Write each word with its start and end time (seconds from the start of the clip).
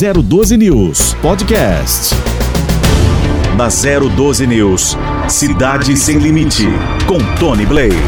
012 0.00 0.56
News 0.56 1.12
Podcast. 1.20 2.14
Na 3.54 3.68
012 3.68 4.46
News, 4.46 4.96
Cidade 5.28 5.94
Sem 5.94 6.16
Limite, 6.16 6.66
com 7.06 7.18
Tony 7.38 7.66
Blaze. 7.66 7.98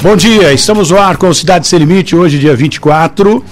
Bom 0.00 0.14
dia, 0.14 0.52
estamos 0.52 0.90
no 0.90 0.98
ar 1.00 1.16
com 1.16 1.34
Cidade 1.34 1.66
Sem 1.66 1.80
Limite, 1.80 2.14
hoje, 2.14 2.38
dia 2.38 2.54
24. 2.54 3.44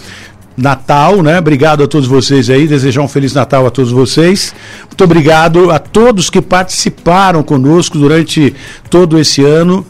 Natal, 0.57 1.24
né? 1.24 1.40
Obrigado 1.40 1.83
a 1.83 1.88
todos 1.88 2.06
vocês 2.06 2.49
aí, 2.49 2.69
desejar 2.69 3.01
um 3.01 3.09
Feliz 3.09 3.35
Natal 3.35 3.67
a 3.67 3.71
todos 3.71 3.90
vocês. 3.90 4.54
Muito 4.87 5.03
obrigado 5.03 5.72
a 5.72 5.81
todos 5.81 6.31
que 6.31 6.40
participaram 6.40 7.43
conosco 7.43 7.99
durante 7.99 8.54
todo 8.88 9.19
esse 9.19 9.43
ano 9.43 9.85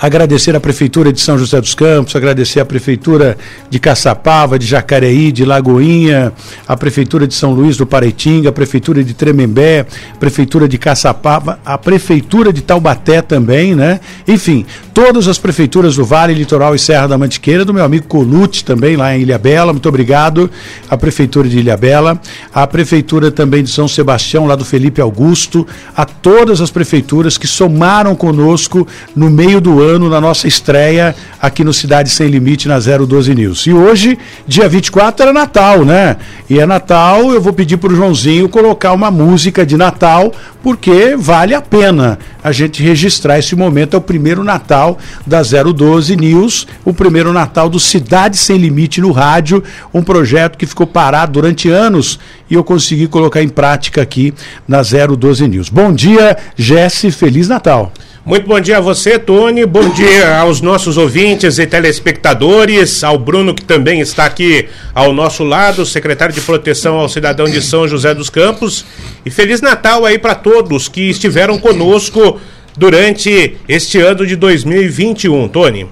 agradecer 0.00 0.54
a 0.54 0.60
Prefeitura 0.60 1.12
de 1.12 1.20
São 1.20 1.36
José 1.36 1.60
dos 1.60 1.74
Campos, 1.74 2.14
agradecer 2.14 2.60
a 2.60 2.64
Prefeitura 2.64 3.36
de 3.68 3.78
Caçapava, 3.80 4.58
de 4.58 4.64
Jacareí, 4.64 5.32
de 5.32 5.44
Lagoinha, 5.44 6.32
a 6.66 6.76
Prefeitura 6.76 7.26
de 7.26 7.34
São 7.34 7.52
Luís 7.52 7.76
do 7.76 7.84
Pareitinga, 7.84 8.50
a 8.50 8.52
Prefeitura 8.52 9.02
de 9.02 9.12
Tremembé, 9.12 9.86
a 10.14 10.16
Prefeitura 10.16 10.68
de 10.68 10.78
Caçapava, 10.78 11.58
a 11.64 11.76
Prefeitura 11.76 12.52
de 12.52 12.62
Taubaté 12.62 13.20
também, 13.20 13.74
né? 13.74 13.98
Enfim, 14.26 14.64
todas 14.94 15.26
as 15.26 15.38
prefeituras 15.38 15.96
do 15.96 16.04
Vale, 16.04 16.32
Litoral 16.32 16.74
e 16.74 16.78
Serra 16.78 17.08
da 17.08 17.18
Mantiqueira, 17.18 17.64
do 17.64 17.74
meu 17.74 17.84
amigo 17.84 18.06
Colute 18.06 18.64
também 18.64 18.96
lá 18.96 19.16
em 19.16 19.22
Ilha 19.22 19.38
Bela, 19.38 19.72
muito 19.72 19.88
obrigado. 19.88 20.48
A 20.88 20.96
Prefeitura 20.96 21.48
de 21.48 21.58
Ilha 21.58 21.76
Bela, 21.76 22.20
a 22.54 22.66
Prefeitura 22.66 23.30
também 23.30 23.64
de 23.64 23.70
São 23.70 23.88
Sebastião, 23.88 24.46
lá 24.46 24.54
do 24.54 24.64
Felipe 24.64 25.00
Augusto, 25.00 25.66
a 25.96 26.04
todas 26.04 26.60
as 26.60 26.70
prefeituras 26.70 27.36
que 27.36 27.46
somaram 27.46 28.14
conosco 28.14 28.86
no 29.16 29.28
meio 29.28 29.60
do 29.60 29.80
ano 29.80 29.87
ano 29.88 30.08
na 30.08 30.20
nossa 30.20 30.46
estreia 30.46 31.14
aqui 31.40 31.64
no 31.64 31.72
Cidade 31.72 32.10
Sem 32.10 32.28
Limite 32.28 32.68
na 32.68 32.78
012 32.78 33.34
News. 33.34 33.66
E 33.66 33.72
hoje, 33.72 34.18
dia 34.46 34.68
24, 34.68 35.22
era 35.22 35.32
Natal, 35.32 35.84
né? 35.84 36.16
E 36.48 36.58
é 36.58 36.66
Natal, 36.66 37.32
eu 37.32 37.40
vou 37.40 37.52
pedir 37.52 37.76
para 37.76 37.92
o 37.92 37.96
Joãozinho 37.96 38.48
colocar 38.48 38.92
uma 38.92 39.10
música 39.10 39.64
de 39.64 39.76
Natal, 39.76 40.32
porque 40.62 41.16
vale 41.16 41.54
a 41.54 41.62
pena 41.62 42.18
a 42.42 42.52
gente 42.52 42.82
registrar 42.82 43.38
esse 43.38 43.56
momento. 43.56 43.94
É 43.94 43.98
o 43.98 44.02
primeiro 44.02 44.44
Natal 44.44 44.98
da 45.26 45.42
012 45.42 46.16
News, 46.16 46.66
o 46.84 46.92
primeiro 46.92 47.32
Natal 47.32 47.68
do 47.68 47.80
Cidade 47.80 48.36
Sem 48.36 48.58
Limite 48.58 49.00
no 49.00 49.12
rádio, 49.12 49.62
um 49.92 50.02
projeto 50.02 50.56
que 50.56 50.66
ficou 50.66 50.86
parado 50.86 51.32
durante 51.32 51.68
anos 51.68 52.18
e 52.50 52.54
eu 52.54 52.64
consegui 52.64 53.06
colocar 53.06 53.42
em 53.42 53.48
prática 53.48 54.02
aqui 54.02 54.34
na 54.66 54.82
012 54.82 55.46
News. 55.48 55.68
Bom 55.68 55.92
dia, 55.92 56.36
Jesse, 56.56 57.10
Feliz 57.10 57.48
Natal. 57.48 57.92
Muito 58.28 58.46
bom 58.46 58.60
dia 58.60 58.76
a 58.76 58.80
você, 58.80 59.18
Tony. 59.18 59.64
Bom 59.64 59.88
dia 59.88 60.36
aos 60.40 60.60
nossos 60.60 60.98
ouvintes 60.98 61.58
e 61.58 61.66
telespectadores, 61.66 63.02
ao 63.02 63.18
Bruno 63.18 63.54
que 63.54 63.64
também 63.64 64.00
está 64.00 64.26
aqui 64.26 64.68
ao 64.94 65.14
nosso 65.14 65.42
lado, 65.42 65.86
secretário 65.86 66.34
de 66.34 66.42
Proteção 66.42 66.98
ao 66.98 67.08
Cidadão 67.08 67.46
de 67.46 67.62
São 67.62 67.88
José 67.88 68.14
dos 68.14 68.28
Campos. 68.28 68.84
E 69.24 69.30
feliz 69.30 69.62
Natal 69.62 70.04
aí 70.04 70.18
para 70.18 70.34
todos 70.34 70.88
que 70.88 71.08
estiveram 71.08 71.58
conosco 71.58 72.38
durante 72.76 73.56
este 73.66 73.98
ano 73.98 74.26
de 74.26 74.36
2021, 74.36 75.48
Tony. 75.48 75.86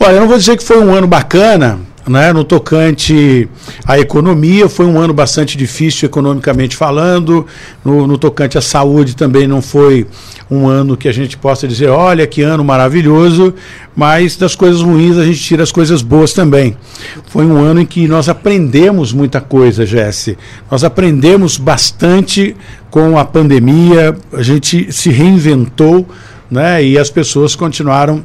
Olha, 0.00 0.12
eu 0.12 0.20
não 0.20 0.28
vou 0.28 0.38
dizer 0.38 0.56
que 0.56 0.64
foi 0.64 0.78
um 0.78 0.94
ano 0.94 1.06
bacana, 1.06 1.80
né, 2.08 2.32
no 2.32 2.44
tocante 2.44 3.48
à 3.84 3.98
economia, 3.98 4.68
foi 4.68 4.86
um 4.86 4.98
ano 4.98 5.12
bastante 5.12 5.56
difícil 5.56 6.06
economicamente 6.06 6.76
falando, 6.76 7.46
no, 7.84 8.06
no, 8.06 8.16
tocante 8.16 8.56
à 8.56 8.60
saúde 8.60 9.14
também 9.14 9.46
não 9.46 9.60
foi 9.60 10.06
um 10.50 10.66
ano 10.66 10.96
que 10.96 11.08
a 11.08 11.12
gente 11.12 11.36
possa 11.36 11.68
dizer, 11.68 11.88
olha 11.88 12.26
que 12.26 12.42
ano 12.42 12.64
maravilhoso, 12.64 13.54
mas 13.94 14.36
das 14.36 14.54
coisas 14.54 14.80
ruins 14.80 15.16
a 15.18 15.24
gente 15.24 15.40
tira 15.40 15.62
as 15.62 15.70
coisas 15.70 16.00
boas 16.00 16.32
também. 16.32 16.76
Foi 17.26 17.44
um 17.44 17.58
ano 17.58 17.80
em 17.80 17.86
que 17.86 18.08
nós 18.08 18.28
aprendemos 18.28 19.12
muita 19.12 19.40
coisa, 19.40 19.84
Jesse. 19.84 20.38
Nós 20.70 20.84
aprendemos 20.84 21.56
bastante 21.58 22.56
com 22.90 23.18
a 23.18 23.24
pandemia, 23.24 24.16
a 24.32 24.42
gente 24.42 24.90
se 24.92 25.10
reinventou, 25.10 26.08
né, 26.50 26.82
e 26.82 26.98
as 26.98 27.10
pessoas 27.10 27.54
continuaram 27.54 28.24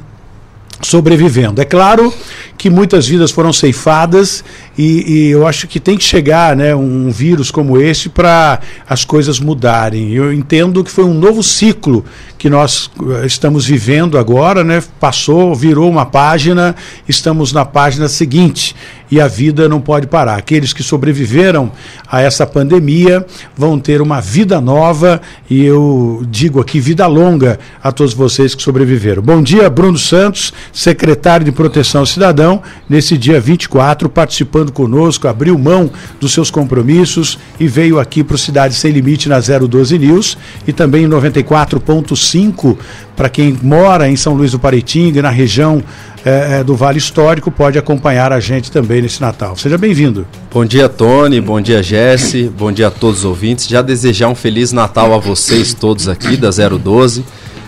sobrevivendo. 0.82 1.62
É 1.62 1.66
claro 1.66 2.14
que 2.58 2.70
muitas 2.70 3.08
vidas 3.08 3.32
foram 3.32 3.52
ceifadas 3.52 4.44
e, 4.78 5.12
e, 5.12 5.30
eu 5.30 5.46
acho 5.46 5.68
que 5.68 5.80
tem 5.80 5.98
que 5.98 6.04
chegar 6.04 6.56
né, 6.56 6.76
um 6.76 7.10
vírus 7.12 7.52
como 7.52 7.80
esse 7.80 8.10
para 8.10 8.60
as 8.88 9.06
coisas 9.06 9.40
mudarem. 9.40 10.14
Eu 10.14 10.34
entendo 10.34 10.84
que 10.84 10.92
foi 10.92 11.04
um 11.04 11.14
novo 11.14 11.44
ciclo 11.44 12.06
que 12.44 12.50
nós 12.50 12.92
eh, 13.22 13.26
estamos 13.26 13.66
vivendo 13.66 14.18
agora, 14.18 14.66
né? 14.66 14.84
Passou, 15.00 15.56
virou 15.56 15.90
uma 15.90 16.06
página, 16.06 16.76
estamos 17.08 17.54
na 17.54 17.64
página 17.64 18.10
seguinte 18.10 18.76
e 19.10 19.22
a 19.22 19.28
vida 19.28 19.70
não 19.70 19.80
pode 19.80 20.08
parar. 20.08 20.40
Aqueles 20.40 20.74
que 20.74 20.84
sobreviveram 20.84 21.72
a 22.06 22.20
essa 22.20 22.46
pandemia 22.46 23.26
vão 23.56 23.80
ter 23.80 24.02
uma 24.02 24.20
vida 24.20 24.60
nova 24.60 25.22
e 25.50 25.64
eu 25.64 26.24
digo 26.30 26.60
aqui 26.60 26.82
vida 26.82 27.08
longa 27.08 27.60
a 27.82 27.94
todos 27.94 28.14
vocês 28.14 28.56
que 28.56 28.62
sobreviveram. 28.62 29.22
Bom 29.22 29.42
dia, 29.42 29.70
Bruno 29.70 29.98
Santos, 29.98 30.52
secretário 30.74 31.46
de 31.46 31.52
Proteção 31.52 32.02
ao 32.02 32.08
Cidadão, 32.08 32.62
nesse 32.90 33.18
dia 33.18 33.40
24, 33.40 34.10
participando 34.10 34.72
conosco, 34.72 35.30
abriu 35.30 35.58
mão 35.58 35.90
dos 36.20 36.34
seus 36.34 36.52
compromissos 36.52 37.40
e 37.58 37.68
veio 37.68 38.00
aqui 38.00 38.22
para 38.22 38.36
o 38.36 38.38
Cidade 38.38 38.74
Sem 38.74 38.92
Limite 38.92 39.30
na 39.30 39.40
012 39.40 39.98
News 39.98 40.38
e 40.68 40.74
também 40.74 41.06
em 41.06 41.08
94.5 41.08 42.33
5 42.34 42.78
para 43.16 43.30
quem 43.30 43.56
mora 43.62 44.10
em 44.10 44.16
São 44.16 44.34
Luís 44.34 44.52
do 44.52 44.60
Paraitinga, 44.60 45.22
na 45.22 45.30
região 45.30 45.84
é, 46.26 46.64
do 46.64 46.76
Vale 46.76 46.98
Histórico, 46.98 47.52
pode 47.52 47.78
acompanhar 47.78 48.34
a 48.34 48.40
gente 48.40 48.72
também 48.72 49.04
nesse 49.04 49.22
Natal. 49.22 49.56
Seja 49.56 49.78
bem-vindo. 49.78 50.26
Bom 50.52 50.66
dia, 50.66 50.90
Tony. 50.90 51.40
Bom 51.40 51.62
dia, 51.62 51.84
Jesse. 51.84 52.50
Bom 52.50 52.72
dia 52.72 52.88
a 52.88 52.92
todos 52.92 53.20
os 53.20 53.26
ouvintes. 53.26 53.68
Já 53.68 53.84
desejar 53.84 54.30
um 54.30 54.36
feliz 54.36 54.72
Natal 54.72 55.14
a 55.14 55.20
vocês 55.20 55.76
todos 55.76 56.08
aqui 56.08 56.36
da 56.36 56.50
012 56.50 57.24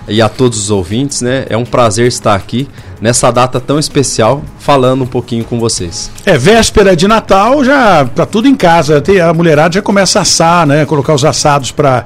e 0.08 0.20
a 0.20 0.30
todos 0.30 0.58
os 0.59 0.72
ouvintes, 0.72 1.22
né? 1.22 1.46
É 1.47 1.56
um 1.56 1.66
prazer 1.66 2.08
estar 2.08 2.34
aqui 2.34 2.68
nessa 3.05 3.29
data 3.29 3.59
tão 3.59 3.77
especial, 3.77 4.43
falando 4.57 5.03
um 5.03 5.07
pouquinho 5.07 5.43
com 5.43 5.59
vocês. 5.59 6.09
É, 6.25 6.39
véspera 6.39 6.95
de 6.95 7.07
Natal, 7.07 7.63
já 7.63 8.03
tá 8.03 8.25
tudo 8.25 8.47
em 8.47 8.55
casa, 8.55 9.03
a 9.23 9.31
mulherada 9.31 9.75
já 9.75 9.81
começa 9.81 10.17
a 10.17 10.21
assar, 10.23 10.66
né? 10.66 10.88
Colocar 10.88 11.13
os 11.13 11.23
assados 11.23 11.69
para 11.69 12.03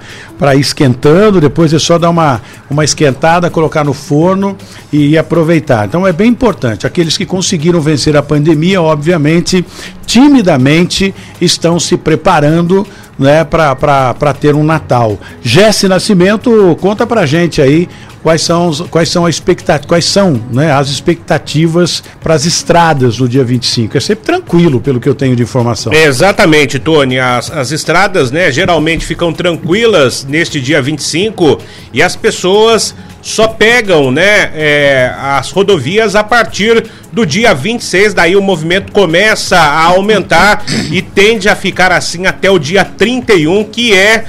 ir 0.55 0.59
esquentando, 0.59 1.39
depois 1.39 1.71
é 1.71 1.79
só 1.79 1.97
dar 1.97 2.09
uma, 2.09 2.41
uma 2.69 2.83
esquentada, 2.83 3.49
colocar 3.49 3.85
no 3.85 3.93
forno 3.93 4.57
e 4.91 5.17
aproveitar. 5.17 5.85
Então 5.85 6.05
é 6.05 6.11
bem 6.11 6.29
importante. 6.29 6.85
Aqueles 6.85 7.15
que 7.15 7.25
conseguiram 7.25 7.79
vencer 7.79 8.17
a 8.17 8.21
pandemia, 8.21 8.81
obviamente, 8.81 9.65
timidamente 10.05 11.15
estão 11.39 11.79
se 11.79 11.95
preparando 11.95 12.85
né, 13.17 13.45
para 13.45 14.33
ter 14.33 14.53
um 14.53 14.65
Natal. 14.65 15.17
Jesse 15.41 15.87
Nascimento, 15.87 16.77
conta 16.81 17.07
pra 17.07 17.25
gente 17.25 17.61
aí 17.61 17.87
quais 18.21 18.41
são, 18.41 18.71
quais 18.89 19.09
são, 19.09 19.25
a 19.25 19.29
expectat 19.29 19.87
quais 19.87 20.05
são 20.05 20.41
né, 20.51 20.71
as 20.71 20.89
expectativas 20.89 22.03
para 22.21 22.33
as 22.33 22.45
estradas 22.45 23.19
no 23.19 23.27
dia 23.27 23.43
25. 23.43 23.97
É 23.97 23.99
sempre 23.99 24.25
tranquilo, 24.25 24.79
pelo 24.79 24.99
que 24.99 25.07
eu 25.07 25.15
tenho 25.15 25.35
de 25.35 25.43
informação. 25.43 25.93
Exatamente, 25.93 26.79
Tony. 26.79 27.19
As, 27.19 27.51
as 27.51 27.71
estradas 27.71 28.31
né, 28.31 28.51
geralmente 28.51 29.05
ficam 29.05 29.31
tranquilas 29.31 30.25
neste 30.25 30.59
dia 30.59 30.81
25 30.81 31.59
e 31.93 32.01
as 32.01 32.15
pessoas 32.15 32.93
só 33.21 33.47
pegam 33.47 34.11
né, 34.11 34.51
é, 34.55 35.13
as 35.17 35.51
rodovias 35.51 36.15
a 36.15 36.23
partir 36.23 36.85
do 37.11 37.25
dia 37.25 37.53
26, 37.53 38.13
daí 38.13 38.35
o 38.35 38.41
movimento 38.41 38.91
começa 38.91 39.57
a 39.57 39.83
aumentar 39.85 40.63
e 40.91 41.01
tende 41.01 41.49
a 41.49 41.55
ficar 41.55 41.91
assim 41.91 42.27
até 42.27 42.49
o 42.49 42.59
dia 42.59 42.85
31, 42.85 43.65
que 43.65 43.93
é 43.93 44.25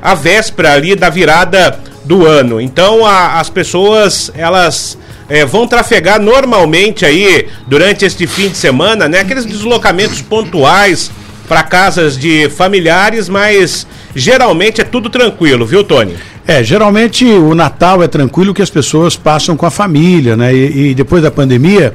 a 0.00 0.14
véspera 0.14 0.72
ali 0.72 0.94
da 0.96 1.10
virada 1.10 1.78
do 2.12 2.26
ano. 2.26 2.60
Então 2.60 3.06
a, 3.06 3.40
as 3.40 3.48
pessoas 3.48 4.30
elas 4.34 4.98
é, 5.30 5.46
vão 5.46 5.66
trafegar 5.66 6.20
normalmente 6.20 7.06
aí 7.06 7.48
durante 7.66 8.04
este 8.04 8.26
fim 8.26 8.50
de 8.50 8.56
semana, 8.58 9.08
né? 9.08 9.20
Aqueles 9.20 9.46
deslocamentos 9.46 10.20
pontuais 10.20 11.10
para 11.48 11.62
casas 11.62 12.18
de 12.18 12.50
familiares, 12.50 13.30
mas 13.30 13.86
geralmente 14.14 14.82
é 14.82 14.84
tudo 14.84 15.08
tranquilo, 15.08 15.64
viu, 15.64 15.82
Tony? 15.82 16.14
É, 16.46 16.62
geralmente 16.62 17.24
o 17.24 17.54
Natal 17.54 18.02
é 18.02 18.08
tranquilo 18.08 18.52
que 18.52 18.62
as 18.62 18.70
pessoas 18.70 19.16
passam 19.16 19.56
com 19.56 19.64
a 19.64 19.70
família, 19.70 20.36
né? 20.36 20.52
E, 20.52 20.90
e, 20.90 20.94
depois 20.94 21.22
da 21.22 21.30
pandemia, 21.30 21.94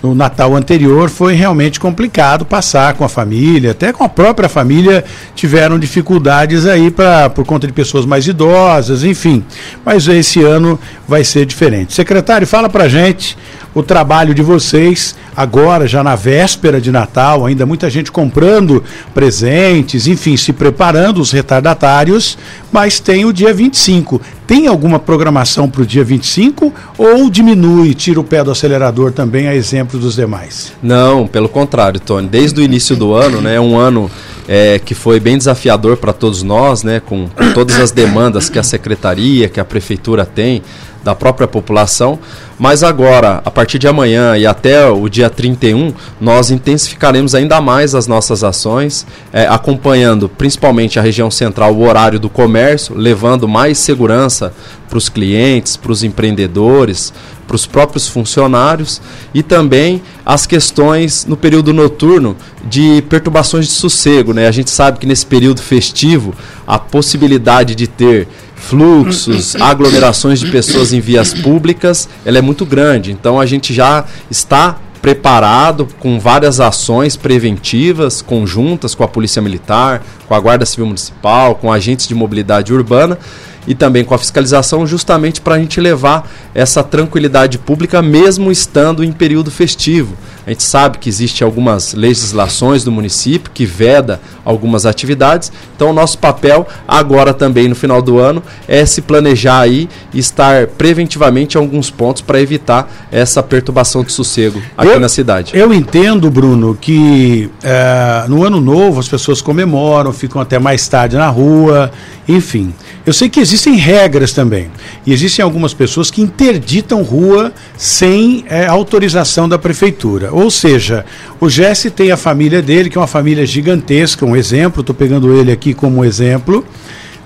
no 0.00 0.14
Natal 0.14 0.54
anterior 0.54 1.10
foi 1.10 1.34
realmente 1.34 1.80
complicado 1.80 2.44
passar 2.44 2.94
com 2.94 3.04
a 3.04 3.08
família, 3.08 3.72
até 3.72 3.92
com 3.92 4.04
a 4.04 4.08
própria 4.08 4.48
família 4.48 5.04
tiveram 5.34 5.80
dificuldades 5.80 6.64
aí 6.64 6.92
para 6.92 7.28
por 7.28 7.44
conta 7.44 7.66
de 7.66 7.72
pessoas 7.72 8.06
mais 8.06 8.28
idosas, 8.28 9.02
enfim. 9.02 9.42
Mas 9.84 10.06
esse 10.06 10.42
ano 10.42 10.78
vai 11.06 11.24
ser 11.24 11.44
diferente. 11.44 11.92
Secretário, 11.92 12.46
fala 12.46 12.68
pra 12.68 12.88
gente 12.88 13.36
o 13.74 13.82
trabalho 13.82 14.32
de 14.32 14.42
vocês 14.42 15.16
agora, 15.38 15.86
já 15.86 16.02
na 16.02 16.16
véspera 16.16 16.80
de 16.80 16.90
Natal, 16.90 17.46
ainda 17.46 17.64
muita 17.64 17.88
gente 17.88 18.10
comprando 18.10 18.82
presentes, 19.14 20.08
enfim, 20.08 20.36
se 20.36 20.52
preparando, 20.52 21.20
os 21.20 21.30
retardatários, 21.30 22.36
mas 22.72 22.98
tem 22.98 23.24
o 23.24 23.32
dia 23.32 23.54
25. 23.54 24.20
Tem 24.48 24.66
alguma 24.66 24.98
programação 24.98 25.70
para 25.70 25.82
o 25.82 25.86
dia 25.86 26.02
25 26.02 26.74
ou 26.98 27.30
diminui, 27.30 27.94
tira 27.94 28.18
o 28.18 28.24
pé 28.24 28.42
do 28.42 28.50
acelerador 28.50 29.12
também, 29.12 29.46
a 29.46 29.54
exemplo 29.54 30.00
dos 30.00 30.16
demais? 30.16 30.72
Não, 30.82 31.28
pelo 31.28 31.48
contrário, 31.48 32.00
Tony. 32.00 32.26
Desde 32.26 32.60
o 32.60 32.64
início 32.64 32.96
do 32.96 33.14
ano, 33.14 33.40
né, 33.40 33.60
um 33.60 33.78
ano 33.78 34.10
é, 34.48 34.80
que 34.80 34.94
foi 34.94 35.20
bem 35.20 35.38
desafiador 35.38 35.98
para 35.98 36.12
todos 36.12 36.42
nós, 36.42 36.82
né, 36.82 36.98
com, 36.98 37.28
com 37.28 37.52
todas 37.52 37.78
as 37.78 37.92
demandas 37.92 38.48
que 38.48 38.58
a 38.58 38.62
secretaria, 38.64 39.48
que 39.48 39.60
a 39.60 39.64
prefeitura 39.64 40.26
tem, 40.26 40.62
da 41.08 41.14
própria 41.14 41.48
população. 41.48 42.18
Mas 42.58 42.82
agora, 42.82 43.40
a 43.42 43.50
partir 43.50 43.78
de 43.78 43.88
amanhã 43.88 44.36
e 44.36 44.46
até 44.46 44.86
o 44.86 45.08
dia 45.08 45.30
31, 45.30 45.94
nós 46.20 46.50
intensificaremos 46.50 47.34
ainda 47.34 47.62
mais 47.62 47.94
as 47.94 48.06
nossas 48.06 48.44
ações, 48.44 49.06
é, 49.32 49.46
acompanhando 49.46 50.28
principalmente 50.28 50.98
a 50.98 51.02
região 51.02 51.30
central, 51.30 51.74
o 51.74 51.82
horário 51.82 52.20
do 52.20 52.28
comércio, 52.28 52.94
levando 52.94 53.48
mais 53.48 53.78
segurança 53.78 54.52
para 54.86 54.98
os 54.98 55.08
clientes, 55.08 55.78
para 55.78 55.92
os 55.92 56.02
empreendedores, 56.02 57.12
para 57.46 57.56
os 57.56 57.64
próprios 57.64 58.06
funcionários 58.06 59.00
e 59.32 59.42
também 59.42 60.02
as 60.26 60.46
questões 60.46 61.24
no 61.24 61.38
período 61.38 61.72
noturno 61.72 62.36
de 62.68 63.02
perturbações 63.08 63.66
de 63.66 63.72
sossego. 63.72 64.34
Né? 64.34 64.46
A 64.46 64.52
gente 64.52 64.68
sabe 64.68 64.98
que 64.98 65.06
nesse 65.06 65.24
período 65.24 65.62
festivo 65.62 66.34
a 66.66 66.78
possibilidade 66.78 67.74
de 67.74 67.86
ter 67.86 68.28
fluxos, 68.68 69.56
aglomerações 69.56 70.40
de 70.40 70.50
pessoas 70.52 70.92
em 70.92 71.00
vias 71.00 71.32
públicas, 71.32 72.08
ela 72.24 72.38
é 72.38 72.42
muito 72.42 72.66
grande. 72.66 73.10
Então 73.10 73.40
a 73.40 73.46
gente 73.46 73.72
já 73.72 74.04
está 74.30 74.78
preparado 75.00 75.88
com 76.00 76.18
várias 76.18 76.60
ações 76.60 77.16
preventivas 77.16 78.20
conjuntas 78.20 78.94
com 78.94 79.04
a 79.04 79.08
Polícia 79.08 79.40
Militar, 79.40 80.02
com 80.26 80.34
a 80.34 80.40
Guarda 80.40 80.66
Civil 80.66 80.86
Municipal, 80.86 81.54
com 81.54 81.72
agentes 81.72 82.06
de 82.06 82.14
mobilidade 82.14 82.72
urbana 82.72 83.18
e 83.66 83.74
também 83.74 84.04
com 84.04 84.14
a 84.14 84.18
fiscalização, 84.18 84.86
justamente 84.86 85.40
para 85.40 85.56
a 85.56 85.58
gente 85.58 85.80
levar 85.80 86.30
essa 86.54 86.82
tranquilidade 86.82 87.58
pública, 87.58 88.00
mesmo 88.00 88.50
estando 88.50 89.04
em 89.04 89.12
período 89.12 89.50
festivo. 89.50 90.16
A 90.46 90.50
gente 90.50 90.62
sabe 90.62 90.96
que 90.96 91.10
existe 91.10 91.44
algumas 91.44 91.92
legislações 91.92 92.82
do 92.82 92.90
município 92.90 93.50
que 93.52 93.66
veda 93.66 94.18
algumas 94.42 94.86
atividades. 94.86 95.52
Então, 95.76 95.90
o 95.90 95.92
nosso 95.92 96.16
papel 96.16 96.66
agora 96.86 97.34
também 97.34 97.68
no 97.68 97.74
final 97.74 98.00
do 98.00 98.18
ano 98.18 98.42
é 98.66 98.86
se 98.86 99.02
planejar 99.02 99.60
aí 99.60 99.90
e 100.12 100.18
estar 100.18 100.66
preventivamente 100.66 101.58
em 101.58 101.60
alguns 101.60 101.90
pontos 101.90 102.22
para 102.22 102.40
evitar 102.40 102.90
essa 103.12 103.42
perturbação 103.42 104.02
de 104.02 104.10
sossego 104.10 104.62
aqui 104.74 104.88
eu, 104.88 104.98
na 104.98 105.10
cidade. 105.10 105.52
Eu 105.54 105.70
entendo, 105.70 106.30
Bruno, 106.30 106.74
que 106.80 107.50
é, 107.62 108.24
no 108.26 108.42
ano 108.42 108.58
novo 108.58 109.00
as 109.00 109.08
pessoas 109.08 109.42
comemoram, 109.42 110.14
ficam 110.14 110.40
até 110.40 110.58
mais 110.58 110.88
tarde 110.88 111.14
na 111.16 111.28
rua, 111.28 111.90
enfim. 112.26 112.72
Eu 113.04 113.12
sei 113.12 113.28
que 113.28 113.40
existem 113.58 113.74
regras 113.74 114.32
também. 114.32 114.70
E 115.04 115.12
existem 115.12 115.42
algumas 115.42 115.74
pessoas 115.74 116.10
que 116.10 116.22
interditam 116.22 117.02
rua 117.02 117.52
sem 117.76 118.44
é, 118.48 118.66
autorização 118.66 119.48
da 119.48 119.58
prefeitura. 119.58 120.32
Ou 120.32 120.50
seja, 120.50 121.04
o 121.40 121.48
Jesse 121.48 121.90
tem 121.90 122.12
a 122.12 122.16
família 122.16 122.62
dele, 122.62 122.88
que 122.88 122.96
é 122.96 123.00
uma 123.00 123.08
família 123.08 123.44
gigantesca, 123.44 124.24
um 124.24 124.36
exemplo, 124.36 124.80
estou 124.80 124.94
pegando 124.94 125.36
ele 125.36 125.50
aqui 125.50 125.74
como 125.74 126.04
exemplo. 126.04 126.64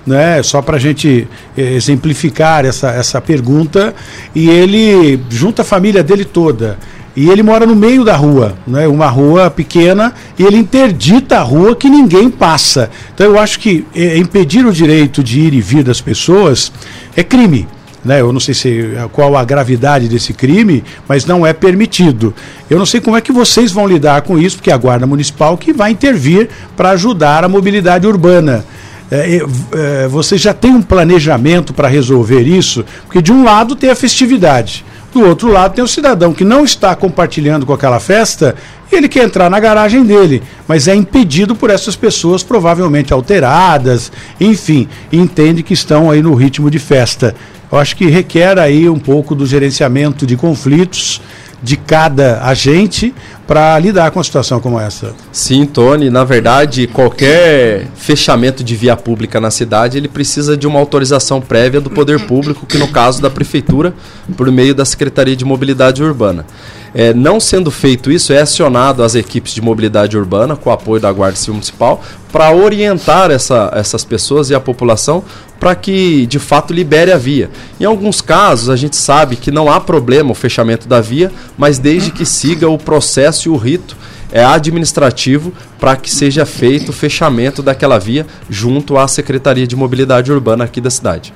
Né, 0.05 0.43
só 0.43 0.61
para 0.61 0.75
a 0.75 0.79
gente 0.79 1.25
é, 1.55 1.61
exemplificar 1.61 2.65
essa, 2.65 2.89
essa 2.89 3.21
pergunta, 3.21 3.95
e 4.35 4.49
ele 4.49 5.17
junta 5.29 5.61
a 5.61 5.65
família 5.65 6.03
dele 6.03 6.25
toda. 6.25 6.77
E 7.15 7.29
ele 7.29 7.43
mora 7.43 7.65
no 7.65 7.75
meio 7.75 8.03
da 8.03 8.15
rua, 8.15 8.55
né? 8.65 8.87
uma 8.87 9.07
rua 9.07 9.49
pequena, 9.49 10.13
e 10.37 10.43
ele 10.43 10.57
interdita 10.57 11.37
a 11.37 11.43
rua 11.43 11.75
que 11.75 11.87
ninguém 11.87 12.29
passa. 12.29 12.89
Então 13.13 13.27
eu 13.27 13.39
acho 13.39 13.59
que 13.59 13.85
é, 13.95 14.17
impedir 14.17 14.65
o 14.65 14.71
direito 14.71 15.23
de 15.23 15.39
ir 15.39 15.53
e 15.53 15.61
vir 15.61 15.83
das 15.83 16.01
pessoas 16.01 16.71
é 17.15 17.23
crime. 17.23 17.67
Né? 18.03 18.19
Eu 18.19 18.33
não 18.33 18.39
sei 18.39 18.53
se, 18.53 18.89
qual 19.11 19.37
a 19.37 19.45
gravidade 19.45 20.09
desse 20.09 20.33
crime, 20.33 20.83
mas 21.07 21.25
não 21.25 21.45
é 21.45 21.53
permitido. 21.53 22.33
Eu 22.69 22.77
não 22.77 22.85
sei 22.85 22.99
como 22.99 23.15
é 23.15 23.21
que 23.21 23.31
vocês 23.31 23.71
vão 23.71 23.87
lidar 23.87 24.23
com 24.23 24.37
isso, 24.37 24.57
porque 24.57 24.71
é 24.71 24.73
a 24.73 24.77
Guarda 24.77 25.07
Municipal 25.07 25.57
que 25.57 25.71
vai 25.71 25.91
intervir 25.91 26.49
para 26.75 26.89
ajudar 26.91 27.43
a 27.43 27.49
mobilidade 27.49 28.07
urbana. 28.07 28.65
É, 29.11 29.39
é, 29.73 30.07
você 30.07 30.37
já 30.37 30.53
tem 30.53 30.71
um 30.71 30.81
planejamento 30.81 31.73
para 31.73 31.87
resolver 31.87 32.41
isso? 32.41 32.83
Porque 33.05 33.21
de 33.21 33.31
um 33.31 33.43
lado 33.43 33.75
tem 33.75 33.91
a 33.91 33.95
festividade. 33.95 34.83
Do 35.13 35.21
outro 35.21 35.47
lado 35.47 35.75
tem 35.75 35.83
o 35.83 35.87
cidadão 35.87 36.33
que 36.33 36.43
não 36.43 36.65
está 36.65 36.95
compartilhando 36.95 37.67
com 37.67 37.73
aquela 37.73 37.99
festa 37.99 38.55
ele 38.95 39.09
quer 39.09 39.23
entrar 39.23 39.49
na 39.49 39.59
garagem 39.59 40.03
dele, 40.03 40.41
mas 40.67 40.87
é 40.87 40.95
impedido 40.95 41.55
por 41.55 41.69
essas 41.69 41.95
pessoas 41.95 42.43
provavelmente 42.43 43.13
alteradas, 43.13 44.11
enfim, 44.39 44.87
entende 45.11 45.63
que 45.63 45.73
estão 45.73 46.09
aí 46.09 46.21
no 46.21 46.33
ritmo 46.33 46.69
de 46.69 46.79
festa. 46.79 47.35
Eu 47.71 47.77
acho 47.77 47.95
que 47.95 48.05
requer 48.05 48.59
aí 48.59 48.87
um 48.87 48.99
pouco 48.99 49.33
do 49.33 49.45
gerenciamento 49.45 50.27
de 50.27 50.37
conflitos 50.37 51.19
de 51.63 51.77
cada 51.77 52.43
agente 52.43 53.15
para 53.47 53.79
lidar 53.79 54.11
com 54.11 54.19
uma 54.19 54.23
situação 54.23 54.59
como 54.59 54.77
essa. 54.77 55.15
Sim, 55.31 55.65
Tony, 55.65 56.09
na 56.09 56.25
verdade, 56.25 56.87
qualquer 56.87 57.87
fechamento 57.95 58.63
de 58.63 58.75
via 58.75 58.97
pública 58.97 59.39
na 59.39 59.49
cidade, 59.49 59.97
ele 59.97 60.09
precisa 60.09 60.57
de 60.57 60.67
uma 60.67 60.77
autorização 60.77 61.39
prévia 61.39 61.79
do 61.79 61.89
poder 61.89 62.19
público, 62.27 62.65
que 62.65 62.77
no 62.77 62.89
caso 62.89 63.21
da 63.21 63.29
prefeitura, 63.29 63.93
por 64.35 64.51
meio 64.51 64.75
da 64.75 64.83
Secretaria 64.83 65.35
de 65.35 65.45
Mobilidade 65.45 66.03
Urbana. 66.03 66.45
É, 66.93 67.13
não 67.13 67.39
sendo 67.39 67.71
feito 67.71 68.11
isso, 68.11 68.31
é 68.31 68.41
acionado 68.41 69.03
as 69.03 69.15
equipes 69.15 69.53
de 69.53 69.61
mobilidade 69.61 70.17
urbana, 70.17 70.55
com 70.55 70.69
o 70.69 70.73
apoio 70.73 71.01
da 71.01 71.11
Guarda 71.11 71.35
Civil 71.35 71.55
Municipal, 71.55 72.03
para 72.31 72.53
orientar 72.53 73.31
essa, 73.31 73.71
essas 73.73 74.03
pessoas 74.05 74.49
e 74.49 74.55
a 74.55 74.59
população 74.59 75.23
para 75.59 75.75
que 75.75 76.25
de 76.25 76.39
fato 76.39 76.73
libere 76.73 77.11
a 77.11 77.17
via. 77.17 77.49
Em 77.79 77.85
alguns 77.85 78.19
casos, 78.19 78.69
a 78.69 78.75
gente 78.75 78.97
sabe 78.97 79.37
que 79.37 79.49
não 79.49 79.71
há 79.71 79.79
problema 79.79 80.31
o 80.31 80.35
fechamento 80.35 80.89
da 80.89 80.99
via, 80.99 81.31
mas 81.57 81.79
desde 81.79 82.11
que 82.11 82.25
siga 82.25 82.67
o 82.67 82.77
processo 82.77 83.47
e 83.47 83.49
o 83.49 83.55
rito 83.55 83.95
é 84.29 84.43
administrativo 84.43 85.53
para 85.79 85.95
que 85.95 86.11
seja 86.11 86.45
feito 86.45 86.89
o 86.89 86.93
fechamento 86.93 87.63
daquela 87.63 87.97
via 87.97 88.27
junto 88.49 88.97
à 88.97 89.07
Secretaria 89.07 89.65
de 89.65 89.75
Mobilidade 89.75 90.31
Urbana 90.31 90.65
aqui 90.65 90.81
da 90.81 90.89
cidade. 90.89 91.33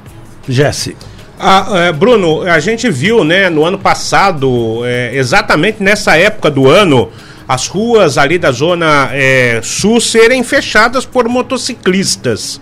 Jesse. 0.49 0.97
Ah, 1.39 1.67
é, 1.87 1.91
Bruno, 1.91 2.41
a 2.41 2.59
gente 2.59 2.89
viu, 2.89 3.23
né, 3.23 3.49
no 3.49 3.63
ano 3.63 3.77
passado, 3.77 4.81
é, 4.85 5.11
exatamente 5.13 5.83
nessa 5.83 6.17
época 6.17 6.49
do 6.49 6.67
ano, 6.67 7.11
as 7.47 7.67
ruas 7.67 8.17
ali 8.17 8.39
da 8.39 8.51
zona 8.51 9.09
é, 9.13 9.61
sul 9.63 10.01
serem 10.01 10.43
fechadas 10.43 11.05
por 11.05 11.29
motociclistas. 11.29 12.59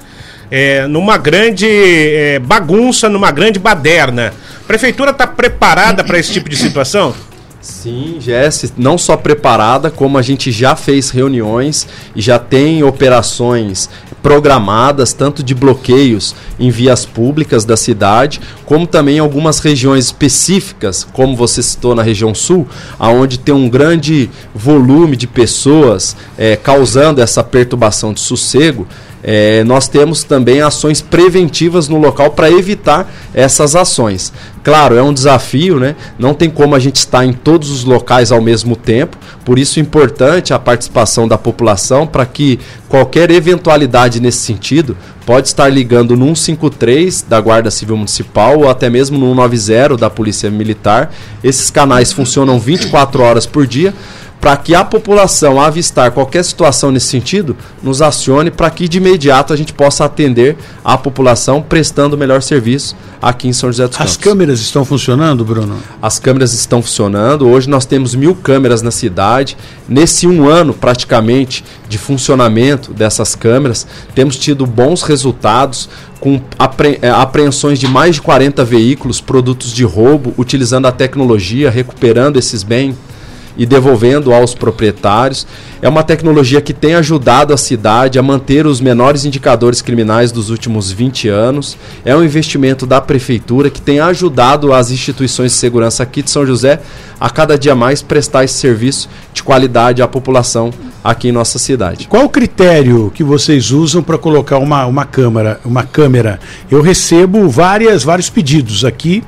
É, 0.52 0.86
numa 0.88 1.18
grande 1.18 1.68
é, 1.68 2.40
bagunça, 2.40 3.10
numa 3.10 3.32
grande 3.32 3.58
baderna. 3.58 4.32
A 4.64 4.68
prefeitura 4.68 5.12
está 5.12 5.26
preparada 5.26 6.04
para 6.04 6.20
esse 6.20 6.32
tipo 6.32 6.50
de 6.50 6.56
situação? 6.56 7.16
Sim, 7.66 8.18
Jesse, 8.20 8.72
não 8.78 8.96
só 8.96 9.18
preparada, 9.18 9.90
como 9.90 10.20
a 10.20 10.22
gente 10.22 10.52
já 10.52 10.76
fez 10.76 11.10
reuniões 11.10 11.88
e 12.16 12.22
já 12.22 12.38
tem 12.38 12.84
operações 12.84 13.90
programadas, 14.22 15.14
tanto 15.14 15.42
de 15.42 15.56
bloqueios 15.56 16.36
em 16.60 16.70
vias 16.70 17.08
públicas 17.08 17.66
da 17.66 17.76
cidade, 17.76 18.40
como 18.68 18.86
também 18.86 19.18
em 19.18 19.20
algumas 19.20 19.58
regiões 19.58 20.06
específicas, 20.06 21.08
como 21.12 21.36
você 21.36 21.64
citou 21.64 21.96
na 21.96 22.04
região 22.04 22.36
sul, 22.36 22.68
aonde 23.00 23.40
tem 23.40 23.56
um 23.56 23.68
grande 23.68 24.30
volume 24.54 25.16
de 25.16 25.26
pessoas 25.26 26.16
é, 26.38 26.56
causando 26.56 27.20
essa 27.20 27.44
perturbação 27.44 28.14
de 28.14 28.20
sossego. 28.20 28.88
É, 29.28 29.64
nós 29.64 29.88
temos 29.88 30.24
também 30.24 30.62
ações 30.62 31.02
preventivas 31.02 31.90
no 31.90 31.98
local 31.98 32.30
para 32.30 32.52
evitar 32.52 33.12
essas 33.34 33.76
ações. 33.76 34.32
Claro, 34.66 34.96
é 34.96 35.04
um 35.04 35.14
desafio, 35.14 35.80
né? 35.80 35.96
Não 36.18 36.34
tem 36.34 36.50
como 36.50 36.74
a 36.74 36.80
gente 36.80 36.96
estar 36.96 37.24
em 37.24 37.32
todos 37.32 37.70
os 37.70 37.84
locais 37.84 38.32
ao 38.32 38.42
mesmo 38.42 38.76
tempo, 38.76 39.16
por 39.46 39.60
isso 39.60 39.78
é 39.78 39.82
importante 39.84 40.56
a 40.56 40.58
participação 40.58 41.28
da 41.28 41.38
população 41.38 42.08
para 42.08 42.26
que 42.26 42.60
qualquer 42.90 43.30
eventualidade 43.30 44.20
nesse 44.20 44.40
sentido 44.40 44.98
pode 45.24 45.50
estar 45.50 45.70
ligando 45.70 46.16
no 46.16 46.36
153 46.36 47.26
da 47.30 47.40
Guarda 47.40 47.70
Civil 47.70 47.96
Municipal 47.96 48.58
ou 48.58 48.68
até 48.68 48.90
mesmo 48.90 49.20
no 49.20 49.36
190 49.36 49.98
da 49.98 50.10
Polícia 50.10 50.50
Militar. 50.50 51.14
Esses 51.44 51.70
canais 51.70 52.12
funcionam 52.12 52.60
24 52.60 53.22
horas 53.22 53.46
por 53.46 53.68
dia 53.68 53.94
para 54.40 54.58
que 54.58 54.76
a 54.76 54.84
população, 54.84 55.60
avistar 55.60 56.12
qualquer 56.12 56.44
situação 56.44 56.92
nesse 56.92 57.08
sentido, 57.08 57.58
nos 57.82 58.02
acione 58.02 58.52
para 58.52 58.70
que 58.70 58.88
de 58.88 58.98
imediato 58.98 59.52
a 59.52 59.56
gente 59.56 59.74
possa 59.74 60.06
atender 60.06 60.56
a 60.84 60.98
população 60.98 61.62
prestando 61.62 62.16
o 62.16 62.20
melhor 62.20 62.42
serviço 62.44 62.96
aqui 63.22 63.48
em 63.48 63.54
São 63.54 63.72
José 63.72 63.88
dos 63.88 63.98
Campos. 63.98 64.12
As 64.12 64.18
câmeras 64.18 64.60
estão 64.60 64.86
funcionando, 64.86 65.44
Bruno? 65.44 65.78
As 66.00 66.20
câmeras 66.20 66.54
estão 66.54 66.82
funcionando. 66.82 67.48
Hoje 67.48 67.68
nós 67.68 67.88
temos 67.88 68.14
mil 68.14 68.36
câmeras 68.36 68.84
na 68.84 68.92
cidade. 68.92 69.58
Nesse 69.90 70.28
um 70.28 70.48
ano, 70.48 70.74
praticamente, 70.74 71.64
de 71.90 71.98
funcionamento 71.98 72.94
dessas 72.94 73.34
câmeras, 73.34 73.88
temos 74.14 74.38
tido 74.38 74.68
bons 74.68 75.02
resultados 75.02 75.90
com 76.20 76.40
apre 76.58 77.00
é, 77.02 77.10
apreensões 77.10 77.80
de 77.80 77.88
mais 77.88 78.16
de 78.16 78.22
40 78.22 78.64
veículos, 78.64 79.20
produtos 79.20 79.74
de 79.74 79.84
roubo, 79.84 80.34
utilizando 80.38 80.86
a 80.86 80.92
tecnologia, 80.92 81.70
recuperando 81.72 82.38
esses 82.38 82.64
bens 82.64 82.96
e 83.58 83.66
devolvendo 83.66 84.34
aos 84.34 84.54
proprietários. 84.54 85.46
É 85.82 85.90
uma 85.90 86.04
tecnologia 86.04 86.62
que 86.62 86.74
tem 86.74 86.96
ajudado 86.96 87.54
a 87.54 87.58
cidade 87.58 88.18
a 88.18 88.24
manter 88.24 88.66
os 88.66 88.82
menores 88.82 89.26
indicadores 89.26 89.82
criminais 89.82 90.32
dos 90.32 90.50
últimos 90.50 90.92
20 90.92 91.28
anos. 91.28 91.78
É 92.04 92.16
um 92.16 92.24
investimento 92.24 92.86
da 92.86 93.00
prefeitura 93.00 93.70
que 93.70 93.82
tem 93.82 94.00
ajudado 94.00 94.74
as 94.74 94.92
instituições 94.92 95.52
de 95.52 95.58
segurança 95.58 96.04
aqui 96.04 96.22
de 96.22 96.32
São 96.32 96.46
José 96.46 96.80
a 97.20 97.30
cada 97.30 97.58
dia 97.58 97.76
mais 97.76 98.02
prestar 98.02 98.44
esse 98.44 98.56
serviço 98.56 99.10
de 99.34 99.44
qualidade 99.44 100.02
à 100.02 100.08
população 100.08 100.72
aqui 101.04 101.28
em 101.28 101.32
nossa 101.32 101.60
cidade. 101.60 102.08
Qual 102.08 102.26
o 102.26 102.30
critério 102.30 103.12
que 103.14 103.24
vocês 103.24 103.72
usam 103.72 104.02
para 104.02 104.18
colocar 104.18 104.58
uma, 104.58 104.86
uma 104.88 105.06
câmera, 105.06 105.60
uma 105.64 105.84
câmera? 105.84 106.40
Eu 106.70 106.82
recebo 106.82 107.48
várias, 107.48 108.04
vários 108.04 108.30
pedidos 108.30 108.84
aqui. 108.84 109.24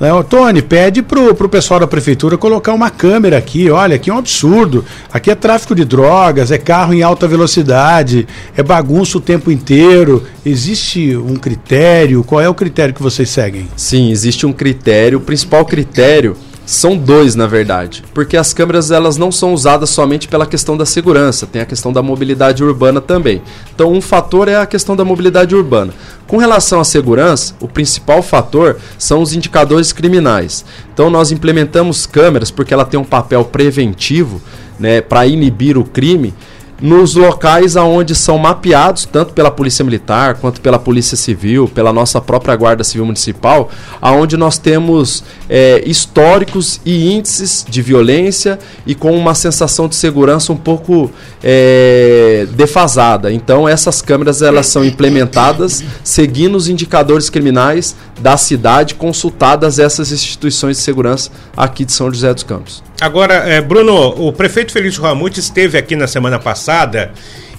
Né? 0.00 0.08
Tony, 0.28 0.62
pede 0.62 1.02
pro, 1.02 1.34
pro 1.34 1.48
pessoal 1.48 1.78
da 1.78 1.86
prefeitura 1.86 2.38
colocar 2.38 2.72
uma 2.72 2.88
câmera 2.88 3.36
aqui. 3.36 3.70
Olha, 3.70 3.96
aqui 3.96 4.08
é 4.08 4.14
um 4.14 4.18
absurdo. 4.18 4.82
Aqui 5.12 5.30
é 5.30 5.34
tráfico 5.34 5.74
de 5.74 5.84
drogas, 5.84 6.50
é 6.50 6.56
carro 6.56 6.94
em 6.94 7.02
alta 7.02 7.28
velocidade, 7.28 8.26
é 8.56 8.62
bagunça 8.62 9.18
o 9.18 9.20
tempo 9.20 9.50
inteiro. 9.50 10.26
Existe 10.44 11.14
um 11.14 11.36
critério? 11.36 12.24
Qual 12.24 12.40
é 12.40 12.48
o 12.48 12.54
critério 12.54 12.94
que 12.94 13.02
vocês 13.02 13.28
seguem? 13.28 13.68
Sim, 13.76 14.10
existe 14.10 14.46
um 14.46 14.52
critério. 14.52 15.18
O 15.18 15.20
principal 15.22 15.66
critério 15.66 16.34
são 16.70 16.96
dois, 16.96 17.34
na 17.34 17.48
verdade, 17.48 18.04
porque 18.14 18.36
as 18.36 18.54
câmeras 18.54 18.92
elas 18.92 19.16
não 19.16 19.32
são 19.32 19.52
usadas 19.52 19.90
somente 19.90 20.28
pela 20.28 20.46
questão 20.46 20.76
da 20.76 20.86
segurança, 20.86 21.44
tem 21.44 21.60
a 21.60 21.66
questão 21.66 21.92
da 21.92 22.00
mobilidade 22.00 22.62
urbana 22.62 23.00
também. 23.00 23.42
Então, 23.74 23.92
um 23.92 24.00
fator 24.00 24.46
é 24.46 24.54
a 24.54 24.64
questão 24.64 24.94
da 24.94 25.04
mobilidade 25.04 25.52
urbana. 25.52 25.92
Com 26.28 26.36
relação 26.36 26.78
à 26.78 26.84
segurança, 26.84 27.56
o 27.58 27.66
principal 27.66 28.22
fator 28.22 28.76
são 28.96 29.20
os 29.20 29.34
indicadores 29.34 29.92
criminais. 29.92 30.64
Então, 30.94 31.10
nós 31.10 31.32
implementamos 31.32 32.06
câmeras 32.06 32.52
porque 32.52 32.72
ela 32.72 32.84
tem 32.84 33.00
um 33.00 33.04
papel 33.04 33.44
preventivo, 33.46 34.40
né, 34.78 35.00
para 35.00 35.26
inibir 35.26 35.76
o 35.76 35.82
crime 35.82 36.32
nos 36.80 37.14
locais 37.14 37.76
aonde 37.76 38.14
são 38.14 38.38
mapeados, 38.38 39.04
tanto 39.04 39.34
pela 39.34 39.50
Polícia 39.50 39.84
Militar 39.84 40.36
quanto 40.36 40.60
pela 40.60 40.78
Polícia 40.78 41.16
Civil, 41.16 41.68
pela 41.68 41.92
nossa 41.92 42.20
própria 42.20 42.56
Guarda 42.56 42.82
Civil 42.82 43.04
Municipal, 43.04 43.70
aonde 44.00 44.36
nós 44.36 44.56
temos 44.56 45.22
é, 45.48 45.82
históricos 45.84 46.80
e 46.84 47.12
índices 47.12 47.66
de 47.68 47.82
violência 47.82 48.58
e 48.86 48.94
com 48.94 49.16
uma 49.16 49.34
sensação 49.34 49.88
de 49.88 49.94
segurança 49.94 50.52
um 50.52 50.56
pouco 50.56 51.10
é, 51.42 52.46
defasada. 52.52 53.30
Então 53.30 53.68
essas 53.68 54.00
câmeras 54.00 54.40
elas 54.40 54.66
são 54.66 54.84
implementadas 54.84 55.84
seguindo 56.02 56.54
os 56.54 56.68
indicadores 56.68 57.28
criminais 57.28 57.94
da 58.20 58.36
cidade, 58.36 58.94
consultadas 58.94 59.78
essas 59.78 60.12
instituições 60.12 60.78
de 60.78 60.82
segurança 60.82 61.30
aqui 61.56 61.84
de 61.84 61.92
São 61.92 62.12
José 62.12 62.32
dos 62.32 62.42
Campos. 62.42 62.82
Agora, 63.00 63.32
é, 63.32 63.62
Bruno, 63.62 63.94
o 64.18 64.30
prefeito 64.30 64.72
Felício 64.72 65.02
Ramute 65.02 65.40
esteve 65.40 65.78
aqui 65.78 65.96
na 65.96 66.06
semana 66.06 66.38
passada 66.38 66.69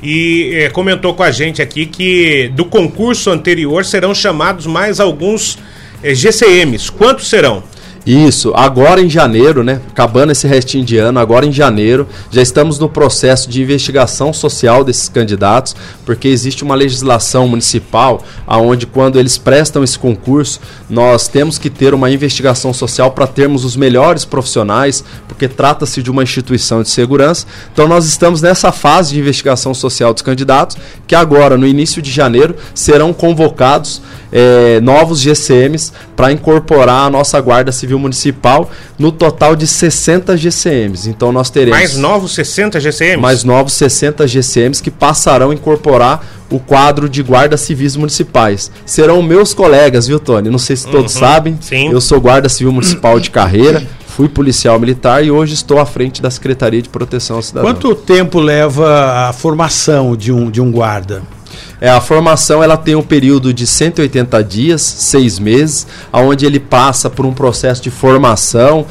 e 0.03 0.51
é, 0.55 0.69
comentou 0.69 1.13
com 1.13 1.23
a 1.23 1.31
gente 1.31 1.61
aqui 1.61 1.85
que 1.85 2.49
do 2.55 2.65
concurso 2.65 3.29
anterior 3.29 3.85
serão 3.85 4.15
chamados 4.15 4.65
mais 4.65 4.99
alguns 4.99 5.59
é, 6.01 6.15
GCMs. 6.15 6.91
Quantos 6.91 7.29
serão? 7.29 7.63
Isso, 8.05 8.51
agora 8.55 8.99
em 8.99 9.09
janeiro, 9.09 9.63
né? 9.63 9.79
Acabando 9.89 10.31
esse 10.31 10.47
restinho 10.47 10.83
de 10.83 10.97
ano, 10.97 11.19
agora 11.19 11.45
em 11.45 11.51
janeiro, 11.51 12.07
já 12.31 12.41
estamos 12.41 12.79
no 12.79 12.89
processo 12.89 13.47
de 13.47 13.61
investigação 13.61 14.33
social 14.33 14.83
desses 14.83 15.07
candidatos, 15.07 15.75
porque 16.03 16.27
existe 16.27 16.63
uma 16.63 16.73
legislação 16.73 17.47
municipal 17.47 18.23
aonde 18.47 18.87
quando 18.87 19.19
eles 19.19 19.37
prestam 19.37 19.83
esse 19.83 19.99
concurso, 19.99 20.59
nós 20.89 21.27
temos 21.27 21.59
que 21.59 21.69
ter 21.69 21.93
uma 21.93 22.09
investigação 22.09 22.73
social 22.73 23.11
para 23.11 23.27
termos 23.27 23.63
os 23.63 23.75
melhores 23.75 24.25
profissionais, 24.25 25.03
porque 25.27 25.47
trata-se 25.47 26.01
de 26.01 26.09
uma 26.09 26.23
instituição 26.23 26.81
de 26.81 26.89
segurança. 26.89 27.45
Então 27.71 27.87
nós 27.87 28.05
estamos 28.05 28.41
nessa 28.41 28.71
fase 28.71 29.13
de 29.13 29.19
investigação 29.19 29.75
social 29.75 30.11
dos 30.11 30.23
candidatos, 30.23 30.75
que 31.05 31.13
agora, 31.13 31.55
no 31.55 31.67
início 31.67 32.01
de 32.01 32.09
janeiro, 32.09 32.55
serão 32.73 33.13
convocados 33.13 34.01
é, 34.31 34.79
novos 34.81 35.19
GCMs 35.19 35.91
para 36.15 36.31
incorporar 36.31 37.05
a 37.05 37.09
nossa 37.09 37.39
Guarda 37.39 37.71
Civil 37.71 37.90
Municipal 37.99 38.69
no 38.97 39.11
total 39.11 39.55
de 39.55 39.67
60 39.67 40.37
GCMs. 40.37 41.09
Então 41.09 41.31
nós 41.31 41.49
teremos. 41.49 41.79
Mais 41.79 41.97
novos 41.97 42.33
60 42.33 42.79
GCMs? 42.79 43.21
Mais 43.21 43.43
novos 43.43 43.73
60 43.73 44.27
GCMs 44.27 44.81
que 44.81 44.91
passarão 44.91 45.51
a 45.51 45.53
incorporar 45.53 46.25
o 46.49 46.59
quadro 46.59 47.07
de 47.07 47.23
guardas 47.23 47.61
civis 47.61 47.95
municipais. 47.95 48.69
Serão 48.85 49.21
meus 49.21 49.53
colegas, 49.53 50.07
viu, 50.07 50.19
Tony? 50.19 50.49
Não 50.49 50.59
sei 50.59 50.75
se 50.75 50.87
todos 50.87 51.13
uhum, 51.15 51.19
sabem. 51.19 51.57
Sim. 51.61 51.91
Eu 51.91 52.01
sou 52.01 52.19
guarda 52.19 52.49
civil 52.49 52.73
municipal 52.73 53.19
de 53.19 53.31
carreira. 53.31 53.81
Fui 54.07 54.27
policial 54.27 54.77
militar 54.77 55.23
e 55.23 55.31
hoje 55.31 55.53
estou 55.53 55.79
à 55.79 55.85
frente 55.85 56.21
da 56.21 56.29
Secretaria 56.29 56.81
de 56.81 56.89
Proteção 56.89 57.37
ao 57.37 57.41
Cidadão. 57.41 57.71
Quanto 57.71 57.95
tempo 57.95 58.39
leva 58.39 59.29
a 59.29 59.33
formação 59.33 60.17
de 60.17 60.33
um, 60.33 60.51
de 60.51 60.59
um 60.59 60.69
guarda? 60.69 61.21
É, 61.79 61.89
a 61.89 62.01
formação 62.01 62.63
ela 62.63 62.77
tem 62.77 62.95
um 62.95 63.01
período 63.01 63.53
de 63.53 63.65
180 63.65 64.43
dias, 64.43 64.81
seis 64.81 65.39
meses, 65.39 65.87
onde 66.13 66.45
ele 66.45 66.59
passa 66.59 67.09
por 67.09 67.25
um 67.25 67.33
processo 67.33 67.81
de 67.81 67.89
formação, 67.89 68.85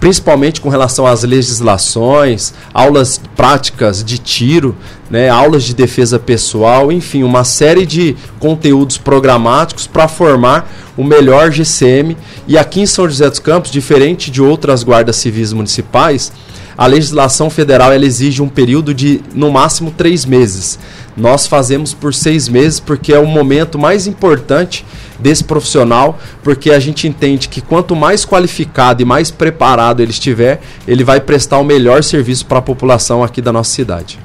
principalmente 0.00 0.60
com 0.60 0.68
relação 0.68 1.06
às 1.06 1.22
legislações, 1.22 2.52
aulas 2.74 3.20
práticas 3.36 4.02
de 4.02 4.18
tiro, 4.18 4.74
né, 5.08 5.28
aulas 5.28 5.62
de 5.62 5.74
defesa 5.74 6.18
pessoal, 6.18 6.90
enfim, 6.90 7.22
uma 7.22 7.44
série 7.44 7.86
de 7.86 8.16
conteúdos 8.40 8.98
programáticos 8.98 9.86
para 9.86 10.08
formar 10.08 10.68
o 10.96 11.04
melhor 11.04 11.52
GCM. 11.52 12.16
E 12.48 12.58
aqui 12.58 12.80
em 12.80 12.86
São 12.86 13.08
José 13.08 13.30
dos 13.30 13.38
Campos, 13.38 13.70
diferente 13.70 14.28
de 14.28 14.42
outras 14.42 14.82
guardas 14.82 15.14
civis 15.16 15.52
municipais, 15.52 16.32
a 16.76 16.86
legislação 16.86 17.48
federal 17.50 17.92
ela 17.92 18.04
exige 18.04 18.42
um 18.42 18.48
período 18.48 18.92
de 18.92 19.20
no 19.34 19.52
máximo 19.52 19.90
três 19.90 20.24
meses. 20.24 20.78
Nós 21.16 21.46
fazemos 21.46 21.92
por 21.92 22.14
seis 22.14 22.48
meses 22.48 22.80
porque 22.80 23.12
é 23.12 23.18
o 23.18 23.26
momento 23.26 23.78
mais 23.78 24.06
importante 24.06 24.84
desse 25.18 25.44
profissional, 25.44 26.18
porque 26.42 26.70
a 26.70 26.80
gente 26.80 27.06
entende 27.06 27.48
que 27.48 27.60
quanto 27.60 27.94
mais 27.94 28.24
qualificado 28.24 29.02
e 29.02 29.04
mais 29.04 29.30
preparado 29.30 30.00
ele 30.00 30.10
estiver, 30.10 30.60
ele 30.86 31.04
vai 31.04 31.20
prestar 31.20 31.58
o 31.58 31.64
melhor 31.64 32.02
serviço 32.02 32.46
para 32.46 32.58
a 32.58 32.62
população 32.62 33.22
aqui 33.22 33.40
da 33.40 33.52
nossa 33.52 33.70
cidade. 33.70 34.18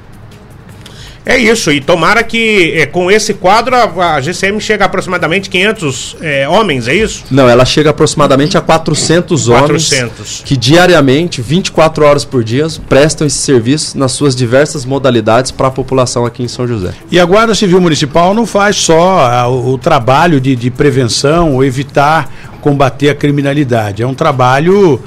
É 1.28 1.36
isso, 1.36 1.70
e 1.70 1.78
tomara 1.78 2.22
que 2.22 2.72
é, 2.74 2.86
com 2.86 3.10
esse 3.10 3.34
quadro 3.34 3.76
a, 3.76 4.14
a, 4.14 4.20
GCM 4.22 4.58
chega 4.62 4.84
a 4.84 4.86
aproximadamente 4.86 5.50
500 5.50 6.16
é, 6.22 6.48
homens, 6.48 6.88
é 6.88 6.94
isso? 6.94 7.22
Não, 7.30 7.46
ela 7.46 7.66
chega 7.66 7.90
aproximadamente 7.90 8.56
a 8.56 8.62
400, 8.62 9.46
400 9.46 9.92
homens 9.92 10.42
que 10.42 10.56
diariamente, 10.56 11.42
24 11.42 12.02
horas 12.06 12.24
por 12.24 12.42
dia, 12.42 12.66
prestam 12.88 13.26
esse 13.26 13.36
serviço 13.36 13.98
nas 13.98 14.12
suas 14.12 14.34
diversas 14.34 14.86
modalidades 14.86 15.50
para 15.50 15.68
a 15.68 15.70
população 15.70 16.24
aqui 16.24 16.42
em 16.42 16.48
São 16.48 16.66
José. 16.66 16.94
E 17.10 17.20
a 17.20 17.26
Guarda 17.26 17.54
Civil 17.54 17.78
Municipal 17.78 18.32
não 18.32 18.46
faz 18.46 18.76
só 18.76 19.18
a, 19.20 19.46
o, 19.48 19.74
o, 19.74 19.78
trabalho 19.78 20.40
de, 20.40 20.56
de 20.56 20.70
prevenção 20.70 21.56
ou 21.56 21.62
evitar 21.62 22.32
combater 22.62 23.10
a 23.10 23.14
criminalidade, 23.14 24.02
é 24.02 24.06
um 24.06 24.14
trabalho 24.14 24.98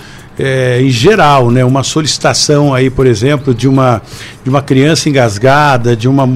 é, 0.43 0.81
em 0.81 0.89
geral, 0.89 1.51
né, 1.51 1.63
uma 1.63 1.83
solicitação 1.83 2.73
aí, 2.73 2.89
por 2.89 3.05
exemplo, 3.05 3.53
de 3.53 3.67
uma, 3.67 4.01
de 4.43 4.49
uma 4.49 4.59
criança 4.59 5.07
engasgada, 5.07 5.95
de 5.95 6.07
uma, 6.07 6.27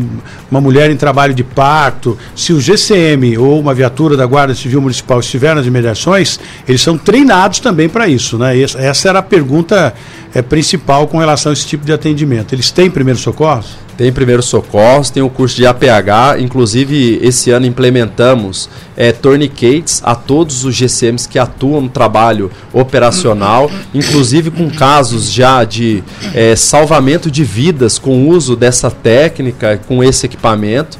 uma 0.51 0.61
mulher 0.61 0.91
em 0.91 0.95
trabalho 0.95 1.33
de 1.33 1.43
parto, 1.43 2.15
se 2.35 2.53
o 2.53 2.61
GCM 2.61 3.35
ou 3.39 3.59
uma 3.59 3.73
viatura 3.73 4.15
da 4.15 4.23
Guarda 4.27 4.53
Civil 4.53 4.79
Municipal 4.79 5.19
estiver 5.19 5.55
nas 5.55 5.65
imediações, 5.65 6.39
eles 6.67 6.81
são 6.81 6.99
treinados 6.99 7.59
também 7.59 7.89
para 7.89 8.07
isso. 8.07 8.37
Né? 8.37 8.61
Essa 8.61 9.09
era 9.09 9.19
a 9.19 9.23
pergunta 9.23 9.91
é, 10.35 10.41
principal 10.43 11.07
com 11.07 11.17
relação 11.17 11.49
a 11.49 11.53
esse 11.53 11.65
tipo 11.65 11.83
de 11.83 11.91
atendimento. 11.91 12.53
Eles 12.53 12.69
têm 12.69 12.91
primeiro 12.91 13.19
socorro? 13.19 13.63
Tem 13.97 14.11
primeiro 14.11 14.43
socorro, 14.43 15.09
tem 15.09 15.23
o 15.23 15.29
curso 15.29 15.55
de 15.55 15.65
APH, 15.65 16.39
inclusive 16.39 17.17
esse 17.23 17.49
ano 17.51 17.65
implementamos 17.65 18.69
é, 18.97 19.13
tourniquets 19.13 20.01
a 20.03 20.13
todos 20.13 20.65
os 20.65 20.75
GCMs 20.75 21.29
que 21.29 21.39
atuam 21.39 21.79
no 21.79 21.89
trabalho 21.89 22.51
operacional, 22.73 23.71
inclusive 23.95 24.51
com 24.51 24.69
casos 24.69 25.31
já 25.31 25.63
de 25.63 26.03
é, 26.33 26.57
salvamento 26.57 27.31
de 27.31 27.45
vidas 27.45 27.97
com 27.97 28.25
o 28.25 28.29
uso 28.29 28.57
dessa 28.57 28.91
técnica, 28.91 29.79
com 29.87 30.03
esse 30.03 30.25
equipamento. 30.25 30.97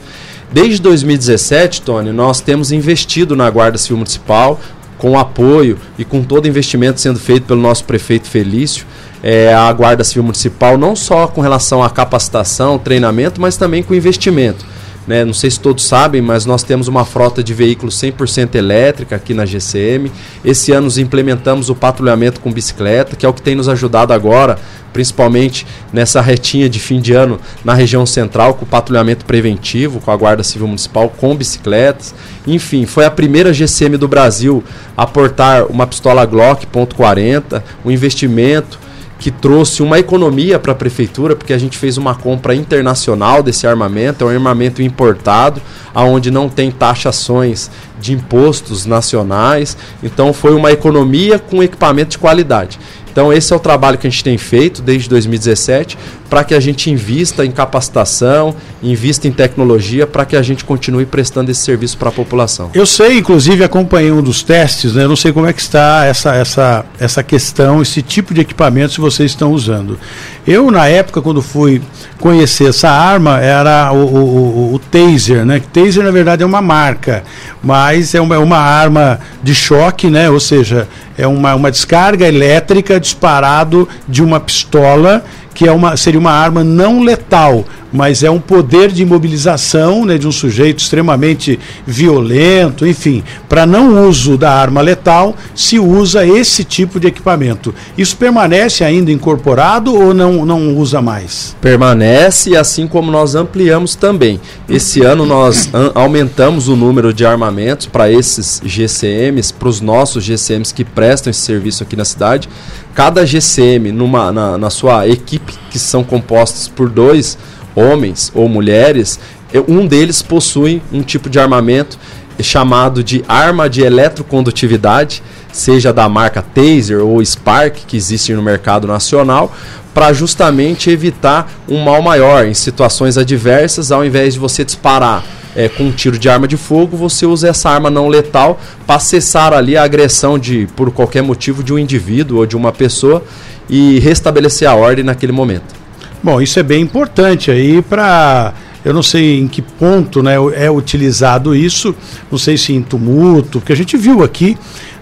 Desde 0.50 0.82
2017, 0.82 1.82
Tony, 1.82 2.14
nós 2.14 2.40
temos 2.40 2.72
investido 2.72 3.36
na 3.36 3.50
Guarda 3.50 3.78
Civil 3.78 3.98
Municipal, 3.98 4.58
com 4.98 5.20
apoio 5.20 5.78
e 6.00 6.06
com 6.06 6.24
todo 6.24 6.48
investimento 6.48 7.02
sendo 7.02 7.20
feito 7.20 7.46
pelo 7.46 7.60
nosso 7.60 7.84
prefeito 7.84 8.30
Felício 8.30 8.86
é, 9.24 9.54
a 9.54 9.72
Guarda 9.74 10.04
Civil 10.04 10.24
Municipal, 10.24 10.78
não 10.78 10.96
só 10.96 11.28
com 11.28 11.42
relação 11.42 11.84
à 11.84 11.90
capacitação, 11.90 12.78
treinamento, 12.78 13.42
mas 13.42 13.58
também 13.58 13.84
com 13.84 13.94
investimento. 13.94 14.66
Né? 15.08 15.24
Não 15.24 15.34
sei 15.34 15.52
se 15.52 15.60
todos 15.60 15.86
sabem, 15.86 16.22
mas 16.22 16.46
nós 16.46 16.64
temos 16.64 16.88
uma 16.88 17.06
frota 17.06 17.44
de 17.44 17.54
veículos 17.54 17.96
100% 18.02 18.56
elétrica 18.56 19.16
aqui 19.16 19.34
na 19.34 19.46
GCM. 19.46 20.12
Esse 20.44 20.72
ano 20.72 20.86
nós 20.86 20.98
implementamos 20.98 21.70
o 21.70 21.76
patrulhamento 21.76 22.40
com 22.40 22.52
bicicleta, 22.52 23.16
que 23.16 23.26
é 23.26 23.30
o 23.30 23.34
que 23.34 23.42
tem 23.42 23.56
nos 23.56 23.70
ajudado 23.70 24.14
agora, 24.14 24.58
principalmente 24.92 25.68
nessa 25.94 26.22
retinha 26.22 26.68
de 26.68 26.80
fim 26.80 27.00
de 27.00 27.14
ano 27.14 27.40
na 27.64 27.74
região 27.74 28.06
central, 28.06 28.56
com 28.56 28.66
o 28.66 28.68
patrulhamento 28.68 29.26
preventivo, 29.26 30.00
com 30.00 30.10
a 30.10 30.16
Guarda 30.16 30.44
Civil 30.44 30.68
Municipal, 30.68 31.10
com 31.10 31.36
bicicletas. 31.36 32.16
Enfim, 32.48 32.86
foi 32.86 33.06
a 33.06 33.12
primeira 33.12 33.54
GCM 33.54 33.98
do 33.98 34.08
Brasil 34.08 34.64
a 34.98 35.06
portar 35.06 35.66
uma 35.68 35.86
pistola 35.86 36.26
Glock 36.26 36.66
.40, 36.66 37.62
um 37.84 37.92
investimento 37.92 38.85
que 39.26 39.32
trouxe 39.32 39.82
uma 39.82 39.98
economia 39.98 40.60
para 40.60 40.72
a 40.72 40.76
prefeitura, 40.76 41.36
porque 41.36 41.52
a 41.52 41.58
gente 41.58 41.80
fez 41.80 41.98
uma 41.98 42.14
compra 42.14 42.54
internacional 42.54 43.42
desse 43.42 43.66
armamento, 43.66 44.24
é 44.24 44.28
um 44.28 44.30
armamento 44.30 44.84
importado, 44.84 45.60
aonde 45.96 46.30
não 46.30 46.48
tem 46.48 46.70
taxações 46.70 47.72
de 48.00 48.14
impostos 48.14 48.86
nacionais. 48.86 49.76
Então 50.04 50.32
foi 50.32 50.54
uma 50.54 50.72
economia 50.72 51.40
com 51.40 51.64
equipamento 51.64 52.12
de 52.12 52.18
qualidade. 52.20 52.78
Então 53.12 53.34
esse 53.34 53.52
é 53.52 53.56
o 53.56 53.60
trabalho 53.60 53.98
que 53.98 54.06
a 54.06 54.10
gente 54.12 54.24
tem 54.24 54.38
feito 54.38 54.84
desde 54.84 55.10
2017 55.10 55.98
para 56.30 56.44
que 56.44 56.54
a 56.54 56.60
gente 56.60 56.90
invista 56.90 57.46
em 57.46 57.52
capacitação, 57.52 58.56
invista 58.82 59.28
em 59.28 59.32
tecnologia 59.32 60.08
para 60.08 60.26
que 60.26 60.36
a 60.36 60.42
gente 60.42 60.66
continue 60.66 61.06
prestando 61.06 61.52
esse 61.52 61.62
serviço 61.62 61.98
para 61.98 62.10
a 62.10 62.12
população. 62.12 62.72
Eu 62.74 62.86
sei, 62.86 63.18
inclusive 63.18 63.64
acompanhei 63.64 64.12
um 64.12 64.22
dos 64.22 64.44
testes, 64.44 64.94
né? 64.94 65.04
Eu 65.04 65.10
não 65.10 65.16
sei 65.16 65.32
como 65.32 65.46
é 65.46 65.54
que 65.54 65.62
está 65.62 66.06
essa, 66.06 66.36
essa, 66.36 66.86
essa 67.00 67.24
questão, 67.24 67.82
esse 67.82 68.02
tipo 68.02 68.34
de 68.34 68.42
equipamento 68.42 68.96
que 68.96 69.02
vocês 69.02 69.32
estão 69.32 69.52
usando. 69.52 70.00
Eu, 70.46 70.70
na 70.70 70.88
época, 70.88 71.22
quando 71.22 71.42
fui 71.42 71.82
conhecer 72.20 72.70
essa 72.70 72.90
arma, 72.90 73.40
era 73.40 73.92
o, 73.92 73.98
o, 73.98 74.18
o, 74.18 74.74
o 74.76 74.80
Taser, 74.80 75.46
né? 75.46 75.62
Taser, 75.74 76.04
na 76.04 76.12
verdade, 76.12 76.44
é 76.44 76.46
uma 76.46 76.62
marca, 76.62 77.24
mas 77.64 78.14
é 78.14 78.22
uma, 78.22 78.36
é 78.36 78.40
uma 78.40 78.58
arma 78.58 79.20
de 79.42 79.56
choque, 79.56 80.10
né? 80.10 80.30
Ou 80.30 80.40
seja, 80.40 80.88
é 81.18 81.26
uma, 81.26 81.56
uma 81.56 81.72
descarga 81.72 82.28
elétrica 82.28 83.00
disparado 83.00 83.88
de 84.08 84.24
uma 84.24 84.40
pistola 84.40 85.24
que 85.56 85.68
é 85.68 85.72
uma, 85.72 85.96
seria 85.96 86.20
uma 86.20 86.34
arma 86.34 86.64
não 86.64 87.02
letal, 87.02 87.66
mas 87.96 88.24
é 88.24 88.30
um 88.30 88.40
poder 88.40 88.92
de 88.92 89.02
imobilização 89.02 90.06
né, 90.06 90.18
de 90.18 90.28
um 90.28 90.32
sujeito 90.32 90.80
extremamente 90.80 91.60
violento, 91.88 92.86
enfim. 92.86 93.24
Para 93.48 93.66
não 93.66 94.08
uso 94.08 94.38
da 94.38 94.52
arma 94.52 94.82
letal, 94.82 95.36
se 95.56 95.80
usa 95.80 96.26
esse 96.26 96.64
tipo 96.64 97.00
de 97.00 97.08
equipamento. 97.08 97.74
Isso 97.98 98.18
permanece 98.18 98.84
ainda 98.84 99.12
incorporado 99.12 99.94
ou 99.94 100.14
não, 100.14 100.46
não 100.46 100.78
usa 100.78 101.02
mais? 101.02 101.56
Permanece, 101.62 102.56
assim 102.56 102.88
como 102.88 103.12
nós 103.12 103.36
ampliamos 103.36 103.96
também. 103.96 104.40
Esse 104.68 105.02
ano 105.02 105.26
nós 105.26 105.70
aumentamos 105.96 106.68
o 106.68 106.76
número 106.76 107.14
de 107.14 107.26
armamentos 107.26 107.86
para 107.86 108.12
esses 108.12 108.62
GCMs, 108.64 109.54
para 109.54 109.70
os 109.70 109.82
nossos 109.82 110.24
GCMs 110.24 110.74
que 110.74 110.84
prestam 110.84 111.32
esse 111.32 111.42
serviço 111.42 111.84
aqui 111.84 111.96
na 111.96 112.06
cidade. 112.06 112.50
Cada 112.94 113.26
GCM, 113.26 113.92
numa, 113.92 114.32
na, 114.32 114.58
na 114.58 114.70
sua 114.70 115.08
equipe, 115.08 115.54
que 115.70 115.78
são 115.78 116.04
compostos 116.04 116.68
por 116.68 116.90
dois 116.90 117.38
homens 117.76 118.32
ou 118.34 118.48
mulheres, 118.48 119.20
um 119.68 119.86
deles 119.86 120.22
possui 120.22 120.82
um 120.92 121.02
tipo 121.02 121.30
de 121.30 121.40
armamento 121.40 121.98
chamado 122.42 123.04
de 123.04 123.24
arma 123.28 123.70
de 123.70 123.82
eletrocondutividade, 123.82 125.24
seja 125.52 125.94
da 125.94 126.10
marca 126.10 126.42
Taser 126.42 127.02
ou 127.02 127.24
Spark, 127.24 127.86
que 127.88 127.96
existe 127.96 128.34
no 128.34 128.42
mercado 128.42 128.88
nacional, 128.88 129.56
para 129.94 130.12
justamente 130.12 130.90
evitar 130.90 131.50
um 131.70 131.82
mal 131.82 132.02
maior 132.02 132.46
em 132.46 132.54
situações 132.54 133.18
adversas, 133.18 133.92
ao 133.92 134.04
invés 134.04 134.34
de 134.34 134.40
você 134.40 134.66
disparar 134.66 135.24
é, 135.56 135.70
com 135.70 135.86
um 135.86 135.92
tiro 135.92 136.20
de 136.20 136.28
arma 136.28 136.48
de 136.48 136.58
fogo, 136.58 136.98
você 136.98 137.26
usa 137.26 137.48
essa 137.48 137.70
arma 137.70 137.90
não 137.90 138.10
letal 138.10 138.60
para 138.86 139.00
cessar 139.00 139.54
ali 139.54 139.78
a 139.78 139.84
agressão 139.84 140.38
de, 140.38 140.68
por 140.76 140.92
qualquer 140.92 141.24
motivo, 141.24 141.64
de 141.64 141.72
um 141.72 141.80
indivíduo 141.80 142.40
ou 142.40 142.46
de 142.46 142.58
uma 142.58 142.74
pessoa 142.74 143.24
e 143.70 144.00
restabelecer 144.00 144.70
a 144.70 144.76
ordem 144.76 145.06
naquele 145.06 145.32
momento. 145.32 145.85
Bom, 146.26 146.42
isso 146.42 146.60
é 146.60 146.64
bem 146.64 146.82
importante 146.82 147.52
aí 147.52 147.84
para 147.84 148.52
eu 148.84 148.92
não 148.96 149.04
sei 149.04 149.40
em 149.40 149.48
que 149.48 149.62
ponto 149.62 150.24
né, 150.24 150.34
é 150.56 150.72
utilizado 150.72 151.56
isso, 151.56 151.94
não 152.32 152.38
sei 152.40 152.58
se 152.58 152.74
em 152.74 152.82
tumulto, 152.82 153.60
porque 153.60 153.72
a 153.72 153.76
gente 153.76 153.96
viu 153.96 154.24
aqui 154.24 154.58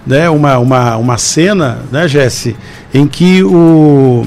né, 0.06 0.28
uma, 0.28 0.58
uma, 0.58 0.96
uma 0.98 1.16
cena, 1.16 1.78
né, 1.90 2.06
Jesse, 2.06 2.54
em 2.92 3.06
que 3.06 3.42
o, 3.42 4.26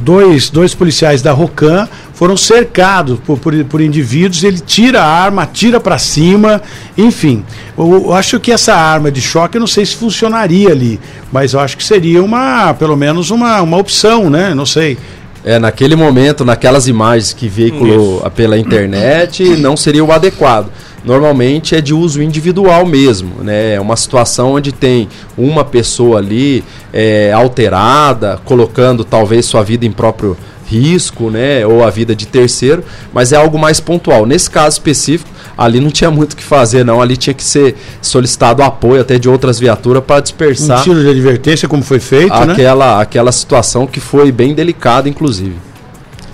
dois, 0.00 0.50
dois 0.50 0.74
policiais 0.74 1.22
da 1.22 1.30
Rocan 1.30 1.88
foram 2.14 2.36
cercados 2.36 3.20
por, 3.20 3.38
por, 3.38 3.54
por 3.66 3.80
indivíduos, 3.80 4.42
ele 4.42 4.58
tira 4.58 5.02
a 5.02 5.06
arma, 5.06 5.46
tira 5.46 5.78
para 5.78 5.98
cima, 5.98 6.60
enfim. 6.98 7.44
Eu, 7.78 8.06
eu, 8.06 8.12
acho 8.12 8.40
que 8.40 8.50
essa 8.50 8.74
arma 8.74 9.08
de 9.08 9.20
choque, 9.20 9.56
eu 9.56 9.60
não 9.60 9.68
sei 9.68 9.86
se 9.86 9.94
funcionaria 9.94 10.70
ali, 10.70 10.98
mas 11.30 11.52
eu 11.52 11.60
acho 11.60 11.76
que 11.76 11.84
seria 11.84 12.24
uma, 12.24 12.74
pelo 12.74 12.96
menos 12.96 13.30
uma, 13.30 13.62
uma 13.62 13.76
opção, 13.76 14.28
né? 14.28 14.52
Não 14.52 14.66
sei. 14.66 14.98
É, 15.46 15.60
naquele 15.60 15.94
momento, 15.94 16.44
naquelas 16.44 16.88
imagens 16.88 17.32
que 17.32 17.48
veiculou 17.48 18.18
Isso. 18.18 18.30
pela 18.32 18.58
internet, 18.58 19.44
não 19.56 19.76
seria 19.76 20.04
o 20.04 20.10
adequado 20.10 20.70
normalmente 21.06 21.76
é 21.76 21.80
de 21.80 21.94
uso 21.94 22.20
individual 22.20 22.84
mesmo, 22.84 23.44
né? 23.44 23.74
É 23.74 23.80
uma 23.80 23.96
situação 23.96 24.54
onde 24.54 24.72
tem 24.72 25.08
uma 25.38 25.64
pessoa 25.64 26.18
ali 26.18 26.64
é, 26.92 27.32
alterada, 27.32 28.40
colocando 28.44 29.04
talvez 29.04 29.46
sua 29.46 29.62
vida 29.62 29.86
em 29.86 29.92
próprio 29.92 30.36
risco, 30.66 31.30
né? 31.30 31.64
Ou 31.64 31.84
a 31.84 31.90
vida 31.90 32.14
de 32.14 32.26
terceiro, 32.26 32.82
mas 33.12 33.32
é 33.32 33.36
algo 33.36 33.56
mais 33.56 33.78
pontual. 33.78 34.26
Nesse 34.26 34.50
caso 34.50 34.74
específico, 34.74 35.30
ali 35.56 35.80
não 35.80 35.90
tinha 35.90 36.10
muito 36.10 36.34
o 36.34 36.36
que 36.36 36.44
fazer, 36.44 36.84
não. 36.84 37.00
Ali 37.00 37.16
tinha 37.16 37.34
que 37.34 37.44
ser 37.44 37.76
solicitado 38.02 38.62
apoio 38.62 39.00
até 39.00 39.18
de 39.18 39.28
outras 39.28 39.58
viaturas 39.58 40.02
para 40.04 40.20
dispersar. 40.20 40.80
Um 40.80 40.82
tiro 40.82 41.00
de 41.02 41.08
advertência, 41.08 41.68
como 41.68 41.82
foi 41.82 42.00
feito, 42.00 42.34
né? 42.34 42.52
aquela, 42.52 42.96
né? 42.96 43.02
Aquela 43.02 43.32
situação 43.32 43.86
que 43.86 44.00
foi 44.00 44.30
bem 44.30 44.54
delicada, 44.54 45.08
inclusive. 45.08 45.54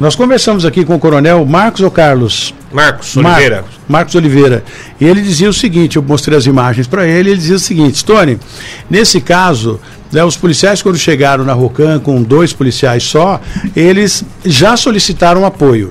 Nós 0.00 0.16
conversamos 0.16 0.64
aqui 0.64 0.85
com 0.85 0.96
o 0.96 0.98
coronel 0.98 1.44
Marcos 1.46 1.80
ou 1.80 1.90
Carlos? 1.90 2.52
Marcos 2.72 3.16
Oliveira. 3.16 3.56
Marcos, 3.56 3.74
Marcos 3.88 4.14
Oliveira. 4.16 4.64
E 5.00 5.04
ele 5.04 5.22
dizia 5.22 5.48
o 5.48 5.52
seguinte: 5.52 5.96
eu 5.96 6.02
mostrei 6.02 6.37
as 6.37 6.46
imagens 6.46 6.88
para 6.88 7.06
ele, 7.06 7.30
ele 7.30 7.38
dizia 7.38 7.54
o 7.54 7.61
seguinte, 7.61 8.04
Tony, 8.04 8.38
nesse 8.90 9.20
caso, 9.20 9.78
né, 10.11 10.24
os 10.24 10.37
policiais, 10.37 10.82
quando 10.82 10.98
chegaram 10.98 11.44
na 11.44 11.52
Rocan 11.52 12.00
com 12.00 12.22
dois 12.22 12.52
policiais 12.52 13.04
só, 13.04 13.40
eles 13.76 14.24
já 14.44 14.76
solicitaram 14.76 15.46
apoio. 15.46 15.90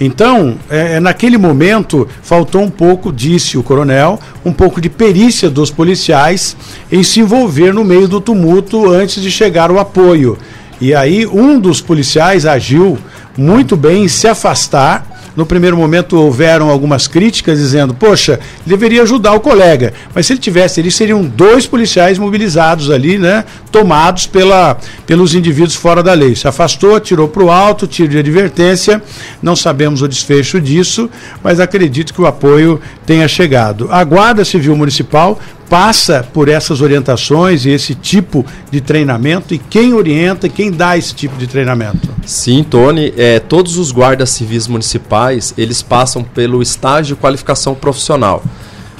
Então, 0.00 0.56
é, 0.70 0.94
é, 0.94 1.00
naquele 1.00 1.36
momento, 1.36 2.06
faltou 2.22 2.62
um 2.62 2.70
pouco, 2.70 3.12
disse 3.12 3.58
o 3.58 3.62
coronel, 3.62 4.20
um 4.44 4.52
pouco 4.52 4.80
de 4.80 4.88
perícia 4.88 5.50
dos 5.50 5.70
policiais 5.70 6.56
em 6.90 7.02
se 7.02 7.20
envolver 7.20 7.72
no 7.72 7.84
meio 7.84 8.06
do 8.06 8.20
tumulto 8.20 8.90
antes 8.90 9.22
de 9.22 9.30
chegar 9.30 9.70
o 9.70 9.78
apoio. 9.78 10.38
E 10.80 10.94
aí, 10.94 11.26
um 11.26 11.58
dos 11.58 11.80
policiais 11.80 12.46
agiu 12.46 12.98
muito 13.36 13.76
bem 13.76 14.04
em 14.04 14.08
se 14.08 14.28
afastar. 14.28 15.17
No 15.38 15.46
primeiro 15.46 15.76
momento 15.76 16.16
houveram 16.16 16.68
algumas 16.68 17.06
críticas 17.06 17.60
dizendo, 17.60 17.94
poxa, 17.94 18.40
deveria 18.66 19.02
ajudar 19.02 19.34
o 19.34 19.40
colega. 19.40 19.94
Mas 20.12 20.26
se 20.26 20.32
ele 20.32 20.40
tivesse, 20.40 20.80
eles 20.80 20.96
seriam 20.96 21.22
dois 21.22 21.64
policiais 21.64 22.18
mobilizados 22.18 22.90
ali, 22.90 23.18
né? 23.18 23.44
Tomados 23.70 24.26
pela, 24.26 24.76
pelos 25.06 25.36
indivíduos 25.36 25.76
fora 25.76 26.02
da 26.02 26.12
lei. 26.12 26.34
Se 26.34 26.48
afastou, 26.48 26.98
tirou 26.98 27.28
para 27.28 27.44
o 27.44 27.52
alto, 27.52 27.86
tiro 27.86 28.08
de 28.08 28.18
advertência. 28.18 29.00
Não 29.40 29.54
sabemos 29.54 30.02
o 30.02 30.08
desfecho 30.08 30.60
disso, 30.60 31.08
mas 31.40 31.60
acredito 31.60 32.12
que 32.12 32.20
o 32.20 32.26
apoio 32.26 32.80
tenha 33.06 33.28
chegado. 33.28 33.86
A 33.92 34.02
Guarda 34.02 34.44
Civil 34.44 34.74
Municipal 34.74 35.38
passa 35.68 36.26
por 36.32 36.48
essas 36.48 36.80
orientações 36.80 37.64
e 37.64 37.70
esse 37.70 37.94
tipo 37.94 38.44
de 38.70 38.80
treinamento 38.80 39.54
e 39.54 39.58
quem 39.58 39.92
orienta 39.92 40.48
quem 40.48 40.70
dá 40.70 40.96
esse 40.96 41.14
tipo 41.14 41.36
de 41.36 41.46
treinamento? 41.46 42.08
Sim, 42.24 42.64
Tony, 42.64 43.12
é, 43.16 43.38
todos 43.38 43.76
os 43.76 43.92
guardas 43.92 44.30
civis 44.30 44.66
municipais, 44.66 45.52
eles 45.56 45.82
passam 45.82 46.22
pelo 46.22 46.62
estágio 46.62 47.14
de 47.14 47.20
qualificação 47.20 47.74
profissional. 47.74 48.42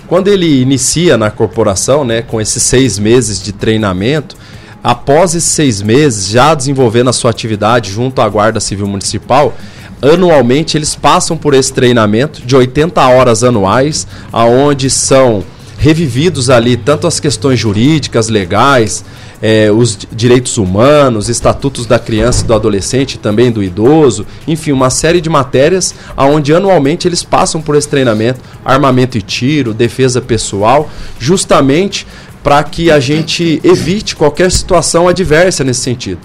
Quando 0.07 0.29
ele 0.29 0.63
inicia 0.63 1.17
na 1.19 1.31
corporação, 1.31 2.05
né, 2.05 2.23
com 2.23 2.41
esses 2.41 2.63
seis 2.63 2.99
meses 2.99 3.43
de 3.43 3.53
treinamento, 3.53 4.37
após 4.83 5.35
esses 5.35 5.51
seis 5.51 5.83
meses, 5.83 6.29
já 6.29 6.55
desenvolvendo 6.55 7.11
a 7.11 7.13
sua 7.13 7.31
atividade 7.31 7.93
junto 7.93 8.21
à 8.23 8.29
Guarda 8.29 8.61
Civil 8.61 8.87
Municipal, 8.87 9.55
anualmente 10.01 10.79
eles 10.79 10.95
passam 10.95 11.37
por 11.37 11.53
esse 11.53 11.73
treinamento 11.73 12.41
de 12.41 12.57
80 12.57 13.07
horas 13.07 13.43
anuais, 13.43 14.07
aonde 14.33 14.89
são 14.89 15.45
revividos 15.79 16.51
ali 16.51 16.77
tanto 16.77 17.07
as 17.07 17.21
questões 17.21 17.59
jurídicas, 17.59 18.29
legais, 18.29 19.05
é, 19.41 19.71
os 19.71 19.97
direitos 20.13 20.59
humanos, 20.59 21.29
estatutos 21.29 21.87
da 21.87 21.99
criança 21.99 22.45
e 22.45 22.47
do 22.49 22.55
adolescente, 22.55 23.17
também 23.17 23.53
do 23.53 23.63
idoso, 23.63 24.27
enfim, 24.47 24.73
uma 24.73 24.91
série 24.91 25.21
de 25.21 25.31
matérias 25.31 25.95
onde 26.17 26.53
anualmente 26.53 27.07
eles 27.07 27.23
passam 27.23 27.63
por 27.63 27.77
esse 27.77 27.89
treinamento, 27.89 28.41
armamento 28.65 29.17
e 29.17 29.23
tiro, 29.23 29.73
defesa 29.73 30.21
pessoal, 30.21 30.91
justamente 31.19 32.07
para 32.43 32.63
que 32.65 32.91
a 32.91 32.99
gente 32.99 33.61
evite 33.63 34.17
qualquer 34.17 34.51
situação 34.51 35.07
adversa 35.07 35.63
nesse 35.63 35.81
sentido. 35.81 36.21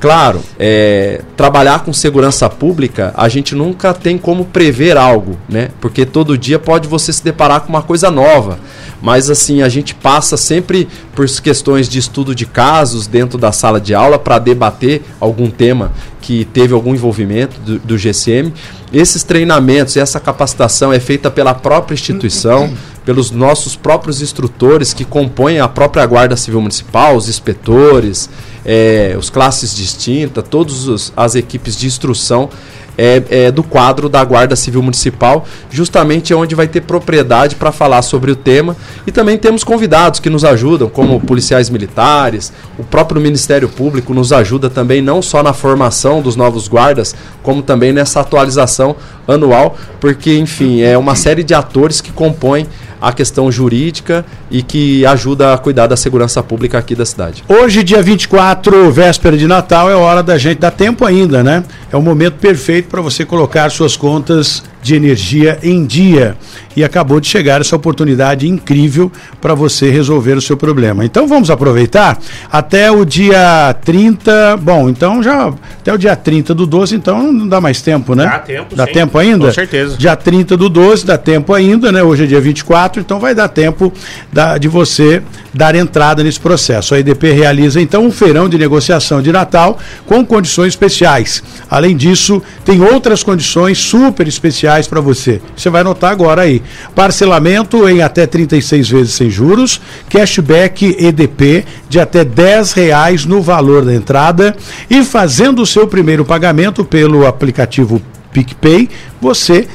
Claro, 0.00 0.40
é, 0.58 1.22
trabalhar 1.36 1.80
com 1.80 1.92
segurança 1.92 2.48
pública, 2.48 3.12
a 3.16 3.28
gente 3.28 3.56
nunca 3.56 3.92
tem 3.92 4.16
como 4.16 4.44
prever 4.44 4.96
algo, 4.96 5.36
né? 5.48 5.70
Porque 5.80 6.06
todo 6.06 6.38
dia 6.38 6.58
pode 6.58 6.86
você 6.86 7.12
se 7.12 7.24
deparar 7.24 7.62
com 7.62 7.68
uma 7.68 7.82
coisa 7.82 8.08
nova. 8.08 8.60
Mas 9.02 9.28
assim, 9.28 9.60
a 9.60 9.68
gente 9.68 9.94
passa 9.94 10.36
sempre 10.36 10.88
por 11.14 11.28
questões 11.40 11.88
de 11.88 11.98
estudo 11.98 12.32
de 12.32 12.46
casos 12.46 13.06
dentro 13.08 13.36
da 13.36 13.50
sala 13.50 13.80
de 13.80 13.92
aula 13.94 14.18
para 14.18 14.38
debater 14.38 15.02
algum 15.20 15.50
tema 15.50 15.92
que 16.20 16.44
teve 16.44 16.74
algum 16.74 16.94
envolvimento 16.94 17.58
do, 17.60 17.78
do 17.78 17.98
GCM. 17.98 18.52
Esses 18.92 19.22
treinamentos, 19.22 19.96
essa 19.96 20.18
capacitação 20.18 20.92
é 20.92 21.00
feita 21.00 21.30
pela 21.30 21.54
própria 21.54 21.94
instituição, 21.94 22.72
pelos 23.08 23.30
nossos 23.30 23.74
próprios 23.74 24.20
instrutores 24.20 24.92
que 24.92 25.02
compõem 25.02 25.60
a 25.60 25.66
própria 25.66 26.04
Guarda 26.04 26.36
Civil 26.36 26.60
Municipal, 26.60 27.16
os 27.16 27.26
inspetores, 27.26 28.28
é, 28.66 29.16
os 29.18 29.30
classes 29.30 29.74
distintas, 29.74 30.44
todas 30.46 31.10
as 31.16 31.34
equipes 31.34 31.74
de 31.74 31.86
instrução 31.86 32.50
é, 32.98 33.22
é, 33.30 33.50
do 33.52 33.62
quadro 33.62 34.08
da 34.08 34.24
Guarda 34.24 34.56
Civil 34.56 34.82
Municipal, 34.82 35.46
justamente 35.70 36.34
onde 36.34 36.56
vai 36.56 36.66
ter 36.66 36.80
propriedade 36.80 37.54
para 37.54 37.70
falar 37.70 38.02
sobre 38.02 38.32
o 38.32 38.36
tema. 38.36 38.76
E 39.06 39.12
também 39.12 39.38
temos 39.38 39.62
convidados 39.62 40.18
que 40.18 40.28
nos 40.28 40.44
ajudam, 40.44 40.88
como 40.88 41.20
policiais 41.20 41.70
militares, 41.70 42.52
o 42.76 42.82
próprio 42.82 43.20
Ministério 43.20 43.68
Público 43.68 44.12
nos 44.12 44.32
ajuda 44.32 44.68
também, 44.68 45.00
não 45.00 45.22
só 45.22 45.42
na 45.42 45.52
formação 45.52 46.20
dos 46.20 46.34
novos 46.34 46.66
guardas, 46.66 47.14
como 47.42 47.62
também 47.62 47.92
nessa 47.92 48.20
atualização 48.20 48.96
anual, 49.28 49.76
porque, 50.00 50.36
enfim, 50.36 50.80
é 50.80 50.98
uma 50.98 51.14
série 51.14 51.44
de 51.44 51.54
atores 51.54 52.00
que 52.00 52.10
compõem 52.10 52.66
a 53.00 53.12
questão 53.12 53.50
jurídica 53.50 54.24
e 54.50 54.62
que 54.62 55.06
ajuda 55.06 55.54
a 55.54 55.58
cuidar 55.58 55.86
da 55.86 55.96
segurança 55.96 56.42
pública 56.42 56.78
aqui 56.78 56.94
da 56.94 57.04
cidade. 57.04 57.44
Hoje, 57.48 57.84
dia 57.84 58.02
24, 58.02 58.90
véspera 58.90 59.36
de 59.36 59.46
Natal, 59.46 59.90
é 59.90 59.94
hora 59.94 60.22
da 60.22 60.36
gente 60.36 60.58
dar 60.58 60.70
tempo 60.70 61.04
ainda, 61.04 61.42
né? 61.42 61.62
É 61.92 61.96
o 61.96 62.02
momento 62.02 62.34
perfeito 62.34 62.87
para 62.88 63.00
você 63.00 63.24
colocar 63.24 63.70
suas 63.70 63.96
contas 63.96 64.62
de 64.82 64.94
energia 64.94 65.58
em 65.62 65.84
dia. 65.84 66.36
E 66.76 66.84
acabou 66.84 67.20
de 67.20 67.26
chegar 67.26 67.60
essa 67.60 67.74
oportunidade 67.74 68.48
incrível 68.48 69.10
para 69.40 69.54
você 69.54 69.90
resolver 69.90 70.34
o 70.34 70.40
seu 70.40 70.56
problema. 70.56 71.04
Então 71.04 71.26
vamos 71.26 71.50
aproveitar 71.50 72.18
até 72.50 72.90
o 72.90 73.04
dia 73.04 73.74
30. 73.84 74.56
Bom, 74.58 74.88
então 74.88 75.22
já 75.22 75.52
até 75.80 75.92
o 75.92 75.98
dia 75.98 76.14
30 76.14 76.54
do 76.54 76.66
12, 76.66 76.94
então 76.94 77.32
não 77.32 77.48
dá 77.48 77.60
mais 77.60 77.82
tempo, 77.82 78.14
né? 78.14 78.24
Dá 78.24 78.38
tempo, 78.38 78.76
Dá 78.76 78.86
sim. 78.86 78.92
tempo 78.92 79.18
ainda? 79.18 79.46
Com 79.46 79.52
certeza. 79.52 79.96
Dia 79.96 80.14
30 80.14 80.56
do 80.56 80.68
12, 80.68 81.04
dá 81.04 81.18
tempo 81.18 81.52
ainda, 81.52 81.90
né? 81.90 82.02
Hoje 82.02 82.24
é 82.24 82.26
dia 82.26 82.40
24, 82.40 83.00
então 83.00 83.18
vai 83.18 83.34
dar 83.34 83.48
tempo 83.48 83.92
da, 84.32 84.56
de 84.56 84.68
você 84.68 85.22
dar 85.52 85.74
entrada 85.74 86.22
nesse 86.22 86.38
processo. 86.38 86.94
A 86.94 87.00
EDP 87.00 87.32
realiza 87.32 87.80
então 87.80 88.06
um 88.06 88.12
feirão 88.12 88.48
de 88.48 88.56
negociação 88.56 89.20
de 89.20 89.32
Natal 89.32 89.78
com 90.06 90.24
condições 90.24 90.68
especiais. 90.68 91.42
Além 91.68 91.96
disso, 91.96 92.40
tem 92.64 92.77
outras 92.80 93.22
condições 93.22 93.78
super 93.78 94.26
especiais 94.26 94.86
para 94.86 95.00
você. 95.00 95.40
Você 95.56 95.70
vai 95.70 95.82
notar 95.82 96.12
agora 96.12 96.42
aí. 96.42 96.62
Parcelamento 96.94 97.88
em 97.88 98.02
até 98.02 98.26
36 98.26 98.88
vezes 98.88 99.14
sem 99.14 99.30
juros, 99.30 99.80
cashback 100.08 100.96
EDP 100.98 101.64
de 101.88 102.00
até 102.00 102.24
10 102.24 102.72
reais 102.72 103.24
no 103.24 103.40
valor 103.42 103.84
da 103.84 103.94
entrada 103.94 104.56
e 104.88 105.02
fazendo 105.02 105.62
o 105.62 105.66
seu 105.66 105.86
primeiro 105.86 106.24
pagamento 106.24 106.84
pelo 106.84 107.26
aplicativo 107.26 108.00
PicPay, 108.32 108.88
você 109.20 109.66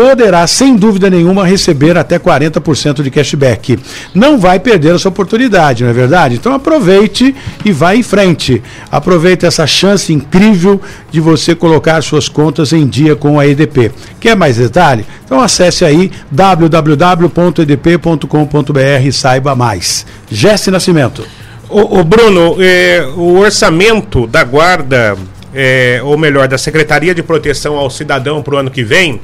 poderá, 0.00 0.46
sem 0.46 0.76
dúvida 0.76 1.10
nenhuma, 1.10 1.46
receber 1.46 1.98
até 1.98 2.18
40% 2.18 3.02
de 3.02 3.10
cashback. 3.10 3.78
Não 4.14 4.38
vai 4.38 4.58
perder 4.58 4.94
essa 4.94 5.10
oportunidade, 5.10 5.84
não 5.84 5.90
é 5.90 5.92
verdade? 5.92 6.36
Então 6.36 6.54
aproveite 6.54 7.36
e 7.62 7.70
vá 7.70 7.94
em 7.94 8.02
frente. 8.02 8.62
Aproveite 8.90 9.44
essa 9.44 9.66
chance 9.66 10.10
incrível 10.10 10.80
de 11.10 11.20
você 11.20 11.54
colocar 11.54 12.02
suas 12.02 12.30
contas 12.30 12.72
em 12.72 12.86
dia 12.86 13.14
com 13.14 13.38
a 13.38 13.46
EDP. 13.46 13.92
Quer 14.18 14.34
mais 14.34 14.56
detalhe? 14.56 15.04
Então 15.22 15.38
acesse 15.38 15.84
aí 15.84 16.10
www.edp.com.br 16.30 17.28
e 19.04 19.12
saiba 19.12 19.54
mais. 19.54 20.06
Jesse 20.30 20.70
Nascimento. 20.70 21.26
O, 21.68 22.02
Bruno, 22.02 22.56
é, 22.58 23.06
o 23.16 23.38
orçamento 23.38 24.26
da 24.26 24.42
guarda, 24.44 25.14
é, 25.54 26.00
ou 26.02 26.16
melhor, 26.16 26.46
da 26.46 26.56
Secretaria 26.56 27.14
de 27.14 27.22
Proteção 27.22 27.76
ao 27.76 27.90
Cidadão 27.90 28.42
para 28.42 28.54
o 28.54 28.58
ano 28.58 28.70
que 28.70 28.84
vem, 28.84 29.20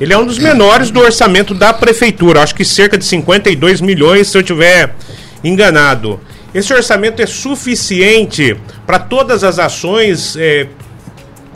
ele 0.00 0.12
é 0.12 0.18
um 0.18 0.26
dos 0.26 0.38
menores 0.38 0.90
do 0.90 1.00
orçamento 1.00 1.54
da 1.54 1.72
prefeitura. 1.72 2.42
Acho 2.42 2.54
que 2.54 2.64
cerca 2.64 2.96
de 2.96 3.04
52 3.04 3.80
milhões, 3.80 4.28
se 4.28 4.38
eu 4.38 4.42
tiver 4.42 4.94
enganado. 5.42 6.20
Esse 6.54 6.72
orçamento 6.72 7.20
é 7.20 7.26
suficiente 7.26 8.56
para 8.86 8.98
todas 8.98 9.42
as 9.42 9.58
ações 9.58 10.36
é, 10.36 10.68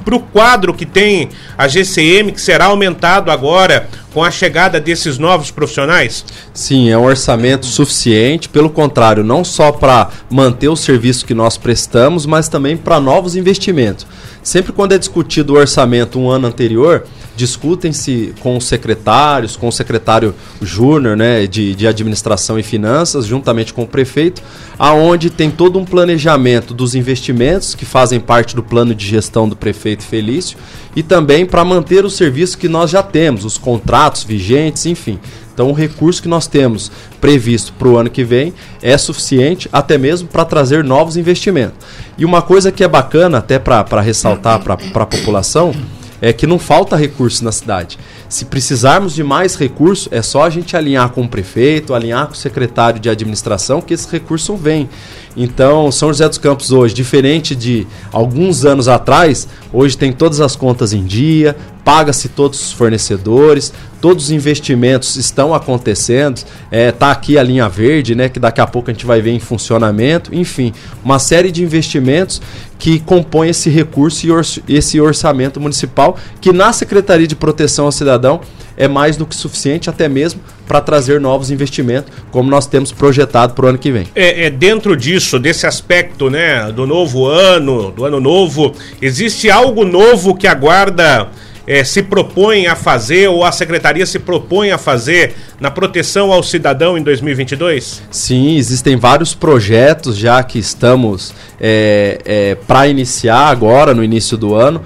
para 0.09 0.16
o 0.16 0.21
quadro 0.21 0.73
que 0.73 0.87
tem 0.87 1.29
a 1.59 1.68
GCM, 1.68 2.33
que 2.33 2.40
será 2.40 2.64
aumentado 2.64 3.31
agora 3.31 3.87
com 4.14 4.25
a 4.25 4.31
chegada 4.31 4.81
desses 4.81 5.18
novos 5.18 5.51
profissionais? 5.51 6.25
Sim, 6.55 6.88
é 6.88 6.97
um 6.97 7.05
orçamento 7.05 7.66
suficiente, 7.66 8.49
pelo 8.49 8.71
contrário, 8.71 9.23
não 9.23 9.44
só 9.44 9.71
para 9.71 10.09
manter 10.31 10.71
o 10.71 10.77
serviço 10.77 11.27
que 11.27 11.35
nós 11.35 11.59
prestamos, 11.59 12.25
mas 12.25 12.49
também 12.49 12.75
para 12.75 12.99
novos 12.99 13.37
investimentos. 13.37 14.07
Sempre 14.42 14.73
quando 14.73 14.92
é 14.92 14.99
discutido 14.99 15.53
o 15.53 15.59
orçamento 15.59 16.18
um 16.18 16.31
ano 16.31 16.49
anterior, 16.49 17.05
discutem-se 17.38 18.35
com 18.40 18.57
os 18.57 18.64
secretários, 18.64 19.57
com 19.57 19.68
o 19.68 19.72
secretário 19.72 20.35
Júnior 20.61 21.16
né, 21.16 21.46
de, 21.46 21.72
de 21.72 21.87
Administração 21.87 22.59
e 22.59 22.64
Finanças, 22.64 23.27
juntamente 23.27 23.72
com 23.72 23.85
o 23.85 23.87
prefeito, 23.87 24.42
aonde 24.77 25.31
tem 25.31 25.48
todo 25.48 25.79
um 25.79 25.85
planejamento 25.85 26.74
dos 26.74 26.96
investimentos 26.96 27.77
que 27.77 27.85
fazem 27.85 28.18
parte 28.18 28.57
do 28.57 28.62
plano 28.62 28.92
de 28.92 29.07
gestão 29.07 29.48
do 29.48 29.55
prefeito 29.55 30.03
Felício 30.03 30.59
e 30.96 31.03
também 31.03 31.46
para 31.46 31.64
manter 31.64 32.05
o 32.05 32.11
serviço 32.11 32.59
que 32.59 32.68
nós 32.68 32.90
já 32.90 33.05
temos, 33.05 33.44
os 33.44 33.57
contratos 33.57 34.24
vigentes, 34.24 34.85
enfim. 34.85 35.20
Então, 35.55 35.70
o 35.70 35.72
recurso 35.72 36.20
que 36.22 36.29
nós 36.29 36.48
temos 36.48 36.90
previsto 37.20 37.72
para 37.72 37.88
o 37.88 37.96
ano 37.96 38.11
que 38.11 38.24
vem 38.24 38.53
é 38.83 38.98
suficiente 38.98 39.68
até 39.72 39.96
mesmo 39.96 40.27
para 40.27 40.44
trazer 40.44 40.83
novos 40.83 41.16
investimentos. 41.16 41.79
E 42.16 42.24
uma 42.24 42.42
coisa 42.42 42.72
que 42.72 42.83
é 42.83 42.88
bacana, 42.88 43.38
até 43.38 43.61
para 43.61 44.01
ressaltar 44.01 44.61
para 44.61 44.74
a 44.74 45.07
população, 45.07 45.72
é 46.21 46.33
que 46.33 46.47
não 46.47 46.59
falta 46.59 46.97
recurso 46.97 47.45
na 47.45 47.53
cidade. 47.53 47.99
Se 48.29 48.45
precisarmos 48.45 49.15
de 49.15 49.23
mais 49.23 49.55
recurso, 49.55 50.09
é 50.13 50.23
só 50.23 50.43
a 50.43 50.51
gente 50.51 50.77
alinhar 50.77 51.11
com 51.11 51.23
o 51.23 51.29
prefeito, 51.29 51.95
alinhar 51.95 52.27
com 52.27 52.33
o 52.33 52.37
secretário 52.37 53.01
de 53.01 53.09
administração, 53.09 53.81
que 53.81 53.95
esse 53.95 54.11
recurso 54.11 54.57
vem. 54.57 54.89
Então, 55.38 55.92
São 55.92 56.09
José 56.09 56.29
dos 56.29 56.37
Campos 56.37 56.72
hoje, 56.72 56.92
diferente 56.92 57.55
de 57.55 57.87
alguns 58.12 58.64
anos 58.64 58.88
atrás, 58.88 59.46
hoje 59.72 59.96
tem 59.96 60.12
todas 60.12 60.40
as 60.40 60.57
contas 60.57 60.92
em 60.92 61.05
dia, 61.05 61.57
paga-se 61.85 62.29
todos 62.29 62.61
os 62.61 62.72
fornecedores, 62.72 63.72
todos 64.01 64.24
os 64.24 64.31
investimentos 64.33 65.14
estão 65.14 65.55
acontecendo. 65.55 66.38
Está 66.38 66.48
é, 66.72 66.90
tá 66.90 67.12
aqui 67.12 67.38
a 67.38 67.42
linha 67.42 67.68
verde, 67.68 68.16
né, 68.16 68.29
que 68.29 68.40
daqui 68.40 68.61
a 68.61 68.66
pouco 68.66 68.90
a 68.90 68.92
gente 68.92 69.07
vai 69.07 69.22
ver 69.22 69.31
em 69.31 69.38
funcionamento. 69.38 70.35
Enfim, 70.35 70.72
uma 71.05 71.20
série 71.20 71.53
de 71.53 71.62
investimentos 71.62 72.42
que 72.77 72.98
compõem 72.98 73.51
esse 73.51 73.70
recurso 73.70 74.27
e 74.66 74.74
esse 74.74 75.01
orçamento 75.01 75.61
municipal, 75.61 76.16
que 76.40 76.53
na 76.53 76.72
Secretaria 76.72 77.29
de 77.29 77.37
Proteção 77.37 77.87
ao 77.87 77.92
Cidadão 77.92 78.40
é 78.79 78.87
mais 78.87 79.17
do 79.17 79.27
que 79.27 79.35
suficiente, 79.35 79.91
até 79.91 80.09
mesmo 80.09 80.41
para 80.67 80.81
trazer 80.81 81.21
novos 81.21 81.51
investimentos, 81.51 82.12
como 82.31 82.49
nós 82.49 82.67
temos 82.67 82.93
projetado 82.93 83.53
para 83.53 83.67
o 83.67 83.69
ano 83.69 83.79
que 83.79 83.91
vem. 83.91 84.07
É, 84.14 84.47
é, 84.47 84.51
dentro 84.51 84.97
disso, 84.97 85.38
desse 85.38 85.67
aspecto, 85.67 86.31
né, 86.31 86.71
do 86.71 86.87
novo 86.87 87.27
ano, 87.27 87.91
do 87.91 88.05
ano 88.05 88.21
novo, 88.21 88.73
existe 89.03 89.51
algo 89.51 89.85
novo 89.85 90.37
que 90.37 90.47
a 90.47 90.55
guarda 90.55 91.29
é, 91.69 91.85
se 91.85 92.03
propõe 92.03 92.67
a 92.67 92.75
fazer 92.75 93.29
ou 93.29 93.45
a 93.45 93.53
secretaria 93.53 94.07
se 94.07 94.19
propõe 94.19 94.71
a 94.71 94.79
fazer 94.79 95.35
na 95.61 95.71
proteção 95.71 96.33
ao 96.33 96.43
cidadão 96.43 96.97
em 96.97 97.03
2022? 97.03 98.03
Sim, 98.11 98.57
existem 98.57 98.97
vários 98.97 99.35
projetos 99.35 100.17
já 100.17 100.43
que 100.43 100.59
estamos 100.59 101.35
é, 101.61 102.21
é, 102.25 102.55
para 102.55 102.87
iniciar 102.87 103.49
agora 103.49 103.93
no 103.93 104.03
início 104.03 104.38
do 104.38 104.55
ano. 104.55 104.83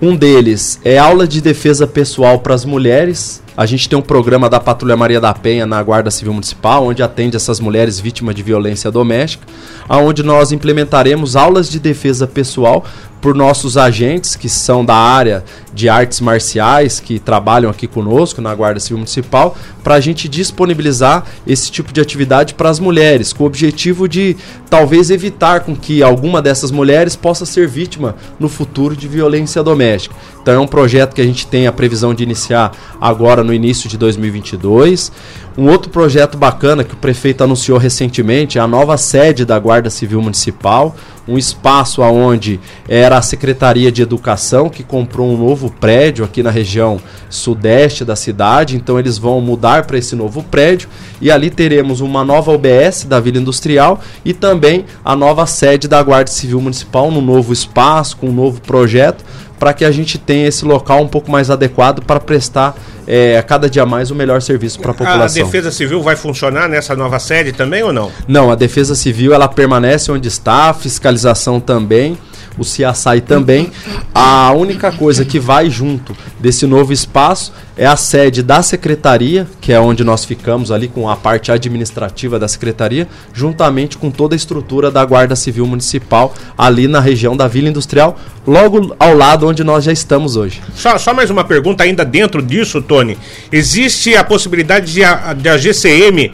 Um 0.00 0.14
deles 0.14 0.78
é 0.84 0.98
aula 0.98 1.26
de 1.26 1.40
defesa 1.40 1.86
pessoal 1.86 2.38
para 2.40 2.54
as 2.54 2.66
mulheres. 2.66 3.42
A 3.56 3.64
gente 3.64 3.88
tem 3.88 3.98
um 3.98 4.02
programa 4.02 4.50
da 4.50 4.60
Patrulha 4.60 4.94
Maria 4.94 5.18
da 5.18 5.32
Penha 5.32 5.64
na 5.64 5.82
Guarda 5.82 6.10
Civil 6.10 6.34
Municipal, 6.34 6.86
onde 6.86 7.02
atende 7.02 7.34
essas 7.34 7.58
mulheres 7.60 7.98
vítimas 7.98 8.34
de 8.34 8.42
violência 8.42 8.90
doméstica, 8.90 9.46
aonde 9.88 10.22
nós 10.22 10.52
implementaremos 10.52 11.34
aulas 11.34 11.70
de 11.70 11.80
defesa 11.80 12.26
pessoal 12.26 12.84
por 13.26 13.34
nossos 13.34 13.76
agentes 13.76 14.36
que 14.36 14.48
são 14.48 14.84
da 14.84 14.94
área 14.94 15.42
de 15.74 15.88
artes 15.88 16.20
marciais, 16.20 17.00
que 17.00 17.18
trabalham 17.18 17.68
aqui 17.68 17.88
conosco 17.88 18.40
na 18.40 18.54
Guarda 18.54 18.78
Civil 18.78 18.98
Municipal, 18.98 19.56
para 19.82 19.96
a 19.96 20.00
gente 20.00 20.28
disponibilizar 20.28 21.24
esse 21.44 21.68
tipo 21.68 21.92
de 21.92 22.00
atividade 22.00 22.54
para 22.54 22.70
as 22.70 22.78
mulheres, 22.78 23.32
com 23.32 23.42
o 23.42 23.46
objetivo 23.48 24.08
de 24.08 24.36
talvez 24.70 25.10
evitar 25.10 25.62
com 25.62 25.74
que 25.74 26.04
alguma 26.04 26.40
dessas 26.40 26.70
mulheres 26.70 27.16
possa 27.16 27.44
ser 27.44 27.66
vítima 27.66 28.14
no 28.38 28.48
futuro 28.48 28.96
de 28.96 29.08
violência 29.08 29.60
doméstica. 29.60 30.14
Então 30.40 30.54
é 30.54 30.60
um 30.60 30.66
projeto 30.68 31.12
que 31.12 31.20
a 31.20 31.24
gente 31.24 31.48
tem 31.48 31.66
a 31.66 31.72
previsão 31.72 32.14
de 32.14 32.22
iniciar 32.22 32.70
agora 33.00 33.42
no 33.42 33.52
início 33.52 33.88
de 33.88 33.98
2022. 33.98 35.10
Um 35.58 35.70
outro 35.70 35.90
projeto 35.90 36.36
bacana 36.36 36.84
que 36.84 36.92
o 36.92 36.98
prefeito 36.98 37.42
anunciou 37.42 37.78
recentemente 37.78 38.58
é 38.58 38.60
a 38.60 38.66
nova 38.66 38.98
sede 38.98 39.42
da 39.42 39.58
Guarda 39.58 39.88
Civil 39.88 40.20
Municipal, 40.20 40.94
um 41.26 41.38
espaço 41.38 42.02
aonde 42.02 42.60
era 42.86 43.16
a 43.16 43.22
Secretaria 43.22 43.90
de 43.90 44.02
Educação 44.02 44.68
que 44.68 44.82
comprou 44.82 45.32
um 45.32 45.36
novo 45.38 45.70
prédio 45.70 46.26
aqui 46.26 46.42
na 46.42 46.50
região 46.50 47.00
sudeste 47.30 48.04
da 48.04 48.14
cidade, 48.14 48.76
então 48.76 48.98
eles 48.98 49.16
vão 49.16 49.40
mudar 49.40 49.86
para 49.86 49.96
esse 49.96 50.14
novo 50.14 50.42
prédio 50.42 50.90
e 51.22 51.30
ali 51.30 51.48
teremos 51.48 52.02
uma 52.02 52.22
nova 52.22 52.52
UBS 52.52 53.06
da 53.08 53.18
Vila 53.18 53.38
Industrial 53.38 53.98
e 54.26 54.34
também 54.34 54.84
a 55.02 55.16
nova 55.16 55.46
sede 55.46 55.88
da 55.88 56.02
Guarda 56.02 56.30
Civil 56.30 56.60
Municipal 56.60 57.10
no 57.10 57.22
novo 57.22 57.50
espaço, 57.50 58.18
com 58.18 58.28
um 58.28 58.34
novo 58.34 58.60
projeto, 58.60 59.24
para 59.58 59.72
que 59.72 59.86
a 59.86 59.90
gente 59.90 60.18
tenha 60.18 60.46
esse 60.46 60.66
local 60.66 61.00
um 61.02 61.08
pouco 61.08 61.30
mais 61.30 61.50
adequado 61.50 62.02
para 62.02 62.20
prestar 62.20 62.76
é, 63.06 63.38
a 63.38 63.42
cada 63.42 63.70
dia 63.70 63.86
mais 63.86 64.10
o 64.10 64.14
melhor 64.14 64.42
serviço 64.42 64.80
para 64.80 64.90
a 64.90 64.94
população. 64.94 65.42
A 65.42 65.44
Defesa 65.44 65.70
Civil 65.70 66.02
vai 66.02 66.16
funcionar 66.16 66.68
nessa 66.68 66.96
nova 66.96 67.18
sede 67.18 67.52
também 67.52 67.82
ou 67.82 67.92
não? 67.92 68.10
Não, 68.26 68.50
a 68.50 68.54
Defesa 68.54 68.94
Civil 68.94 69.32
ela 69.32 69.48
permanece 69.48 70.10
onde 70.10 70.28
está, 70.28 70.70
a 70.70 70.74
fiscalização 70.74 71.60
também 71.60 72.18
o 72.58 72.64
CIASAI 72.64 73.20
também. 73.20 73.70
A 74.14 74.52
única 74.52 74.90
coisa 74.92 75.24
que 75.24 75.38
vai 75.38 75.70
junto 75.70 76.16
desse 76.40 76.66
novo 76.66 76.92
espaço 76.92 77.52
é 77.76 77.86
a 77.86 77.96
sede 77.96 78.42
da 78.42 78.62
secretaria, 78.62 79.46
que 79.60 79.72
é 79.72 79.78
onde 79.78 80.02
nós 80.02 80.24
ficamos 80.24 80.70
ali 80.70 80.88
com 80.88 81.08
a 81.08 81.16
parte 81.16 81.52
administrativa 81.52 82.38
da 82.38 82.48
secretaria, 82.48 83.06
juntamente 83.34 83.98
com 83.98 84.10
toda 84.10 84.34
a 84.34 84.36
estrutura 84.36 84.90
da 84.90 85.04
Guarda 85.04 85.36
Civil 85.36 85.66
Municipal, 85.66 86.34
ali 86.56 86.88
na 86.88 87.00
região 87.00 87.36
da 87.36 87.46
Vila 87.46 87.68
Industrial, 87.68 88.18
logo 88.46 88.96
ao 88.98 89.14
lado 89.14 89.46
onde 89.46 89.62
nós 89.62 89.84
já 89.84 89.92
estamos 89.92 90.36
hoje. 90.36 90.62
Só, 90.74 90.96
só 90.96 91.12
mais 91.12 91.28
uma 91.28 91.44
pergunta 91.44 91.84
ainda 91.84 92.04
dentro 92.04 92.40
disso, 92.40 92.80
Tony. 92.80 93.18
Existe 93.52 94.16
a 94.16 94.24
possibilidade 94.24 94.92
de 94.92 95.04
a, 95.04 95.34
de 95.34 95.48
a 95.48 95.58
GCM 95.58 96.32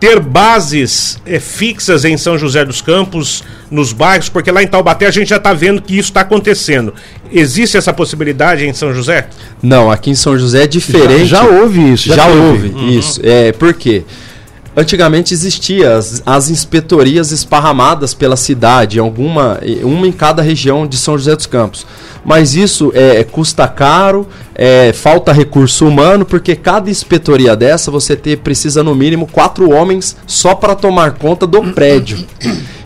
ter 0.00 0.18
bases 0.18 1.20
é, 1.26 1.38
fixas 1.38 2.06
em 2.06 2.16
São 2.16 2.38
José 2.38 2.64
dos 2.64 2.80
Campos, 2.80 3.44
nos 3.70 3.92
bairros, 3.92 4.30
porque 4.30 4.50
lá 4.50 4.62
em 4.62 4.66
Taubaté 4.66 5.06
a 5.06 5.10
gente 5.10 5.28
já 5.28 5.36
está 5.36 5.52
vendo 5.52 5.82
que 5.82 5.92
isso 5.92 6.08
está 6.08 6.22
acontecendo. 6.22 6.94
Existe 7.30 7.76
essa 7.76 7.92
possibilidade 7.92 8.66
em 8.66 8.72
São 8.72 8.94
José? 8.94 9.28
Não, 9.62 9.90
aqui 9.90 10.10
em 10.10 10.14
São 10.14 10.38
José 10.38 10.64
é 10.64 10.66
diferente. 10.66 11.26
Já, 11.26 11.42
já 11.42 11.44
houve 11.44 11.92
isso. 11.92 12.08
Já, 12.08 12.16
já 12.16 12.26
houve 12.26 12.68
uhum. 12.68 12.88
isso. 12.88 13.20
É, 13.22 13.52
por 13.52 13.74
quê? 13.74 14.02
Antigamente 14.76 15.34
existia 15.34 15.96
as, 15.96 16.22
as, 16.24 16.48
inspetorias 16.48 17.32
esparramadas 17.32 18.14
pela 18.14 18.36
cidade, 18.36 18.98
alguma, 18.98 19.58
uma 19.82 20.06
em 20.06 20.12
cada 20.12 20.42
região 20.42 20.86
de 20.86 20.96
São 20.96 21.18
José 21.18 21.34
dos 21.34 21.46
Campos 21.46 21.84
mas 22.24 22.54
isso 22.54 22.92
é, 22.94 23.22
custa 23.24 23.66
caro, 23.66 24.26
é, 24.54 24.92
falta 24.92 25.32
recurso 25.32 25.86
humano, 25.86 26.24
porque 26.24 26.54
cada 26.54 26.90
inspetoria 26.90 27.56
dessa 27.56 27.90
você 27.90 28.14
ter, 28.14 28.38
precisa 28.38 28.82
no 28.82 28.94
mínimo 28.94 29.26
quatro 29.26 29.70
homens 29.70 30.16
só 30.26 30.54
para 30.54 30.74
tomar 30.74 31.12
conta 31.12 31.46
do 31.46 31.62
prédio. 31.72 32.18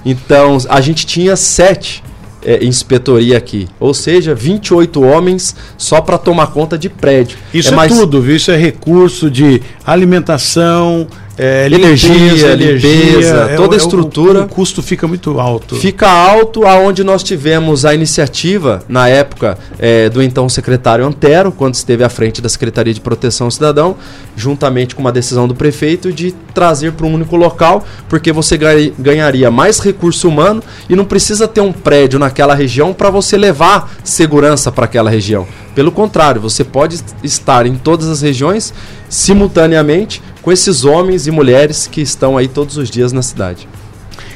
Então 0.04 0.58
a 0.68 0.80
gente 0.80 1.06
tinha 1.06 1.34
sete 1.34 2.02
é, 2.44 2.64
inspetoria 2.64 3.38
aqui. 3.38 3.66
Ou 3.80 3.94
seja, 3.94 4.34
28 4.34 5.02
homens 5.02 5.56
só 5.78 6.00
para 6.00 6.18
tomar 6.18 6.48
conta 6.48 6.76
de 6.76 6.88
prédio. 6.88 7.38
Isso 7.52 7.70
é, 7.70 7.72
é 7.72 7.76
mais... 7.76 7.92
tudo, 7.92 8.20
viu? 8.20 8.36
Isso 8.36 8.50
é 8.50 8.56
recurso 8.56 9.30
de 9.30 9.62
alimentação, 9.84 11.06
é, 11.36 11.66
energia, 11.66 12.54
limpeza, 12.54 13.48
é, 13.50 13.56
toda 13.56 13.74
a 13.74 13.78
estrutura. 13.78 14.40
O, 14.40 14.44
o, 14.44 14.48
custo 14.48 14.82
fica 14.82 15.06
muito 15.08 15.40
alto. 15.40 15.74
Fica 15.74 16.08
alto, 16.08 16.64
aonde 16.64 17.02
nós 17.02 17.22
tivemos 17.22 17.84
a 17.84 17.94
iniciativa, 17.94 18.82
na 18.88 19.08
época, 19.08 19.58
é, 19.78 20.08
do 20.08 20.22
então 20.22 20.48
secretário 20.48 21.04
Antero, 21.04 21.50
quando 21.50 21.74
esteve 21.74 22.04
à 22.04 22.08
frente 22.08 22.40
da 22.40 22.48
Secretaria 22.48 22.94
de 22.94 23.00
Proteção 23.00 23.46
ao 23.48 23.50
Cidadão, 23.50 23.96
juntamente 24.36 24.94
com 24.94 25.00
uma 25.00 25.12
decisão 25.12 25.48
do 25.48 25.54
prefeito, 25.54 26.12
de 26.12 26.32
trazer 26.54 26.92
para 26.92 27.06
um 27.06 27.14
único 27.14 27.36
local, 27.36 27.84
porque 28.08 28.32
você 28.32 28.56
ganharia 28.98 29.50
mais 29.50 29.80
recurso 29.80 30.28
humano 30.28 30.62
e 30.88 30.94
não 30.94 31.04
precisa 31.04 31.48
ter 31.48 31.60
um 31.60 31.72
prédio 31.72 32.18
naquela 32.18 32.54
região 32.54 32.92
para 32.92 33.10
você 33.10 33.36
levar 33.36 33.92
segurança 34.04 34.70
para 34.70 34.84
aquela 34.84 35.10
região. 35.10 35.46
Pelo 35.74 35.90
contrário, 35.90 36.40
você 36.40 36.62
pode 36.62 37.00
estar 37.24 37.66
em 37.66 37.74
todas 37.74 38.08
as 38.08 38.22
regiões 38.22 38.72
simultaneamente 39.08 40.22
com 40.42 40.52
esses 40.52 40.84
homens 40.84 41.26
e 41.26 41.30
mulheres 41.30 41.86
que 41.86 42.00
estão 42.00 42.36
aí 42.36 42.48
todos 42.48 42.76
os 42.76 42.90
dias 42.90 43.12
na 43.12 43.22
cidade. 43.22 43.68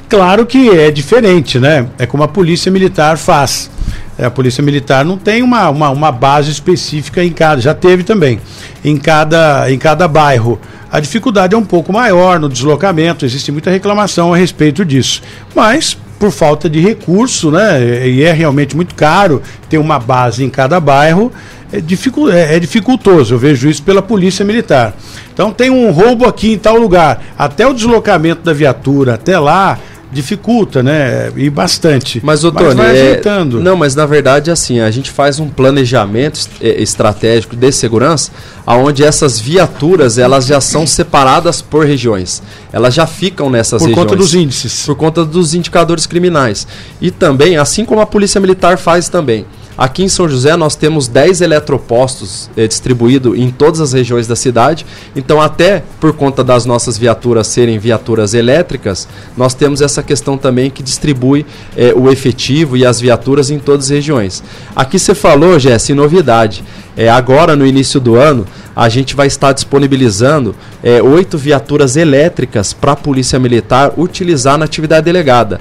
Claro 0.09 0.47
que 0.47 0.71
é 0.71 0.91
diferente, 0.91 1.59
né? 1.59 1.87
É 1.99 2.07
como 2.07 2.23
a 2.23 2.29
polícia 2.29 2.73
militar 2.73 3.19
faz. 3.19 3.71
É, 4.19 4.25
a 4.25 4.31
polícia 4.31 4.63
militar 4.63 5.05
não 5.05 5.19
tem 5.19 5.43
uma, 5.43 5.69
uma, 5.69 5.91
uma, 5.91 6.11
base 6.11 6.51
específica 6.51 7.23
em 7.23 7.31
cada, 7.31 7.61
já 7.61 7.73
teve 7.73 8.03
também, 8.03 8.41
em 8.85 8.97
cada, 8.97 9.71
em 9.71 9.79
cada 9.79 10.09
bairro. 10.09 10.59
A 10.91 10.99
dificuldade 10.99 11.55
é 11.55 11.59
um 11.59 11.65
pouco 11.65 11.93
maior 11.93 12.41
no 12.41 12.49
deslocamento, 12.49 13.25
existe 13.25 13.53
muita 13.53 13.71
reclamação 13.71 14.35
a 14.35 14.37
respeito 14.37 14.85
disso. 14.85 15.23
Mas, 15.55 15.97
por 16.19 16.33
falta 16.33 16.69
de 16.69 16.81
recurso, 16.81 17.51
né? 17.51 18.09
E 18.09 18.25
é 18.25 18.33
realmente 18.33 18.75
muito 18.75 18.95
caro 18.95 19.41
ter 19.69 19.79
uma 19.79 20.01
base 20.01 20.43
em 20.43 20.51
cada 20.51 20.81
bairro, 20.81 21.31
é, 21.73 21.81
dificul, 21.81 22.31
é, 22.31 22.57
é 22.57 22.61
dificultoso. 22.61 23.35
Eu 23.35 23.39
vejo 23.39 23.69
isso 23.69 23.83
pela 23.83 24.03
polícia 24.03 24.45
militar. 24.45 24.95
Então 25.33 25.53
tem 25.53 25.71
um 25.71 25.91
roubo 25.91 26.27
aqui 26.27 26.53
em 26.53 26.59
tal 26.59 26.77
lugar. 26.77 27.23
Até 27.39 27.67
o 27.67 27.73
deslocamento 27.73 28.43
da 28.43 28.53
viatura 28.53 29.15
até 29.15 29.39
lá 29.39 29.79
dificulta, 30.11 30.83
né? 30.83 31.31
E 31.37 31.51
bastante. 31.51 32.21
Mas, 32.25 32.41
doutor, 32.41 32.75
mas 32.75 32.77
vai 32.77 32.99
é... 32.99 33.45
não, 33.45 33.77
mas 33.77 33.95
na 33.95 34.07
verdade 34.07 34.51
assim, 34.51 34.81
a 34.81 34.91
gente 34.91 35.11
faz 35.11 35.39
um 35.39 35.49
planejamento 35.49 36.49
é, 36.61 36.83
estratégico 36.83 37.55
de 37.55 37.71
segurança, 37.71 38.31
aonde 38.67 39.05
essas 39.05 39.39
viaturas 39.39 40.17
elas 40.19 40.47
já 40.47 40.61
são 40.61 40.87
separadas 40.87 41.61
por 41.61 41.85
regiões. 41.85 42.43
Elas 42.73 42.95
já 42.95 43.07
ficam 43.07 43.51
nessas 43.51 43.83
por 43.83 43.89
regiões. 43.89 44.07
Por 44.07 44.11
conta 44.11 44.17
dos 44.17 44.35
índices. 44.35 44.87
Por 44.87 44.97
conta 44.97 45.25
dos 45.25 45.55
indicadores 45.55 46.07
criminais. 46.07 46.67
E 47.01 47.11
também, 47.11 47.57
assim 47.57 47.85
como 47.85 48.01
a 48.01 48.07
polícia 48.07 48.41
militar 48.41 48.79
faz 48.79 49.09
também. 49.09 49.45
Aqui 49.79 50.03
em 50.03 50.09
São 50.09 50.29
José 50.29 50.57
nós 50.57 50.75
temos 50.75 51.07
10 51.07 51.41
eletropostos 51.41 52.51
eh, 52.57 52.67
distribuídos 52.67 53.39
em 53.39 53.49
todas 53.49 53.81
as 53.81 53.93
regiões 53.93 54.27
da 54.27 54.35
cidade. 54.35 54.85
Então, 55.15 55.41
até 55.41 55.85
por 56.01 56.13
conta 56.15 56.43
das 56.43 56.67
nossas 56.67 56.99
viaturas 56.99 57.47
serem 57.47 57.79
viaturas 57.79 58.35
elétricas, 58.35 59.07
nós 59.37 59.55
temos 59.55 59.81
essa 59.81 60.03
questão 60.03 60.37
também 60.37 60.69
que 60.69 60.83
distribui 60.83 61.47
eh, 61.77 61.93
o 61.95 62.11
efetivo 62.11 62.77
e 62.77 62.85
as 62.85 63.01
viaturas 63.01 63.53
em 63.53 63.61
todas 63.61 63.85
as 63.85 63.91
regiões. 63.91 64.43
Aqui 64.75 64.99
você 64.99 65.15
falou, 65.15 65.57
Jesse, 65.61 65.95
novidade. 65.95 66.65
É, 66.97 67.09
agora, 67.09 67.55
no 67.55 67.65
início 67.65 68.01
do 68.01 68.17
ano, 68.17 68.45
a 68.75 68.89
gente 68.89 69.15
vai 69.15 69.29
estar 69.29 69.53
disponibilizando 69.53 70.57
é, 70.83 71.01
oito 71.01 71.39
viaturas 71.39 71.97
elétricas 71.97 72.73
para 72.73 72.91
a 72.91 72.97
Polícia 72.97 73.39
Militar 73.39 73.93
utilizar 73.97 74.59
na 74.59 74.65
atividade 74.65 75.05
delegada. 75.05 75.61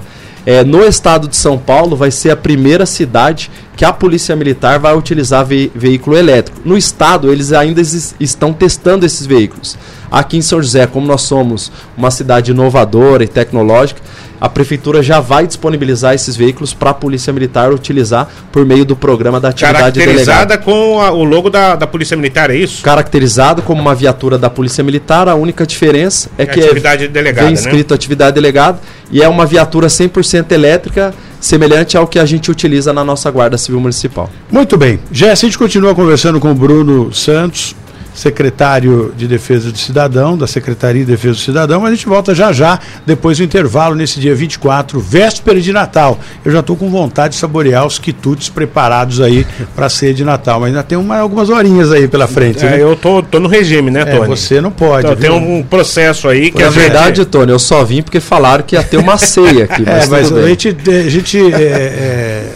É, 0.50 0.64
no 0.64 0.82
estado 0.82 1.28
de 1.28 1.36
São 1.36 1.58
Paulo, 1.58 1.94
vai 1.94 2.10
ser 2.10 2.30
a 2.30 2.36
primeira 2.36 2.86
cidade 2.86 3.50
que 3.76 3.84
a 3.84 3.92
Polícia 3.92 4.34
Militar 4.34 4.78
vai 4.78 4.96
utilizar 4.96 5.44
ve 5.44 5.70
veículo 5.74 6.16
elétrico. 6.16 6.62
No 6.64 6.74
estado, 6.74 7.30
eles 7.30 7.52
ainda 7.52 7.82
estão 8.18 8.50
testando 8.54 9.04
esses 9.04 9.26
veículos. 9.26 9.76
Aqui 10.10 10.38
em 10.38 10.40
São 10.40 10.62
José, 10.62 10.86
como 10.86 11.06
nós 11.06 11.20
somos 11.20 11.70
uma 11.94 12.10
cidade 12.10 12.52
inovadora 12.52 13.22
e 13.22 13.28
tecnológica, 13.28 14.00
a 14.40 14.48
prefeitura 14.48 15.02
já 15.02 15.20
vai 15.20 15.46
disponibilizar 15.46 16.14
esses 16.14 16.36
veículos 16.36 16.72
para 16.74 16.90
a 16.90 16.94
Polícia 16.94 17.32
Militar 17.32 17.72
utilizar 17.72 18.28
por 18.52 18.64
meio 18.64 18.84
do 18.84 18.96
programa 18.96 19.40
da 19.40 19.48
atividade 19.48 19.78
Caracterizada 19.78 20.56
delegada. 20.56 20.58
com 20.58 21.00
a, 21.00 21.10
o 21.10 21.24
logo 21.24 21.50
da, 21.50 21.76
da 21.76 21.86
Polícia 21.86 22.16
Militar, 22.16 22.50
é 22.50 22.56
isso? 22.56 22.82
Caracterizado 22.82 23.62
como 23.62 23.80
uma 23.80 23.94
viatura 23.94 24.38
da 24.38 24.48
Polícia 24.48 24.82
Militar, 24.84 25.28
a 25.28 25.34
única 25.34 25.66
diferença 25.66 26.30
é, 26.38 26.42
é 26.42 26.46
que 26.46 26.60
atividade 26.60 27.04
é, 27.04 27.08
delegada, 27.08 27.46
vem 27.46 27.54
escrito 27.54 27.90
né? 27.90 27.94
atividade 27.94 28.34
delegada 28.34 28.78
e 29.10 29.22
é 29.22 29.28
uma 29.28 29.46
viatura 29.46 29.88
100% 29.88 30.52
elétrica, 30.52 31.14
semelhante 31.40 31.96
ao 31.96 32.06
que 32.06 32.18
a 32.18 32.24
gente 32.24 32.50
utiliza 32.50 32.92
na 32.92 33.02
nossa 33.02 33.30
Guarda 33.30 33.56
Civil 33.56 33.80
Municipal. 33.80 34.30
Muito 34.50 34.76
bem. 34.76 35.00
Jesse, 35.10 35.46
a 35.46 35.48
gente 35.48 35.58
continua 35.58 35.94
conversando 35.94 36.38
com 36.38 36.50
o 36.50 36.54
Bruno 36.54 37.12
Santos, 37.12 37.74
secretário 38.18 39.12
de 39.16 39.26
Defesa 39.26 39.70
do 39.70 39.78
Cidadão, 39.78 40.36
da 40.36 40.46
Secretaria 40.46 41.04
de 41.04 41.10
Defesa 41.10 41.34
do 41.34 41.40
Cidadão, 41.40 41.80
mas 41.80 41.92
a 41.92 41.94
gente 41.94 42.06
volta 42.06 42.34
já 42.34 42.52
já, 42.52 42.78
depois 43.06 43.38
do 43.38 43.44
intervalo, 43.44 43.94
nesse 43.94 44.18
dia 44.18 44.34
24, 44.34 45.00
véspera 45.00 45.60
de 45.60 45.72
Natal. 45.72 46.18
Eu 46.44 46.50
já 46.50 46.60
estou 46.60 46.76
com 46.76 46.90
vontade 46.90 47.34
de 47.34 47.40
saborear 47.40 47.86
os 47.86 47.98
quitutes 47.98 48.48
preparados 48.48 49.20
aí 49.20 49.46
para 49.74 49.88
ser 49.88 50.14
de 50.14 50.24
Natal, 50.24 50.60
mas 50.60 50.68
ainda 50.68 50.82
tem 50.82 50.98
uma, 50.98 51.18
algumas 51.18 51.48
horinhas 51.48 51.92
aí 51.92 52.08
pela 52.08 52.26
frente. 52.26 52.64
É, 52.66 52.70
né? 52.70 52.82
Eu 52.82 52.96
tô, 52.96 53.22
tô 53.22 53.38
no 53.38 53.48
regime, 53.48 53.90
né, 53.90 54.00
é, 54.00 54.04
Tony? 54.04 54.24
É, 54.24 54.26
você 54.36 54.60
não 54.60 54.70
pode. 54.70 55.06
Então, 55.06 55.16
tem 55.16 55.30
um 55.30 55.62
processo 55.62 56.28
aí 56.28 56.50
que. 56.50 56.62
Na 56.62 56.70
verdade, 56.70 57.24
Tony, 57.24 57.52
eu 57.52 57.58
só 57.58 57.84
vim 57.84 58.02
porque 58.02 58.20
falaram 58.20 58.64
que 58.64 58.74
ia 58.74 58.82
ter 58.82 58.96
uma 58.96 59.16
ceia 59.18 59.64
aqui. 59.64 59.82
Mas 59.84 60.04
é, 60.04 60.08
mas 60.08 60.32
a 60.32 60.48
gente, 60.48 60.76
a 60.88 61.08
gente 61.08 61.54
é, 61.54 61.62
é 61.62 62.52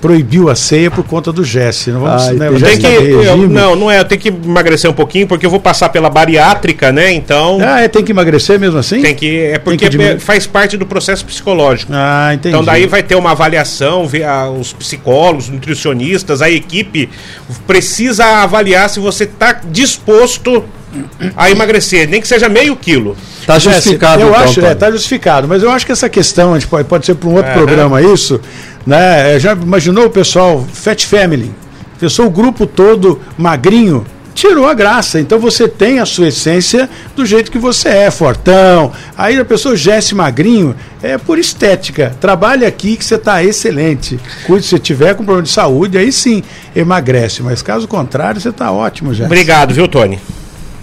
proibiu 0.00 0.48
a 0.48 0.54
ceia 0.54 0.90
por 0.90 1.04
conta 1.04 1.32
do 1.32 1.44
Jesse. 1.44 1.90
Não 1.90 2.00
vamos, 2.00 2.28
ah, 2.28 2.32
né, 2.32 2.48
tem 2.60 2.78
que, 2.78 2.86
eu, 2.86 3.48
não, 3.48 3.76
não 3.76 3.90
é, 3.90 4.00
eu 4.00 4.04
tenho 4.04 4.20
que 4.20 4.28
emagrecer 4.28 4.90
um 4.90 4.94
pouquinho 4.94 5.26
porque 5.26 5.46
eu 5.46 5.50
vou 5.50 5.60
passar 5.60 5.88
pela 5.88 6.10
bariátrica, 6.10 6.92
né? 6.92 7.12
Então. 7.12 7.58
Ah, 7.62 7.80
é, 7.80 7.88
tem 7.88 8.04
que 8.04 8.12
emagrecer 8.12 8.58
mesmo 8.58 8.78
assim? 8.78 9.00
Tem 9.00 9.14
que, 9.14 9.38
é 9.38 9.58
porque 9.58 9.88
que 9.88 10.18
faz 10.18 10.46
parte 10.46 10.76
do 10.76 10.86
processo 10.86 11.24
psicológico. 11.24 11.92
Ah, 11.94 12.30
entendi. 12.34 12.54
Então 12.54 12.64
daí 12.64 12.86
vai 12.86 13.02
ter 13.02 13.14
uma 13.14 13.32
avaliação, 13.32 14.06
ver 14.06 14.26
os 14.58 14.72
psicólogos, 14.72 15.48
nutricionistas, 15.48 16.42
a 16.42 16.50
equipe 16.50 17.08
precisa 17.66 18.24
avaliar 18.42 18.88
se 18.88 19.00
você 19.00 19.24
está 19.24 19.60
disposto 19.64 20.64
a 21.36 21.50
emagrecer, 21.50 22.08
nem 22.08 22.20
que 22.20 22.28
seja 22.28 22.48
meio 22.48 22.76
quilo. 22.76 23.16
Tá 23.46 23.58
justificado. 23.58 24.22
Eu 24.22 24.28
então, 24.28 24.40
acho, 24.40 24.60
é, 24.60 24.74
tá 24.74 24.90
justificado, 24.90 25.46
mas 25.46 25.62
eu 25.62 25.70
acho 25.70 25.84
que 25.84 25.92
essa 25.92 26.08
questão, 26.08 26.54
a 26.54 26.58
gente 26.58 26.68
pode, 26.68 26.88
pode 26.88 27.06
ser 27.06 27.14
para 27.14 27.28
um 27.28 27.34
outro 27.34 27.50
é, 27.50 27.54
programa 27.54 28.02
isso, 28.02 28.40
né? 28.86 29.34
É, 29.34 29.40
já 29.40 29.52
imaginou 29.52 30.06
o 30.06 30.10
pessoal 30.10 30.64
Fat 30.72 31.04
Family? 31.04 31.52
Pessoal, 31.98 32.28
o 32.28 32.30
grupo 32.30 32.66
todo 32.66 33.20
magrinho, 33.38 34.06
tirou 34.36 34.68
a 34.68 34.74
graça. 34.74 35.18
Então 35.18 35.38
você 35.38 35.66
tem 35.66 35.98
a 35.98 36.06
sua 36.06 36.28
essência 36.28 36.88
do 37.16 37.24
jeito 37.24 37.50
que 37.50 37.58
você 37.58 37.88
é, 37.88 38.10
fortão. 38.10 38.92
Aí 39.16 39.38
a 39.38 39.44
pessoa 39.44 39.74
Jesse 39.74 40.14
magrinho, 40.14 40.76
é 41.02 41.16
por 41.16 41.38
estética. 41.38 42.14
Trabalhe 42.20 42.64
aqui 42.64 42.96
que 42.96 43.04
você 43.04 43.14
está 43.14 43.42
excelente. 43.42 44.20
Cuide, 44.46 44.66
se 44.66 44.78
tiver 44.78 45.14
com 45.14 45.24
problema 45.24 45.42
de 45.42 45.50
saúde, 45.52 45.96
aí 45.96 46.12
sim 46.12 46.42
emagrece. 46.74 47.42
Mas 47.42 47.62
caso 47.62 47.88
contrário, 47.88 48.40
você 48.40 48.50
está 48.50 48.70
ótimo, 48.70 49.12
Jesse. 49.14 49.26
Obrigado, 49.26 49.72
viu, 49.72 49.88
Tony? 49.88 50.20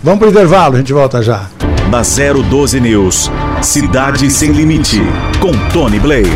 Vamos 0.01 0.19
para 0.19 0.27
o 0.27 0.31
intervalo, 0.31 0.75
a 0.75 0.77
gente 0.79 0.91
volta 0.91 1.21
já. 1.21 1.47
Na 1.89 2.01
012 2.01 2.79
News, 2.79 3.29
Cidade 3.61 4.29
Sem 4.31 4.51
Limite, 4.51 5.01
com 5.39 5.51
Tony 5.71 5.99
Blade. 5.99 6.31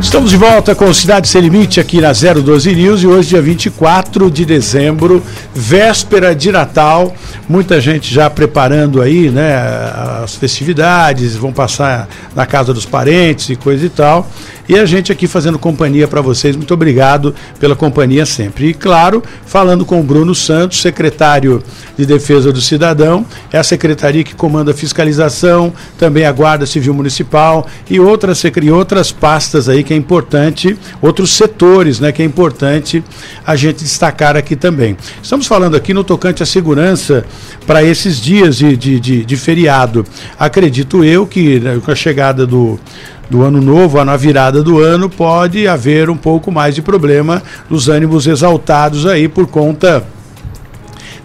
Estamos 0.00 0.30
de 0.30 0.36
volta 0.36 0.74
com 0.74 0.92
Cidade 0.94 1.26
Sem 1.26 1.40
Limite 1.40 1.80
aqui 1.80 2.00
na 2.00 2.12
012 2.12 2.74
News 2.74 3.02
e 3.02 3.06
hoje, 3.06 3.30
dia 3.30 3.42
24 3.42 4.30
de 4.30 4.44
dezembro, 4.44 5.22
véspera 5.54 6.34
de 6.34 6.52
Natal. 6.52 7.12
Muita 7.48 7.80
gente 7.80 8.12
já 8.12 8.30
preparando 8.30 9.02
aí, 9.02 9.30
né, 9.30 9.56
as 10.22 10.36
festividades, 10.36 11.34
vão 11.34 11.52
passar 11.52 12.08
na 12.34 12.46
casa 12.46 12.72
dos 12.72 12.86
parentes 12.86 13.48
e 13.48 13.56
coisa 13.56 13.86
e 13.86 13.88
tal. 13.88 14.28
E 14.68 14.76
a 14.76 14.84
gente 14.84 15.12
aqui 15.12 15.28
fazendo 15.28 15.58
companhia 15.58 16.08
para 16.08 16.20
vocês. 16.20 16.56
Muito 16.56 16.74
obrigado 16.74 17.34
pela 17.60 17.76
companhia 17.76 18.26
sempre. 18.26 18.68
E 18.68 18.74
claro, 18.74 19.22
falando 19.46 19.84
com 19.84 20.00
o 20.00 20.02
Bruno 20.02 20.34
Santos, 20.34 20.80
secretário 20.80 21.62
de 21.96 22.04
Defesa 22.04 22.52
do 22.52 22.60
Cidadão, 22.60 23.24
é 23.52 23.58
a 23.58 23.62
secretaria 23.62 24.24
que 24.24 24.34
comanda 24.34 24.74
fiscalização, 24.76 25.72
também 25.98 26.24
a 26.24 26.32
Guarda 26.32 26.66
Civil 26.66 26.94
Municipal 26.94 27.66
e 27.90 27.98
outras, 27.98 28.42
e 28.44 28.70
outras 28.70 29.10
pastas 29.10 29.68
aí 29.68 29.82
que 29.82 29.92
é 29.92 29.96
importante, 29.96 30.78
outros 31.02 31.32
setores, 31.32 31.98
né, 31.98 32.12
que 32.12 32.22
é 32.22 32.24
importante 32.24 33.02
a 33.44 33.56
gente 33.56 33.82
destacar 33.82 34.36
aqui 34.36 34.54
também. 34.54 34.96
Estamos 35.22 35.46
falando 35.46 35.76
aqui 35.76 35.92
no 35.92 36.04
tocante 36.04 36.42
à 36.42 36.46
segurança 36.46 37.24
para 37.66 37.82
esses 37.82 38.20
dias 38.20 38.56
de, 38.56 38.76
de, 38.76 39.00
de, 39.00 39.24
de 39.24 39.36
feriado. 39.36 40.04
Acredito 40.38 41.02
eu 41.02 41.26
que 41.26 41.58
né, 41.58 41.80
com 41.84 41.90
a 41.90 41.94
chegada 41.94 42.46
do 42.46 42.78
do 43.28 43.42
ano 43.42 43.60
novo, 43.60 44.02
na 44.04 44.16
virada 44.16 44.62
do 44.62 44.80
ano, 44.80 45.10
pode 45.10 45.66
haver 45.66 46.08
um 46.08 46.16
pouco 46.16 46.52
mais 46.52 46.74
de 46.74 46.82
problema 46.82 47.42
dos 47.68 47.88
ânimos 47.88 48.26
exaltados 48.26 49.04
aí 49.04 49.28
por 49.28 49.46
conta 49.46 50.04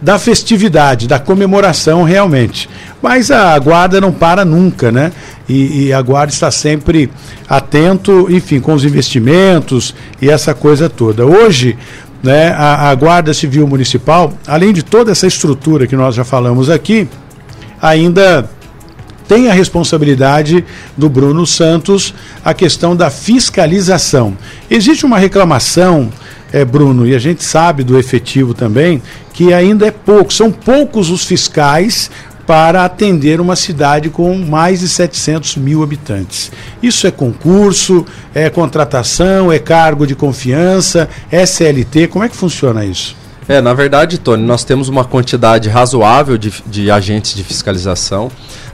da 0.02 0.18
festividade, 0.18 1.08
da 1.08 1.20
comemoração 1.20 2.04
realmente. 2.04 2.68
Mas 3.02 3.32
a 3.32 3.58
guarda 3.58 4.00
não 4.00 4.12
para 4.12 4.46
nunca, 4.46 4.92
né? 4.92 5.12
E, 5.50 5.88
e, 5.88 5.94
a 5.94 6.02
guarda 6.02 6.32
está 6.32 6.52
sempre 6.52 7.10
atento, 7.50 8.28
enfim, 8.30 8.60
com 8.62 8.74
os 8.74 8.86
investimentos 8.86 9.94
e 10.22 10.30
essa 10.30 10.54
coisa 10.54 10.88
toda. 10.88 11.26
Hoje, 11.26 11.78
né, 12.24 12.50
a, 12.50 12.90
a 12.90 12.96
Guarda 12.96 13.34
Civil 13.34 13.68
Municipal, 13.68 14.34
além 14.48 14.72
de 14.72 14.84
toda 14.84 15.12
essa 15.12 15.28
estrutura 15.28 15.88
que 15.88 15.96
nós 15.96 16.16
já 16.16 16.24
falamos 16.24 16.70
aqui, 16.70 17.08
ainda 17.82 18.48
tem 19.28 19.50
a 19.50 19.54
responsabilidade 19.54 20.64
do 20.96 21.10
Bruno 21.10 21.48
Santos 21.48 22.14
a 22.44 22.54
questão 22.54 22.96
da 22.96 23.10
fiscalização. 23.10 24.38
Existe 24.70 25.06
uma 25.06 25.18
reclamação, 25.18 26.12
é, 26.52 26.66
Bruno, 26.66 27.08
e 27.08 27.16
a 27.16 27.20
gente 27.20 27.44
sabe 27.44 27.84
do 27.84 27.98
efetivo 27.98 28.54
também, 28.54 29.02
que 29.34 29.54
ainda 29.54 29.88
é 29.88 29.92
pouco, 29.92 30.34
são 30.34 30.52
poucos 30.52 31.10
os 31.10 31.24
fiscais 31.24 32.12
para 32.46 32.86
atender 32.86 33.40
uma 33.40 33.56
cidade 33.56 34.10
com 34.10 34.36
mais 34.38 34.80
de 34.80 34.90
700 34.90 35.58
mil 35.58 35.84
habitantes. 35.84 36.52
Isso 36.82 37.08
é 37.08 37.12
concurso, 37.12 38.06
é 38.34 38.50
contratação, 38.50 39.52
é 39.52 39.60
cargo 39.60 40.06
de 40.06 40.16
confiança, 40.16 41.08
é 41.32 41.46
CLT, 41.46 42.08
como 42.08 42.26
é 42.26 42.30
que 42.30 42.36
funciona 42.36 42.86
isso? 42.86 43.16
É, 43.48 43.60
na 43.60 43.74
verdade, 43.74 44.18
Tony, 44.18 44.44
nós 44.44 44.64
temos 44.64 44.88
uma 44.88 45.04
quantidade 45.04 45.68
razoável 45.68 46.38
de, 46.38 46.54
de 46.68 46.90
agentes 46.92 47.34
de 47.34 47.44
fiscalização 47.44 48.32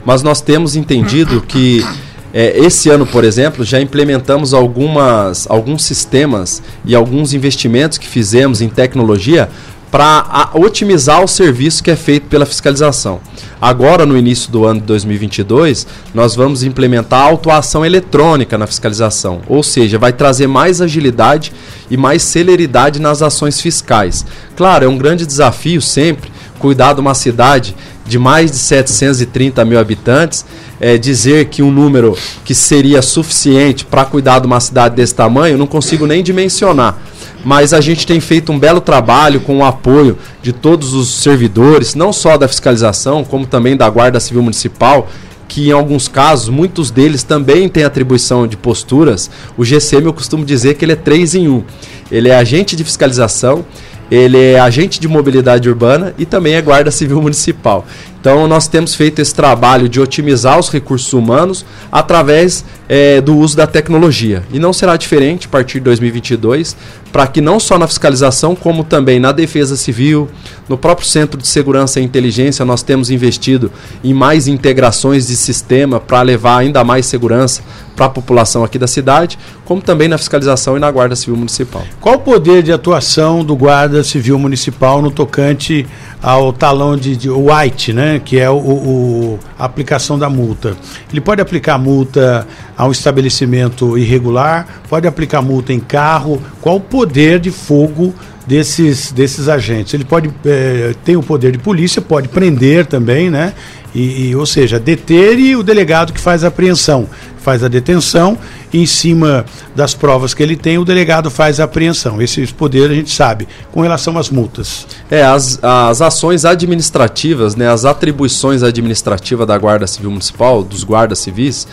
mas 0.07 0.23
nós 0.23 0.39
temos 0.39 0.77
entendido 0.77 1.41
que 1.41 1.85
é, 2.33 2.57
esse 2.59 2.89
ano, 2.89 3.05
por 3.05 3.25
exemplo, 3.25 3.65
já 3.65 3.81
implementamos 3.81 4.53
algumas, 4.53 5.45
alguns 5.49 5.83
sistemas 5.83 6.63
e 6.85 6.95
alguns 6.95 7.33
investimentos 7.33 7.97
que 7.97 8.07
fizemos 8.07 8.61
em 8.61 8.69
tecnologia 8.69 9.49
para 9.91 10.51
otimizar 10.53 11.23
o 11.23 11.27
serviço 11.27 11.83
que 11.83 11.91
é 11.91 11.95
feito 11.95 12.27
pela 12.27 12.45
fiscalização. 12.45 13.19
Agora, 13.59 14.05
no 14.05 14.17
início 14.17 14.51
do 14.51 14.65
ano 14.65 14.79
de 14.79 14.85
2022, 14.85 15.87
nós 16.13 16.35
vamos 16.35 16.63
implementar 16.63 17.21
a 17.21 17.29
autuação 17.29 17.85
eletrônica 17.85 18.57
na 18.57 18.67
fiscalização, 18.67 19.41
ou 19.47 19.63
seja, 19.63 19.97
vai 19.97 20.13
trazer 20.13 20.47
mais 20.47 20.81
agilidade 20.81 21.51
e 21.89 21.97
mais 21.97 22.21
celeridade 22.21 22.99
nas 22.99 23.21
ações 23.21 23.59
fiscais. 23.61 24.25
Claro, 24.55 24.85
é 24.85 24.87
um 24.87 24.97
grande 24.97 25.25
desafio 25.25 25.81
sempre 25.81 26.36
cuidar 26.57 26.93
de 26.93 27.01
uma 27.01 27.13
cidade 27.13 27.75
de 28.05 28.17
mais 28.17 28.51
de 28.51 28.57
730 28.57 29.63
mil 29.65 29.77
habitantes, 29.77 30.45
é, 30.79 30.97
dizer 30.97 31.45
que 31.45 31.61
um 31.61 31.71
número 31.71 32.17
que 32.45 32.55
seria 32.55 33.01
suficiente 33.01 33.83
para 33.85 34.05
cuidar 34.05 34.39
de 34.39 34.47
uma 34.47 34.59
cidade 34.59 34.95
desse 34.95 35.13
tamanho, 35.13 35.57
não 35.57 35.67
consigo 35.67 36.05
nem 36.05 36.23
dimensionar. 36.23 36.97
Mas 37.43 37.73
a 37.73 37.81
gente 37.81 38.07
tem 38.07 38.19
feito 38.19 38.51
um 38.51 38.59
belo 38.59 38.81
trabalho 38.81 39.39
com 39.41 39.57
o 39.57 39.65
apoio 39.65 40.17
de 40.41 40.51
todos 40.51 40.93
os 40.93 41.21
servidores, 41.21 41.95
não 41.95 42.11
só 42.11 42.37
da 42.37 42.47
fiscalização, 42.47 43.23
como 43.23 43.45
também 43.45 43.75
da 43.75 43.89
Guarda 43.89 44.19
Civil 44.19 44.41
Municipal, 44.41 45.07
que 45.47 45.69
em 45.69 45.71
alguns 45.71 46.07
casos, 46.07 46.49
muitos 46.49 46.91
deles 46.91 47.23
também 47.23 47.69
têm 47.69 47.83
atribuição 47.83 48.45
de 48.45 48.57
posturas. 48.57 49.29
O 49.57 49.63
GCM 49.63 50.05
eu 50.05 50.13
costumo 50.13 50.43
dizer 50.43 50.75
que 50.75 50.83
ele 50.83 50.91
é 50.91 50.95
3 50.95 51.35
em 51.35 51.47
1. 51.47 51.63
Ele 52.11 52.29
é 52.29 52.35
agente 52.35 52.75
de 52.75 52.83
fiscalização, 52.83 53.65
ele 54.09 54.37
é 54.37 54.59
agente 54.59 54.99
de 54.99 55.07
mobilidade 55.07 55.67
urbana 55.69 56.13
e 56.17 56.25
também 56.25 56.53
é 56.53 56.61
guarda 56.61 56.91
civil 56.91 57.21
municipal. 57.21 57.85
Então, 58.19 58.47
nós 58.47 58.67
temos 58.67 58.95
feito 58.95 59.19
esse 59.19 59.33
trabalho 59.33 59.87
de 59.87 59.99
otimizar 59.99 60.59
os 60.59 60.69
recursos 60.69 61.13
humanos 61.13 61.65
através 61.91 62.65
é, 62.89 63.21
do 63.21 63.35
uso 63.37 63.55
da 63.55 63.67
tecnologia. 63.67 64.43
E 64.51 64.59
não 64.59 64.73
será 64.73 64.95
diferente 64.97 65.47
a 65.47 65.49
partir 65.49 65.79
de 65.79 65.85
2022, 65.85 66.75
para 67.11 67.27
que 67.27 67.41
não 67.41 67.59
só 67.59 67.77
na 67.77 67.87
fiscalização, 67.87 68.55
como 68.55 68.83
também 68.83 69.19
na 69.19 69.31
defesa 69.31 69.75
civil, 69.75 70.29
no 70.67 70.77
próprio 70.77 71.07
Centro 71.07 71.39
de 71.39 71.47
Segurança 71.47 71.99
e 71.99 72.03
Inteligência, 72.03 72.65
nós 72.65 72.83
temos 72.83 73.09
investido 73.09 73.71
em 74.03 74.13
mais 74.13 74.47
integrações 74.47 75.27
de 75.27 75.35
sistema 75.35 75.99
para 75.99 76.21
levar 76.21 76.57
ainda 76.57 76.83
mais 76.83 77.05
segurança 77.05 77.61
para 77.95 78.05
a 78.05 78.09
população 78.09 78.63
aqui 78.63 78.77
da 78.77 78.85
cidade, 78.85 79.39
como 79.65 79.81
também 79.81 80.07
na 80.07 80.17
fiscalização 80.17 80.77
e 80.77 80.79
na 80.79 80.89
Guarda 80.91 81.15
Civil 81.15 81.35
Municipal. 81.35 81.83
Qual 81.99 82.15
o 82.15 82.19
poder 82.19 82.61
de 82.61 82.71
atuação 82.71 83.43
do 83.43 83.55
Guarda 83.55 84.03
Civil 84.03 84.37
Municipal 84.37 85.01
no 85.01 85.09
tocante 85.09 85.87
ao 86.21 86.53
talão 86.53 86.95
de, 86.95 87.15
de 87.15 87.29
white, 87.29 87.93
né, 87.93 88.06
que 88.23 88.39
é 88.39 88.49
o, 88.49 88.57
o, 88.57 89.39
a 89.57 89.65
aplicação 89.65 90.17
da 90.17 90.29
multa? 90.29 90.75
Ele 91.11 91.21
pode 91.21 91.41
aplicar 91.41 91.77
multa 91.77 92.47
a 92.77 92.85
um 92.85 92.91
estabelecimento 92.91 93.97
irregular, 93.97 94.67
pode 94.89 95.07
aplicar 95.07 95.41
multa 95.41 95.73
em 95.73 95.79
carro. 95.79 96.41
Qual 96.61 96.77
o 96.77 96.81
poder 96.81 97.39
de 97.39 97.51
fogo 97.51 98.13
desses, 98.47 99.11
desses 99.11 99.49
agentes. 99.49 99.93
Ele 99.93 100.05
pode 100.05 100.31
é, 100.45 100.95
tem 101.03 101.15
o 101.17 101.21
poder 101.21 101.51
de 101.51 101.59
polícia, 101.59 102.01
pode 102.01 102.29
prender 102.29 102.85
também, 102.85 103.29
né? 103.29 103.53
E, 103.93 104.29
e, 104.29 104.35
ou 104.35 104.45
seja, 104.45 104.79
deter 104.79 105.39
e 105.39 105.55
o 105.55 105.63
delegado 105.63 106.13
que 106.13 106.19
faz 106.19 106.43
a 106.43 106.47
apreensão 106.47 107.07
faz 107.47 107.63
a 107.63 107.69
detenção 107.69 108.37
e 108.73 108.81
em 108.81 108.85
cima 108.85 109.45
das 109.73 109.93
provas 109.93 110.33
que 110.33 110.43
ele 110.43 110.57
tem, 110.57 110.77
o 110.77 110.83
delegado 110.83 111.31
faz 111.31 111.61
a 111.61 111.63
apreensão. 111.63 112.21
Esses 112.21 112.51
poderes 112.51 112.91
a 112.91 112.93
gente 112.93 113.09
sabe. 113.09 113.47
Com 113.71 113.79
relação 113.79 114.17
às 114.17 114.29
multas. 114.29 114.85
É, 115.09 115.23
as, 115.23 115.57
as 115.63 116.01
ações 116.01 116.43
administrativas, 116.43 117.55
né, 117.55 117.69
as 117.69 117.85
atribuições 117.85 118.63
administrativas 118.63 119.47
da 119.47 119.57
Guarda 119.57 119.87
Civil 119.87 120.11
Municipal, 120.11 120.61
dos 120.61 120.83
guardas 120.83 121.19
civis, 121.19 121.65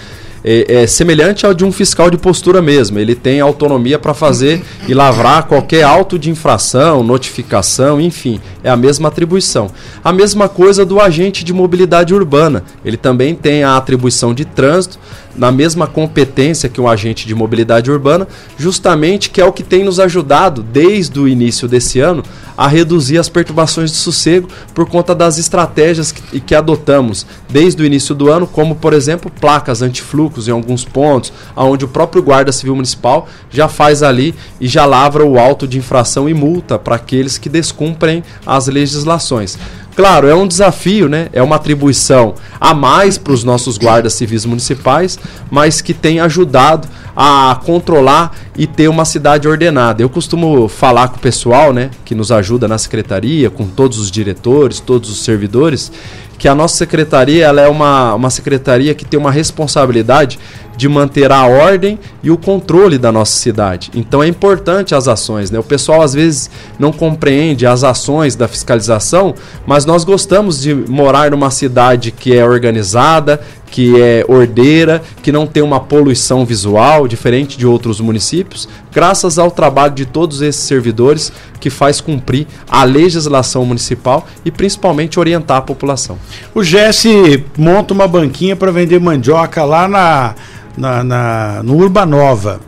é, 0.44 0.82
é, 0.82 0.86
semelhante 0.86 1.46
ao 1.46 1.54
de 1.54 1.64
um 1.64 1.72
fiscal 1.72 2.10
de 2.10 2.18
postura 2.18 2.60
mesmo. 2.60 2.98
Ele 2.98 3.14
tem 3.14 3.40
autonomia 3.40 3.98
para 3.98 4.12
fazer 4.12 4.62
e 4.86 4.92
lavrar 4.92 5.46
qualquer 5.46 5.82
auto 5.82 6.18
de 6.18 6.28
infração, 6.28 7.02
notificação, 7.02 8.00
enfim, 8.00 8.38
é 8.62 8.68
a 8.68 8.76
mesma 8.76 9.08
atribuição. 9.08 9.70
A 10.02 10.12
mesma 10.12 10.48
coisa 10.48 10.84
do 10.84 11.00
agente 11.00 11.42
de 11.42 11.52
mobilidade 11.52 12.14
urbana. 12.14 12.62
Ele 12.84 12.98
também 12.98 13.34
tem 13.34 13.64
a 13.64 13.76
atribuição 13.76 14.34
de 14.34 14.44
trânsito, 14.44 14.98
na 15.36 15.50
mesma 15.50 15.86
competência 15.86 16.68
que 16.68 16.80
um 16.80 16.88
agente 16.88 17.26
de 17.26 17.34
mobilidade 17.34 17.90
urbana, 17.90 18.26
justamente 18.58 19.30
que 19.30 19.40
é 19.40 19.44
o 19.44 19.52
que 19.52 19.62
tem 19.62 19.84
nos 19.84 19.98
ajudado 19.98 20.62
desde 20.62 21.18
o 21.18 21.28
início 21.28 21.66
desse 21.66 22.00
ano 22.00 22.22
a 22.56 22.68
reduzir 22.68 23.18
as 23.18 23.28
perturbações 23.28 23.90
de 23.90 23.96
sossego 23.96 24.48
por 24.72 24.88
conta 24.88 25.14
das 25.14 25.38
estratégias 25.38 26.12
que, 26.12 26.40
que 26.40 26.54
adotamos 26.54 27.26
desde 27.50 27.82
o 27.82 27.86
início 27.86 28.14
do 28.14 28.30
ano, 28.30 28.46
como 28.46 28.76
por 28.76 28.92
exemplo 28.92 29.30
placas 29.40 29.82
antifluxos 29.82 30.48
em 30.48 30.52
alguns 30.52 30.84
pontos, 30.84 31.32
onde 31.56 31.84
o 31.84 31.88
próprio 31.88 32.22
Guarda 32.22 32.52
Civil 32.52 32.76
Municipal 32.76 33.28
já 33.50 33.68
faz 33.68 34.02
ali 34.02 34.34
e 34.60 34.68
já 34.68 34.86
lavra 34.86 35.24
o 35.24 35.38
auto 35.38 35.66
de 35.66 35.78
infração 35.78 36.28
e 36.28 36.34
multa 36.34 36.78
para 36.78 36.96
aqueles 36.96 37.38
que 37.38 37.48
descumprem 37.48 38.22
as 38.46 38.68
legislações. 38.68 39.58
Claro, 39.94 40.26
é 40.26 40.34
um 40.34 40.46
desafio, 40.46 41.08
né? 41.08 41.28
É 41.32 41.40
uma 41.40 41.54
atribuição 41.54 42.34
a 42.60 42.74
mais 42.74 43.16
para 43.16 43.32
os 43.32 43.44
nossos 43.44 43.78
guardas 43.78 44.14
civis 44.14 44.44
municipais, 44.44 45.18
mas 45.50 45.80
que 45.80 45.94
tem 45.94 46.18
ajudado 46.18 46.88
a 47.16 47.60
controlar 47.64 48.34
e 48.56 48.66
ter 48.66 48.88
uma 48.88 49.04
cidade 49.04 49.46
ordenada. 49.46 50.02
Eu 50.02 50.08
costumo 50.08 50.66
falar 50.68 51.08
com 51.08 51.16
o 51.16 51.20
pessoal, 51.20 51.72
né, 51.72 51.90
que 52.04 52.14
nos 52.14 52.32
ajuda 52.32 52.66
na 52.66 52.76
secretaria, 52.76 53.50
com 53.50 53.66
todos 53.68 53.98
os 53.98 54.10
diretores, 54.10 54.80
todos 54.80 55.08
os 55.08 55.22
servidores, 55.22 55.92
que 56.38 56.48
a 56.48 56.54
nossa 56.54 56.76
secretaria 56.76 57.46
ela 57.46 57.60
é 57.60 57.68
uma, 57.68 58.14
uma 58.14 58.30
secretaria 58.30 58.94
que 58.94 59.04
tem 59.04 59.18
uma 59.18 59.30
responsabilidade 59.30 60.38
de 60.76 60.88
manter 60.88 61.30
a 61.30 61.46
ordem 61.46 61.98
e 62.22 62.30
o 62.30 62.36
controle 62.36 62.98
da 62.98 63.12
nossa 63.12 63.36
cidade. 63.36 63.90
Então 63.94 64.22
é 64.22 64.26
importante 64.26 64.94
as 64.94 65.08
ações. 65.08 65.50
Né? 65.50 65.58
O 65.58 65.62
pessoal 65.62 66.02
às 66.02 66.14
vezes 66.14 66.50
não 66.78 66.92
compreende 66.92 67.66
as 67.66 67.84
ações 67.84 68.34
da 68.34 68.48
fiscalização, 68.48 69.34
mas 69.66 69.84
nós 69.84 70.04
gostamos 70.04 70.60
de 70.60 70.74
morar 70.74 71.30
numa 71.30 71.50
cidade 71.50 72.10
que 72.10 72.36
é 72.36 72.44
organizada, 72.44 73.40
que 73.74 74.00
é 74.00 74.24
ordeira, 74.28 75.02
que 75.20 75.32
não 75.32 75.48
tem 75.48 75.60
uma 75.60 75.80
poluição 75.80 76.46
visual, 76.46 77.08
diferente 77.08 77.58
de 77.58 77.66
outros 77.66 77.98
municípios, 77.98 78.68
graças 78.92 79.36
ao 79.36 79.50
trabalho 79.50 79.92
de 79.92 80.06
todos 80.06 80.42
esses 80.42 80.62
servidores 80.62 81.32
que 81.58 81.68
faz 81.68 82.00
cumprir 82.00 82.46
a 82.70 82.84
legislação 82.84 83.66
municipal 83.66 84.28
e 84.44 84.50
principalmente 84.52 85.18
orientar 85.18 85.56
a 85.56 85.60
população. 85.60 86.16
O 86.54 86.62
Jesse 86.62 87.42
monta 87.58 87.92
uma 87.92 88.06
banquinha 88.06 88.54
para 88.54 88.70
vender 88.70 89.00
mandioca 89.00 89.64
lá 89.64 89.88
na, 89.88 90.36
na, 90.78 91.02
na, 91.02 91.62
no 91.64 91.74
Urbanova. 91.74 92.60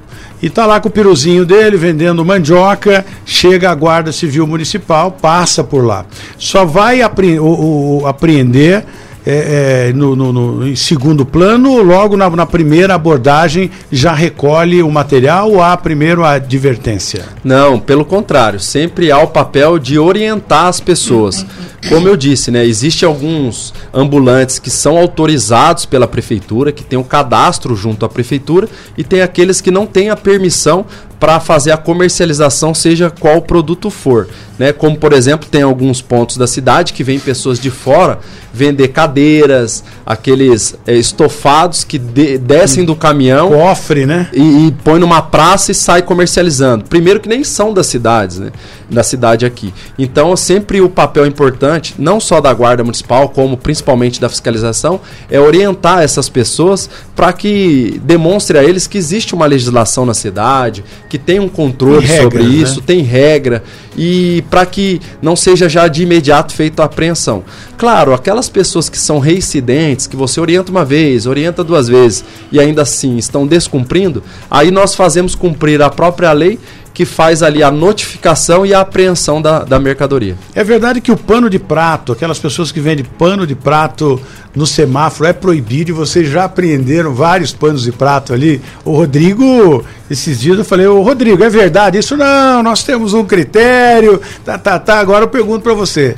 E 0.42 0.50
tá 0.50 0.66
lá 0.66 0.80
com 0.80 0.88
o 0.88 0.92
piruzinho 0.92 1.46
dele 1.46 1.76
vendendo 1.76 2.24
mandioca, 2.24 3.06
chega 3.24 3.70
a 3.70 3.74
Guarda 3.76 4.10
Civil 4.10 4.44
Municipal, 4.44 5.12
passa 5.12 5.62
por 5.62 5.84
lá. 5.84 6.04
Só 6.36 6.64
vai 6.64 7.00
apre 7.00 7.38
o, 7.38 8.00
o, 8.00 8.06
apreender 8.08 8.84
é, 9.26 9.88
é, 9.88 9.92
no, 9.92 10.14
no, 10.14 10.32
no, 10.32 10.68
em 10.68 10.76
segundo 10.76 11.26
plano, 11.26 11.82
logo 11.82 12.16
na, 12.16 12.30
na, 12.30 12.46
primeira 12.46 12.94
abordagem 12.94 13.72
já 13.90 14.12
recolhe 14.12 14.84
o 14.84 14.90
material 14.90 15.50
ou 15.50 15.60
há 15.60 15.76
primeiro 15.76 16.24
a 16.24 16.34
advertência? 16.34 17.24
Não, 17.42 17.80
pelo 17.80 18.04
contrário, 18.04 18.60
sempre 18.60 19.10
há 19.10 19.18
o 19.18 19.26
papel 19.26 19.80
de 19.80 19.98
orientar 19.98 20.66
as 20.66 20.78
pessoas. 20.78 21.44
Como 21.88 22.08
eu 22.08 22.16
disse, 22.16 22.50
né, 22.50 22.64
existem 22.64 23.06
alguns 23.06 23.74
ambulantes 23.92 24.58
que 24.58 24.70
são 24.70 24.96
autorizados 24.96 25.86
pela 25.86 26.06
prefeitura, 26.06 26.72
que 26.72 26.82
tem 26.82 26.98
um 26.98 27.04
cadastro 27.04 27.76
junto 27.76 28.04
à 28.04 28.08
prefeitura, 28.08 28.68
e 28.96 29.04
tem 29.04 29.22
aqueles 29.22 29.60
que 29.60 29.70
não 29.70 29.86
têm 29.86 30.08
a 30.10 30.16
permissão 30.16 30.86
para 31.18 31.40
fazer 31.40 31.72
a 31.72 31.76
comercialização, 31.76 32.74
seja 32.74 33.10
qual 33.10 33.40
produto 33.40 33.88
for. 33.88 34.28
Né? 34.58 34.72
Como, 34.72 34.96
por 34.96 35.12
exemplo, 35.12 35.48
tem 35.48 35.62
alguns 35.62 36.02
pontos 36.02 36.36
da 36.36 36.46
cidade 36.46 36.92
que 36.92 37.04
vêm 37.04 37.18
pessoas 37.18 37.58
de 37.58 37.70
fora 37.70 38.18
vender 38.52 38.88
cadeiras, 39.16 39.82
aqueles 40.06 40.76
é, 40.86 40.94
estofados 40.94 41.82
que 41.82 41.98
de, 41.98 42.38
descem 42.38 42.84
do 42.84 42.94
caminhão. 42.94 43.50
Cofre, 43.50 44.06
né? 44.06 44.28
E, 44.32 44.68
e, 44.68 44.72
põe 44.84 45.00
numa 45.00 45.20
praça 45.20 45.72
e 45.72 45.74
sai 45.74 46.00
comercializando. 46.00 46.84
Primeiro 46.84 47.18
que 47.18 47.28
nem 47.28 47.42
são 47.42 47.74
das 47.74 47.88
cidades, 47.88 48.38
né? 48.38 48.52
Da 48.88 49.02
cidade 49.02 49.44
aqui. 49.44 49.74
Então, 49.98 50.36
sempre 50.36 50.80
o 50.80 50.88
papel 50.88 51.26
importante, 51.26 51.96
não 51.98 52.20
só 52.20 52.40
da 52.40 52.54
Guarda 52.54 52.84
Municipal, 52.84 53.30
como 53.30 53.56
principalmente 53.56 54.20
da 54.20 54.28
fiscalização, 54.28 55.00
é 55.28 55.40
orientar 55.40 56.04
essas 56.04 56.28
pessoas 56.28 56.88
para 57.16 57.32
que 57.32 58.00
demonstre 58.04 58.58
a 58.58 58.62
eles 58.62 58.86
que 58.86 58.96
existe 58.96 59.34
uma 59.34 59.46
legislação 59.46 60.06
na 60.06 60.14
cidade, 60.14 60.84
que 61.10 61.18
tem 61.18 61.40
um 61.40 61.48
controle 61.48 62.06
tem 62.06 62.22
sobre 62.22 62.42
regras, 62.42 62.70
isso, 62.70 62.80
né? 62.80 62.84
tem 62.86 63.00
regra, 63.00 63.64
e 63.96 64.44
para 64.50 64.66
que 64.66 65.00
não 65.22 65.34
seja 65.34 65.68
já 65.68 65.88
de 65.88 66.02
imediato 66.02 66.52
feita 66.52 66.82
a 66.82 66.86
apreensão. 66.86 67.42
Claro, 67.78 68.12
aquelas 68.12 68.48
pessoas 68.48 68.88
que 68.88 68.98
são 68.98 69.18
reincidentes, 69.18 69.95
que 70.04 70.16
você 70.16 70.40
orienta 70.40 70.72
uma 70.72 70.84
vez, 70.84 71.26
orienta 71.26 71.62
duas 71.62 71.86
vezes 71.86 72.24
e 72.50 72.58
ainda 72.58 72.82
assim 72.82 73.16
estão 73.16 73.46
descumprindo, 73.46 74.20
aí 74.50 74.72
nós 74.72 74.96
fazemos 74.96 75.36
cumprir 75.36 75.80
a 75.80 75.88
própria 75.88 76.32
lei 76.32 76.58
que 76.96 77.04
faz 77.04 77.42
ali 77.42 77.62
a 77.62 77.70
notificação 77.70 78.64
e 78.64 78.72
a 78.72 78.80
apreensão 78.80 79.42
da, 79.42 79.58
da 79.64 79.78
mercadoria. 79.78 80.34
É 80.54 80.64
verdade 80.64 80.98
que 80.98 81.12
o 81.12 81.16
pano 81.16 81.50
de 81.50 81.58
prato, 81.58 82.10
aquelas 82.10 82.38
pessoas 82.38 82.72
que 82.72 82.80
vendem 82.80 83.04
pano 83.04 83.46
de 83.46 83.54
prato 83.54 84.18
no 84.54 84.66
semáforo 84.66 85.28
é 85.28 85.34
proibido 85.34 85.90
e 85.90 85.92
vocês 85.92 86.26
já 86.26 86.44
apreenderam 86.44 87.12
vários 87.12 87.52
panos 87.52 87.82
de 87.82 87.92
prato 87.92 88.32
ali. 88.32 88.62
O 88.82 88.92
Rodrigo, 88.92 89.84
esses 90.10 90.40
dias 90.40 90.56
eu 90.56 90.64
falei, 90.64 90.86
ô 90.86 91.02
Rodrigo, 91.02 91.44
é 91.44 91.50
verdade 91.50 91.98
isso? 91.98 92.16
Não, 92.16 92.62
nós 92.62 92.82
temos 92.82 93.12
um 93.12 93.26
critério, 93.26 94.18
tá, 94.42 94.56
tá, 94.56 94.78
tá. 94.78 94.98
Agora 94.98 95.24
eu 95.24 95.28
pergunto 95.28 95.60
para 95.60 95.74
você. 95.74 96.14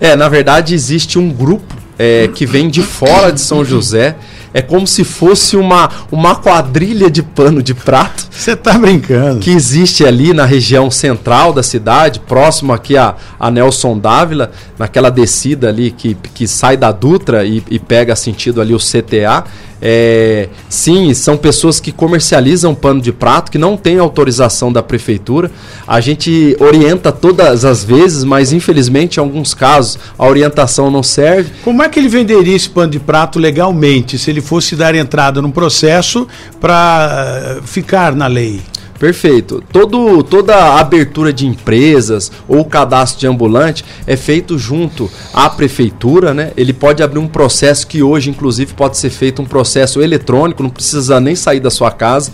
É, 0.00 0.16
na 0.16 0.28
verdade 0.28 0.74
existe 0.74 1.20
um 1.20 1.30
grupo 1.30 1.83
é, 1.98 2.28
que 2.28 2.46
vem 2.46 2.68
de 2.68 2.82
fora 2.82 3.32
de 3.32 3.40
São 3.40 3.64
José 3.64 4.16
é 4.54 4.62
como 4.62 4.86
se 4.86 5.02
fosse 5.02 5.56
uma, 5.56 5.90
uma 6.12 6.36
quadrilha 6.36 7.10
de 7.10 7.24
pano 7.24 7.60
de 7.60 7.74
prato. 7.74 8.28
Você 8.30 8.54
tá 8.54 8.78
brincando. 8.78 9.40
Que 9.40 9.50
existe 9.50 10.06
ali 10.06 10.32
na 10.32 10.44
região 10.44 10.88
central 10.92 11.52
da 11.52 11.62
cidade, 11.62 12.20
próximo 12.20 12.72
aqui 12.72 12.96
a, 12.96 13.16
a 13.38 13.50
Nelson 13.50 13.98
Dávila, 13.98 14.52
naquela 14.78 15.10
descida 15.10 15.68
ali 15.68 15.90
que, 15.90 16.14
que 16.32 16.46
sai 16.46 16.76
da 16.76 16.92
Dutra 16.92 17.44
e, 17.44 17.64
e 17.68 17.80
pega 17.80 18.14
sentido 18.14 18.60
ali 18.60 18.72
o 18.72 18.78
CTA. 18.78 19.44
É, 19.86 20.48
sim, 20.66 21.12
são 21.12 21.36
pessoas 21.36 21.78
que 21.78 21.92
comercializam 21.92 22.74
pano 22.74 23.02
de 23.02 23.12
prato, 23.12 23.52
que 23.52 23.58
não 23.58 23.76
tem 23.76 23.98
autorização 23.98 24.72
da 24.72 24.82
prefeitura. 24.82 25.50
A 25.86 26.00
gente 26.00 26.56
orienta 26.58 27.12
todas 27.12 27.66
as 27.66 27.84
vezes, 27.84 28.24
mas 28.24 28.50
infelizmente 28.50 29.18
em 29.18 29.20
alguns 29.20 29.52
casos 29.52 29.98
a 30.18 30.26
orientação 30.26 30.90
não 30.90 31.02
serve. 31.02 31.50
Como 31.62 31.82
é 31.82 31.88
que 31.90 31.98
ele 31.98 32.08
venderia 32.08 32.56
esse 32.56 32.70
pano 32.70 32.92
de 32.92 32.98
prato 32.98 33.38
legalmente, 33.38 34.16
se 34.16 34.30
ele 34.30 34.40
fosse 34.40 34.74
dar 34.74 34.94
entrada 34.94 35.42
num 35.42 35.50
processo 35.50 36.26
para 36.58 37.58
uh, 37.58 37.66
ficar 37.66 38.14
na 38.14 38.26
lei? 38.26 38.62
Perfeito. 38.98 39.62
Todo, 39.72 40.22
toda 40.22 40.78
abertura 40.78 41.32
de 41.32 41.46
empresas 41.46 42.30
ou 42.46 42.64
cadastro 42.64 43.20
de 43.20 43.26
ambulante 43.26 43.84
é 44.06 44.16
feito 44.16 44.58
junto 44.58 45.10
à 45.32 45.50
prefeitura, 45.50 46.32
né? 46.32 46.52
Ele 46.56 46.72
pode 46.72 47.02
abrir 47.02 47.18
um 47.18 47.26
processo 47.26 47.86
que 47.86 48.02
hoje, 48.02 48.30
inclusive, 48.30 48.72
pode 48.74 48.96
ser 48.96 49.10
feito 49.10 49.42
um 49.42 49.44
processo 49.44 50.00
eletrônico, 50.00 50.62
não 50.62 50.70
precisa 50.70 51.20
nem 51.20 51.34
sair 51.34 51.60
da 51.60 51.70
sua 51.70 51.90
casa 51.90 52.32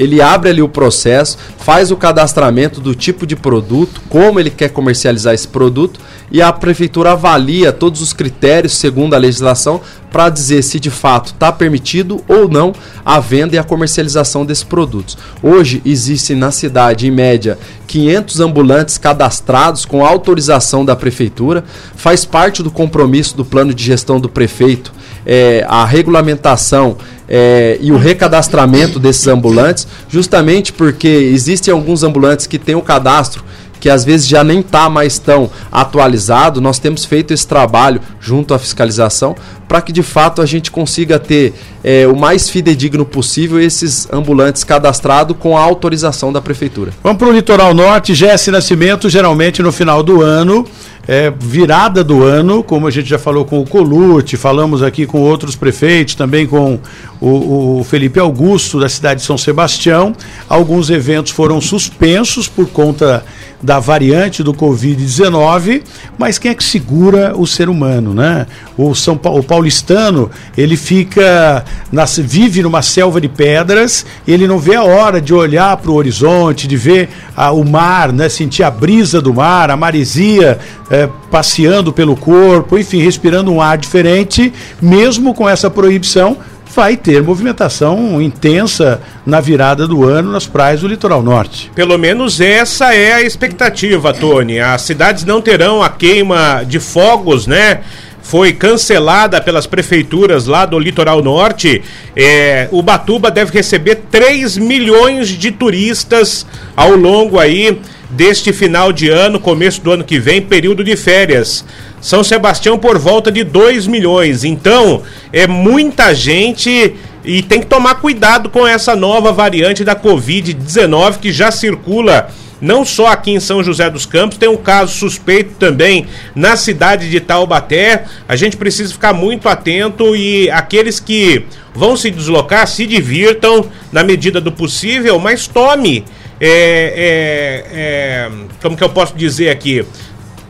ele 0.00 0.22
abre 0.22 0.48
ali 0.48 0.62
o 0.62 0.68
processo, 0.68 1.36
faz 1.58 1.90
o 1.90 1.96
cadastramento 1.96 2.80
do 2.80 2.94
tipo 2.94 3.26
de 3.26 3.36
produto, 3.36 4.00
como 4.08 4.40
ele 4.40 4.48
quer 4.48 4.70
comercializar 4.70 5.34
esse 5.34 5.46
produto 5.46 6.00
e 6.32 6.40
a 6.40 6.50
prefeitura 6.50 7.12
avalia 7.12 7.70
todos 7.70 8.00
os 8.00 8.14
critérios 8.14 8.78
segundo 8.78 9.12
a 9.12 9.18
legislação 9.18 9.78
para 10.10 10.30
dizer 10.30 10.62
se 10.62 10.80
de 10.80 10.88
fato 10.88 11.34
está 11.34 11.52
permitido 11.52 12.24
ou 12.26 12.48
não 12.48 12.72
a 13.04 13.20
venda 13.20 13.56
e 13.56 13.58
a 13.58 13.64
comercialização 13.64 14.46
desses 14.46 14.64
produtos. 14.64 15.18
Hoje 15.42 15.82
existe 15.84 16.34
na 16.34 16.50
cidade, 16.50 17.06
em 17.06 17.10
média, 17.10 17.58
500 17.86 18.40
ambulantes 18.40 18.96
cadastrados 18.96 19.84
com 19.84 20.04
autorização 20.04 20.82
da 20.82 20.96
prefeitura, 20.96 21.62
faz 21.94 22.24
parte 22.24 22.62
do 22.62 22.70
compromisso 22.70 23.36
do 23.36 23.44
plano 23.44 23.74
de 23.74 23.84
gestão 23.84 24.18
do 24.18 24.30
prefeito 24.30 24.92
é, 25.24 25.64
a 25.68 25.84
regulamentação 25.84 26.96
é, 27.30 27.78
e 27.80 27.92
o 27.92 27.96
recadastramento 27.96 28.98
desses 28.98 29.28
ambulantes, 29.28 29.86
justamente 30.08 30.72
porque 30.72 31.06
existem 31.06 31.72
alguns 31.72 32.02
ambulantes 32.02 32.48
que 32.48 32.58
têm 32.58 32.74
o 32.74 32.82
cadastro 32.82 33.44
que 33.80 33.88
às 33.88 34.04
vezes 34.04 34.28
já 34.28 34.44
nem 34.44 34.60
está 34.60 34.90
mais 34.90 35.18
tão 35.18 35.50
atualizado, 35.72 36.60
nós 36.60 36.78
temos 36.78 37.06
feito 37.06 37.32
esse 37.32 37.46
trabalho 37.46 38.00
junto 38.20 38.52
à 38.52 38.58
fiscalização 38.58 39.34
para 39.66 39.80
que 39.80 39.90
de 39.90 40.02
fato 40.02 40.42
a 40.42 40.46
gente 40.46 40.70
consiga 40.70 41.18
ter 41.18 41.54
é, 41.82 42.06
o 42.06 42.14
mais 42.14 42.50
fidedigno 42.50 43.06
possível 43.06 43.58
esses 43.58 44.06
ambulantes 44.12 44.62
cadastrados 44.64 45.34
com 45.38 45.56
a 45.56 45.62
autorização 45.62 46.32
da 46.32 46.42
prefeitura. 46.42 46.92
Vamos 47.02 47.18
para 47.18 47.28
o 47.28 47.32
litoral 47.32 47.72
norte, 47.72 48.12
GS 48.12 48.48
Nascimento, 48.48 49.08
geralmente 49.08 49.62
no 49.62 49.72
final 49.72 50.02
do 50.02 50.20
ano 50.20 50.66
é, 51.10 51.32
virada 51.38 52.04
do 52.04 52.22
ano, 52.22 52.62
como 52.62 52.86
a 52.86 52.90
gente 52.90 53.08
já 53.08 53.18
falou 53.18 53.44
com 53.44 53.60
o 53.60 53.66
Colute, 53.66 54.36
falamos 54.36 54.82
aqui 54.82 55.06
com 55.06 55.20
outros 55.20 55.56
prefeitos, 55.56 56.14
também 56.14 56.46
com 56.46 56.78
o, 57.20 57.80
o, 57.80 57.84
Felipe 57.84 58.18
Augusto, 58.18 58.80
da 58.80 58.88
cidade 58.88 59.20
de 59.20 59.26
São 59.26 59.36
Sebastião. 59.36 60.14
Alguns 60.48 60.88
eventos 60.88 61.32
foram 61.32 61.60
suspensos 61.60 62.48
por 62.48 62.68
conta 62.68 63.24
da 63.62 63.78
variante 63.78 64.42
do 64.42 64.54
Covid-19, 64.54 65.82
mas 66.16 66.38
quem 66.38 66.50
é 66.50 66.54
que 66.54 66.64
segura 66.64 67.34
o 67.36 67.46
ser 67.46 67.68
humano, 67.68 68.14
né? 68.14 68.46
O, 68.76 68.94
São 68.94 69.18
pa 69.18 69.28
o 69.28 69.42
paulistano, 69.42 70.30
ele 70.56 70.78
fica, 70.78 71.62
nas, 71.92 72.16
vive 72.16 72.62
numa 72.62 72.80
selva 72.80 73.20
de 73.20 73.28
pedras, 73.28 74.06
ele 74.26 74.46
não 74.46 74.58
vê 74.58 74.76
a 74.76 74.82
hora 74.82 75.20
de 75.20 75.34
olhar 75.34 75.76
para 75.76 75.90
o 75.90 75.94
horizonte, 75.94 76.66
de 76.66 76.76
ver 76.76 77.10
a, 77.36 77.52
o 77.52 77.62
mar, 77.62 78.12
né? 78.12 78.30
Sentir 78.30 78.62
a 78.62 78.70
brisa 78.70 79.20
do 79.20 79.34
mar, 79.34 79.70
a 79.70 79.76
maresia 79.76 80.58
é, 80.90 81.06
passeando 81.30 81.92
pelo 81.92 82.16
corpo, 82.16 82.78
enfim, 82.78 83.02
respirando 83.02 83.52
um 83.52 83.60
ar 83.60 83.76
diferente, 83.76 84.52
mesmo 84.80 85.34
com 85.34 85.46
essa 85.46 85.68
proibição, 85.68 86.38
vai 86.74 86.96
ter 86.96 87.22
movimentação 87.22 88.20
intensa 88.20 89.00
na 89.26 89.40
virada 89.40 89.86
do 89.86 90.04
ano 90.04 90.32
nas 90.32 90.46
praias 90.46 90.80
do 90.80 90.88
litoral 90.88 91.22
norte. 91.22 91.70
Pelo 91.74 91.98
menos 91.98 92.40
essa 92.40 92.94
é 92.94 93.12
a 93.14 93.22
expectativa, 93.22 94.12
Tony. 94.12 94.60
As 94.60 94.82
cidades 94.82 95.24
não 95.24 95.40
terão 95.40 95.82
a 95.82 95.88
queima 95.88 96.64
de 96.66 96.78
fogos, 96.78 97.46
né? 97.46 97.80
foi 98.22 98.52
cancelada 98.52 99.40
pelas 99.40 99.66
prefeituras 99.66 100.46
lá 100.46 100.64
do 100.64 100.78
litoral 100.78 101.20
norte, 101.20 101.82
é, 102.14 102.68
Ubatuba 102.70 103.28
deve 103.28 103.52
receber 103.52 104.02
3 104.08 104.56
milhões 104.56 105.28
de 105.30 105.50
turistas 105.50 106.46
ao 106.76 106.94
longo 106.94 107.40
aí 107.40 107.80
deste 108.10 108.52
final 108.52 108.92
de 108.92 109.08
ano, 109.08 109.40
começo 109.40 109.80
do 109.80 109.90
ano 109.92 110.04
que 110.04 110.18
vem, 110.18 110.42
período 110.42 110.84
de 110.84 110.96
férias. 110.96 111.64
São 112.00 112.24
Sebastião 112.24 112.78
por 112.78 112.98
volta 112.98 113.30
de 113.30 113.44
2 113.44 113.86
milhões. 113.86 114.44
Então, 114.44 115.02
é 115.32 115.46
muita 115.46 116.14
gente 116.14 116.94
e 117.24 117.42
tem 117.42 117.60
que 117.60 117.66
tomar 117.66 117.96
cuidado 117.96 118.48
com 118.48 118.66
essa 118.66 118.96
nova 118.96 119.32
variante 119.32 119.84
da 119.84 119.94
Covid-19 119.94 121.18
que 121.18 121.32
já 121.32 121.50
circula 121.50 122.30
não 122.60 122.84
só 122.84 123.06
aqui 123.06 123.30
em 123.30 123.40
São 123.40 123.62
José 123.62 123.88
dos 123.88 124.04
Campos, 124.04 124.36
tem 124.36 124.48
um 124.48 124.56
caso 124.56 124.94
suspeito 124.94 125.54
também 125.58 126.06
na 126.34 126.56
cidade 126.56 127.08
de 127.08 127.18
Taubaté. 127.18 128.04
A 128.28 128.36
gente 128.36 128.56
precisa 128.56 128.92
ficar 128.92 129.14
muito 129.14 129.48
atento 129.48 130.14
e 130.14 130.50
aqueles 130.50 131.00
que 131.00 131.46
vão 131.74 131.96
se 131.96 132.10
deslocar 132.10 132.66
se 132.66 132.86
divirtam 132.86 133.66
na 133.90 134.04
medida 134.04 134.40
do 134.40 134.52
possível, 134.52 135.18
mas 135.18 135.46
tome. 135.46 136.04
É, 136.42 136.48
é, 136.48 137.78
é, 137.78 138.30
como 138.62 138.74
que 138.76 138.82
eu 138.82 138.88
posso 138.88 139.14
dizer 139.14 139.50
aqui? 139.50 139.84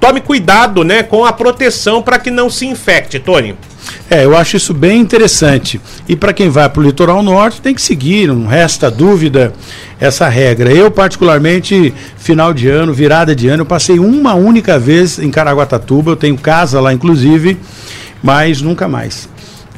Tome 0.00 0.22
cuidado 0.22 0.82
né, 0.82 1.02
com 1.02 1.26
a 1.26 1.32
proteção 1.32 2.00
para 2.00 2.18
que 2.18 2.30
não 2.30 2.48
se 2.48 2.66
infecte, 2.66 3.18
Tony. 3.18 3.54
É, 4.08 4.24
eu 4.24 4.34
acho 4.34 4.56
isso 4.56 4.72
bem 4.72 4.98
interessante. 4.98 5.78
E 6.08 6.16
para 6.16 6.32
quem 6.32 6.48
vai 6.48 6.68
para 6.70 6.80
o 6.80 6.82
litoral 6.82 7.22
norte, 7.22 7.60
tem 7.60 7.74
que 7.74 7.82
seguir, 7.82 8.28
não 8.28 8.46
resta 8.46 8.90
dúvida, 8.90 9.52
essa 10.00 10.26
regra. 10.26 10.72
Eu, 10.72 10.90
particularmente, 10.90 11.92
final 12.16 12.54
de 12.54 12.66
ano, 12.66 12.94
virada 12.94 13.36
de 13.36 13.48
ano, 13.48 13.60
eu 13.62 13.66
passei 13.66 13.98
uma 13.98 14.32
única 14.32 14.78
vez 14.78 15.18
em 15.18 15.30
Caraguatatuba, 15.30 16.12
eu 16.12 16.16
tenho 16.16 16.38
casa 16.38 16.80
lá, 16.80 16.94
inclusive, 16.94 17.58
mas 18.22 18.62
nunca 18.62 18.88
mais. 18.88 19.28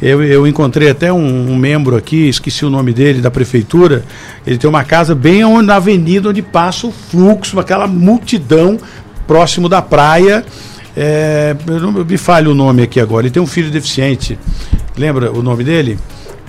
Eu, 0.00 0.22
eu 0.22 0.46
encontrei 0.46 0.90
até 0.90 1.12
um, 1.12 1.52
um, 1.52 1.56
membro 1.56 1.96
aqui, 1.96 2.28
esqueci 2.28 2.64
o 2.64 2.70
nome 2.70 2.92
dele, 2.92 3.20
da 3.20 3.30
prefeitura. 3.30 4.04
Ele 4.46 4.58
tem 4.58 4.68
uma 4.68 4.84
casa 4.84 5.14
bem 5.14 5.42
na 5.62 5.76
avenida 5.76 6.28
onde 6.28 6.42
passa 6.42 6.86
o 6.86 6.92
fluxo, 6.92 7.58
aquela 7.58 7.86
multidão 7.86 8.78
próximo 9.32 9.66
da 9.66 9.80
praia. 9.80 10.44
É, 10.94 11.56
eu 11.66 11.80
não 11.80 11.90
me 11.90 12.18
falho 12.18 12.50
o 12.50 12.54
nome 12.54 12.82
aqui 12.82 13.00
agora. 13.00 13.24
Ele 13.24 13.32
tem 13.32 13.42
um 13.42 13.46
filho 13.46 13.70
deficiente. 13.70 14.38
Lembra 14.94 15.32
o 15.32 15.42
nome 15.42 15.64
dele? 15.64 15.98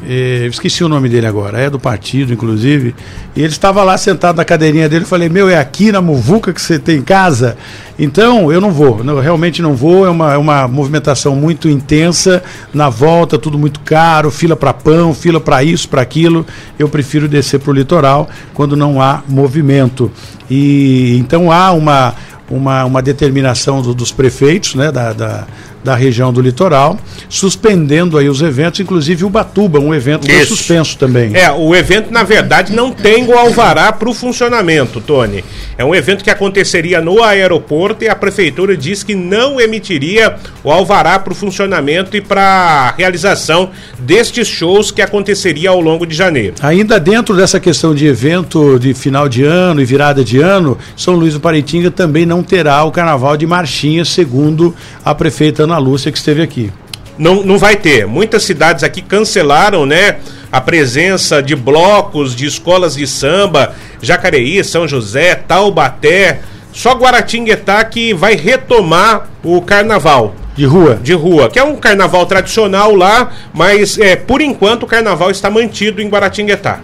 É, 0.06 0.48
esqueci 0.48 0.84
o 0.84 0.90
nome 0.90 1.08
dele 1.08 1.26
agora, 1.26 1.62
é 1.62 1.70
do 1.70 1.80
partido, 1.80 2.34
inclusive. 2.34 2.94
E 3.34 3.40
ele 3.40 3.54
estava 3.54 3.82
lá 3.86 3.98
sentado 3.98 4.36
na 4.36 4.44
cadeirinha 4.44 4.90
dele. 4.90 5.06
Eu 5.06 5.08
falei: 5.08 5.30
Meu, 5.30 5.48
é 5.50 5.58
aqui 5.58 5.94
na 5.94 6.02
Muvuca 6.02 6.52
que 6.52 6.62
você 6.62 6.78
tem 6.78 7.02
casa? 7.02 7.56
Então, 7.98 8.52
eu 8.52 8.60
não 8.60 8.72
vou, 8.72 8.98
realmente 9.22 9.62
não 9.62 9.76
vou. 9.76 10.06
É 10.06 10.10
uma, 10.10 10.34
é 10.34 10.38
uma 10.38 10.68
movimentação 10.68 11.38
muito 11.38 11.70
intensa. 11.70 12.44
Na 12.74 12.90
volta, 12.90 13.40
tudo 13.40 13.58
muito 13.58 13.80
caro, 13.80 14.30
fila 14.30 14.58
para 14.58 14.74
pão, 14.74 15.14
fila 15.14 15.40
para 15.40 15.64
isso, 15.64 15.88
para 15.88 16.02
aquilo. 16.02 16.46
Eu 16.78 16.90
prefiro 16.90 17.30
descer 17.30 17.62
para 17.62 17.72
o 17.72 17.74
litoral 17.74 18.30
quando 18.54 18.76
não 18.76 19.02
há 19.02 19.24
movimento. 19.26 20.12
E 20.50 21.16
então 21.18 21.50
há 21.50 21.72
uma 21.72 22.14
uma, 22.54 22.86
uma 22.86 23.02
determinação 23.02 23.82
do, 23.82 23.94
dos 23.94 24.12
prefeitos 24.12 24.76
né, 24.76 24.92
da, 24.92 25.14
da, 25.14 25.48
da, 25.84 25.96
região 25.96 26.32
do 26.32 26.42
litoral, 26.42 27.00
suspendendo 27.28 28.18
aí 28.18 28.30
os 28.30 28.42
eventos, 28.42 28.80
inclusive 28.80 29.26
o 29.26 29.30
Batuba, 29.30 29.80
um 29.80 29.94
evento 29.94 30.28
suspenso 30.46 30.98
também. 30.98 31.36
É, 31.36 31.52
o 31.52 31.76
evento, 31.76 32.12
na 32.12 32.24
verdade, 32.24 32.74
não 32.74 32.92
tem 32.92 33.26
o 33.26 33.38
alvará 33.38 33.92
para 33.92 34.10
o 34.10 34.14
funcionamento, 34.14 35.02
Tony. 35.02 35.44
É 35.78 35.84
um 35.84 35.96
evento 35.96 36.24
que 36.24 36.30
aconteceria 36.30 37.02
no 37.02 37.24
aeroporto 37.24 38.04
e 38.04 38.10
a 38.10 38.16
prefeitura 38.16 38.78
diz 38.78 39.04
que 39.04 39.16
não 39.16 39.60
emitiria 39.60 40.36
o 40.64 40.72
alvará 40.72 41.18
para 41.20 41.34
o 41.34 41.36
funcionamento 41.36 42.16
e 42.16 42.22
para 42.22 42.42
a 42.44 42.92
realização 42.92 43.72
destes 44.00 44.48
shows 44.48 44.92
que 44.92 45.02
aconteceria 45.02 45.70
ao 45.70 45.82
longo 45.82 46.06
de 46.06 46.16
janeiro. 46.16 46.56
Ainda 46.62 47.00
dentro 47.00 47.36
dessa 47.36 47.60
questão 47.60 47.96
de 47.96 48.06
evento 48.06 48.78
de 48.80 48.94
final 48.94 49.28
de 49.28 49.44
ano 49.44 49.82
e 49.82 49.86
virada 49.86 50.24
de 50.24 50.40
ano, 50.40 50.78
São 50.96 51.16
Luís 51.16 51.34
do 51.34 51.40
Paraitinga 51.40 51.90
também 51.90 52.26
não 52.26 52.43
terá 52.44 52.84
o 52.84 52.92
carnaval 52.92 53.38
de 53.38 53.48
marchinha, 53.48 54.06
segundo 54.06 54.76
a 55.04 55.16
prefeita 55.16 55.64
Ana 55.64 55.78
Lúcia 55.78 56.12
que 56.12 56.18
esteve 56.18 56.42
aqui. 56.42 56.72
Não, 57.18 57.44
não 57.44 57.58
vai 57.58 57.76
ter. 57.76 58.08
Muitas 58.08 58.44
cidades 58.44 58.84
aqui 58.84 59.02
cancelaram, 59.02 59.86
né? 59.86 60.18
A 60.52 60.60
presença 60.60 61.42
de 61.42 61.56
blocos, 61.56 62.36
de 62.36 62.46
escolas 62.46 62.96
de 62.96 63.08
samba, 63.08 63.74
Jacareí, 64.02 64.64
São 64.64 64.88
José, 64.88 65.36
Taubaté. 65.36 66.40
Só 66.72 66.94
Guaratinguetá 66.94 67.84
que 67.84 68.14
vai 68.14 68.36
retomar 68.36 69.30
o 69.44 69.62
carnaval. 69.62 70.36
De 70.56 70.66
rua? 70.66 71.00
De 71.02 71.14
rua, 71.14 71.50
que 71.50 71.58
é 71.58 71.64
um 71.64 71.76
carnaval 71.76 72.26
tradicional 72.26 72.96
lá, 72.96 73.32
mas 73.54 73.98
é, 73.98 74.16
por 74.16 74.42
enquanto 74.42 74.84
o 74.84 74.88
carnaval 74.88 75.32
está 75.32 75.50
mantido 75.50 76.02
em 76.02 76.10
Guaratinguetá. 76.10 76.80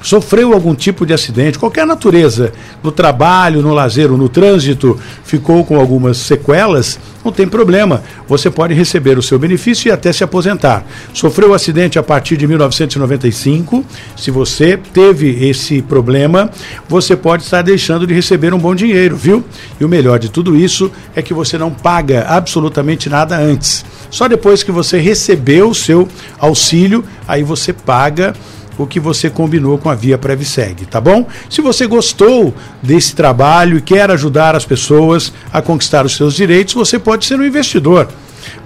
sofreu 0.03 0.53
algum 0.53 0.75
tipo 0.75 1.05
de 1.05 1.13
acidente, 1.13 1.57
qualquer 1.57 1.87
natureza, 1.87 2.51
no 2.83 2.91
trabalho, 2.91 3.61
no 3.61 3.73
lazer 3.73 4.11
ou 4.11 4.17
no 4.17 4.29
trânsito, 4.29 4.99
ficou 5.23 5.65
com 5.65 5.79
algumas 5.79 6.17
sequelas, 6.17 6.99
não 7.23 7.31
tem 7.31 7.47
problema. 7.47 8.03
Você 8.27 8.51
pode 8.51 8.73
receber 8.73 9.17
o 9.17 9.21
seu 9.21 9.39
benefício 9.39 9.87
e 9.87 9.91
até 9.91 10.11
se 10.11 10.23
aposentar. 10.23 10.85
Sofreu 11.13 11.53
acidente 11.53 11.97
a 11.97 12.03
partir 12.03 12.35
de 12.35 12.45
1995. 12.45 13.83
Se 14.17 14.29
você 14.29 14.77
teve 14.77 15.47
esse 15.47 15.81
problema, 15.81 16.51
você 16.87 17.15
pode 17.15 17.43
estar 17.43 17.61
deixando 17.61 18.05
de 18.05 18.13
receber 18.13 18.53
um 18.53 18.59
bom 18.59 18.75
dinheiro, 18.75 19.15
viu? 19.15 19.43
E 19.79 19.85
o 19.85 19.89
melhor 19.89 20.19
de 20.19 20.29
tudo 20.29 20.55
isso 20.55 20.91
é 21.15 21.21
que 21.21 21.33
você 21.33 21.57
não 21.57 21.71
paga 21.71 22.25
absolutamente 22.27 23.09
nada 23.09 23.37
antes. 23.37 23.85
Só 24.09 24.27
depois 24.27 24.61
que 24.61 24.71
você 24.71 24.99
recebeu 24.99 25.69
o 25.69 25.75
seu 25.75 26.07
auxílio, 26.37 27.05
aí 27.25 27.41
você 27.41 27.71
paga 27.71 28.33
o 28.77 28.87
que 28.87 28.99
você 28.99 29.29
combinou 29.29 29.77
com 29.77 29.89
a 29.89 29.95
Via 29.95 30.17
Previseg, 30.17 30.85
tá 30.85 30.99
bom? 30.99 31.27
Se 31.49 31.61
você 31.61 31.85
gostou 31.87 32.53
desse 32.81 33.15
trabalho 33.15 33.77
e 33.77 33.81
quer 33.81 34.09
ajudar 34.11 34.55
as 34.55 34.65
pessoas 34.65 35.33
a 35.51 35.61
conquistar 35.61 36.05
os 36.05 36.15
seus 36.15 36.33
direitos, 36.33 36.73
você 36.73 36.97
pode 36.97 37.25
ser 37.25 37.39
um 37.39 37.45
investidor. 37.45 38.07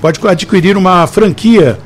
Pode 0.02 0.20
adquirir 0.28 0.78
uma 0.78 1.06
franquia 1.08 1.78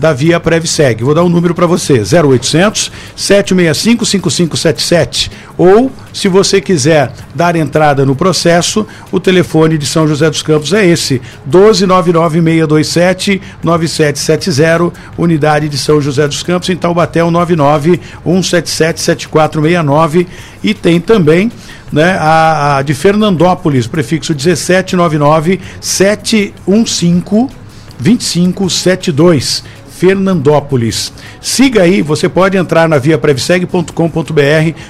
da 0.00 0.12
Via 0.14 0.40
Previseg. 0.40 1.04
Vou 1.04 1.14
dar 1.14 1.22
um 1.22 1.28
número 1.28 1.54
para 1.54 1.66
você: 1.66 2.00
0800 2.00 2.90
765 3.14 4.06
5577. 4.06 5.30
Ou, 5.58 5.92
se 6.12 6.26
você 6.26 6.60
quiser 6.60 7.12
dar 7.34 7.54
entrada 7.54 8.06
no 8.06 8.16
processo, 8.16 8.86
o 9.12 9.20
telefone 9.20 9.76
de 9.76 9.84
São 9.84 10.08
José 10.08 10.30
dos 10.30 10.40
Campos 10.42 10.72
é 10.72 10.86
esse: 10.86 11.20
1299627 11.46 13.42
9770, 13.62 14.90
unidade 15.18 15.68
de 15.68 15.76
São 15.76 16.00
José 16.00 16.26
dos 16.26 16.42
Campos, 16.42 16.70
em 16.70 16.76
Taubaté, 16.76 17.22
99 17.22 18.00
177 18.24 19.02
7469. 19.02 20.26
E 20.62 20.72
tem 20.72 20.98
também 20.98 21.52
né, 21.92 22.16
a, 22.18 22.78
a 22.78 22.82
de 22.82 22.94
Fernandópolis, 22.94 23.86
prefixo 23.86 24.32
1799 24.32 25.60
715 25.80 27.60
2572. 28.00 29.62
Fernandópolis. 30.00 31.12
Siga 31.42 31.82
aí, 31.82 32.00
você 32.00 32.26
pode 32.26 32.56
entrar 32.56 32.88
na 32.88 32.96
via 32.96 33.18
previseg.com.br 33.18 33.92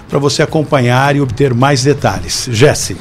para 0.08 0.18
você 0.20 0.40
acompanhar 0.40 1.16
e 1.16 1.20
obter 1.20 1.52
mais 1.52 1.82
detalhes. 1.82 2.48
Jesse. 2.52 2.96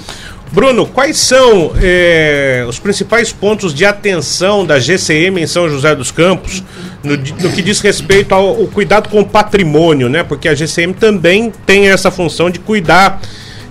Bruno, 0.51 0.87
quais 0.87 1.19
são 1.19 1.71
eh, 1.79 2.65
os 2.67 2.79
principais 2.79 3.31
pontos 3.31 3.75
de 3.75 3.85
atenção 3.85 4.65
da 4.65 4.79
GCM 4.79 5.39
em 5.39 5.45
São 5.45 5.69
José 5.69 5.93
dos 5.93 6.09
Campos 6.09 6.63
no, 7.03 7.15
no, 7.15 7.51
que 7.51 7.61
diz 7.61 7.79
respeito 7.79 8.33
ao, 8.33 8.47
ao 8.59 8.65
cuidado 8.65 9.09
com 9.09 9.19
o 9.19 9.25
patrimônio, 9.25 10.09
né? 10.09 10.23
Porque 10.23 10.49
a 10.49 10.55
GCM 10.55 10.95
também 10.95 11.53
tem 11.67 11.89
essa 11.89 12.09
função 12.09 12.49
de 12.49 12.57
cuidar 12.57 13.21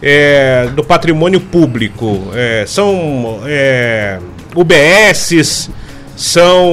é, 0.00 0.68
do 0.76 0.84
patrimônio 0.84 1.40
público. 1.40 2.30
É, 2.32 2.62
são 2.68 3.40
é, 3.44 4.20
UBSs, 4.54 5.70
são 6.18 6.66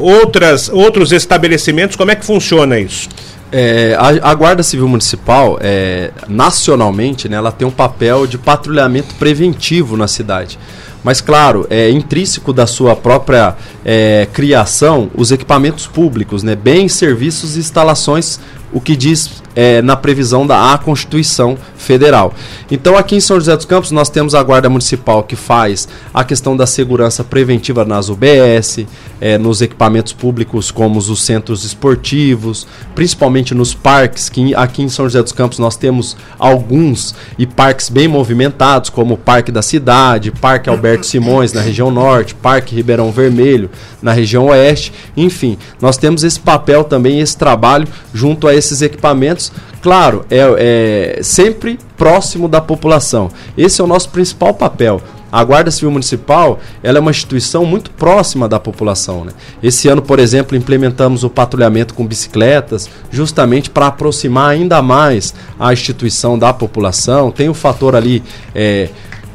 outras, 0.00 0.68
outros 0.68 1.12
estabelecimentos. 1.12 1.94
Como 1.94 2.10
é 2.10 2.16
que 2.16 2.26
funciona 2.26 2.80
isso? 2.80 3.08
É, 3.50 3.96
a, 3.96 4.30
a, 4.30 4.34
Guarda 4.34 4.62
Civil 4.62 4.88
Municipal, 4.88 5.56
é, 5.60 6.10
nacionalmente, 6.28 7.28
né, 7.28 7.36
ela 7.36 7.52
tem 7.52 7.66
um 7.66 7.70
papel 7.70 8.26
de 8.26 8.36
patrulhamento 8.36 9.14
preventivo 9.14 9.96
na 9.96 10.08
cidade. 10.08 10.58
Mas, 11.04 11.20
claro, 11.20 11.64
é 11.70 11.88
intrínseco 11.90 12.52
da 12.52 12.66
sua 12.66 12.96
própria 12.96 13.56
é, 13.84 14.26
criação 14.32 15.08
os 15.14 15.30
equipamentos 15.30 15.86
públicos, 15.86 16.42
né, 16.42 16.56
bens, 16.56 16.92
serviços 16.92 17.56
e 17.56 17.60
instalações 17.60 18.40
o 18.72 18.80
que 18.80 18.96
diz 18.96 19.42
é, 19.54 19.82
na 19.82 19.96
previsão 19.96 20.46
da 20.46 20.72
a 20.72 20.78
Constituição 20.78 21.58
Federal. 21.76 22.32
Então, 22.70 22.96
aqui 22.96 23.16
em 23.16 23.20
São 23.20 23.38
José 23.38 23.56
dos 23.56 23.64
Campos, 23.64 23.90
nós 23.90 24.08
temos 24.08 24.34
a 24.34 24.42
Guarda 24.42 24.68
Municipal 24.68 25.22
que 25.22 25.34
faz 25.34 25.88
a 26.12 26.22
questão 26.22 26.56
da 26.56 26.66
segurança 26.66 27.24
preventiva 27.24 27.84
nas 27.84 28.08
UBS, 28.08 28.86
é, 29.20 29.36
nos 29.38 29.60
equipamentos 29.62 30.12
públicos, 30.12 30.70
como 30.70 30.98
os 30.98 31.22
centros 31.22 31.64
esportivos, 31.64 32.66
principalmente 32.94 33.54
nos 33.54 33.74
parques, 33.74 34.28
que 34.28 34.54
aqui 34.54 34.82
em 34.82 34.88
São 34.88 35.06
José 35.06 35.22
dos 35.22 35.32
Campos 35.32 35.58
nós 35.58 35.76
temos 35.76 36.16
alguns 36.38 37.14
e 37.38 37.46
parques 37.46 37.88
bem 37.88 38.06
movimentados, 38.06 38.90
como 38.90 39.14
o 39.14 39.18
Parque 39.18 39.50
da 39.50 39.62
Cidade, 39.62 40.30
Parque 40.30 40.68
Alberto 40.68 41.06
Simões, 41.06 41.52
na 41.52 41.60
região 41.60 41.90
norte, 41.90 42.34
Parque 42.34 42.76
Ribeirão 42.76 43.10
Vermelho, 43.10 43.70
na 44.02 44.12
região 44.12 44.46
oeste. 44.46 44.92
Enfim, 45.16 45.58
nós 45.80 45.96
temos 45.96 46.22
esse 46.22 46.38
papel 46.38 46.84
também, 46.84 47.20
esse 47.20 47.36
trabalho 47.36 47.88
junto 48.12 48.46
a 48.46 48.54
esses 48.58 48.82
equipamentos, 48.82 49.52
claro, 49.80 50.24
é, 50.30 51.16
é 51.18 51.22
sempre 51.22 51.78
próximo 51.96 52.48
da 52.48 52.60
população. 52.60 53.30
Esse 53.56 53.80
é 53.80 53.84
o 53.84 53.86
nosso 53.86 54.10
principal 54.10 54.54
papel. 54.54 55.00
A 55.30 55.44
Guarda 55.44 55.70
Civil 55.70 55.90
Municipal 55.90 56.58
ela 56.82 56.98
é 56.98 57.00
uma 57.00 57.10
instituição 57.10 57.64
muito 57.64 57.90
próxima 57.90 58.48
da 58.48 58.58
população. 58.58 59.26
Né? 59.26 59.32
Esse 59.62 59.86
ano, 59.88 60.00
por 60.00 60.18
exemplo, 60.18 60.56
implementamos 60.56 61.22
o 61.22 61.28
patrulhamento 61.28 61.92
com 61.92 62.06
bicicletas, 62.06 62.88
justamente 63.10 63.68
para 63.68 63.88
aproximar 63.88 64.50
ainda 64.50 64.80
mais 64.80 65.34
a 65.60 65.72
instituição 65.72 66.38
da 66.38 66.52
população. 66.52 67.30
Tem 67.30 67.48
o 67.48 67.54
fator 67.54 67.94
ali 67.94 68.22
é, 68.54 68.88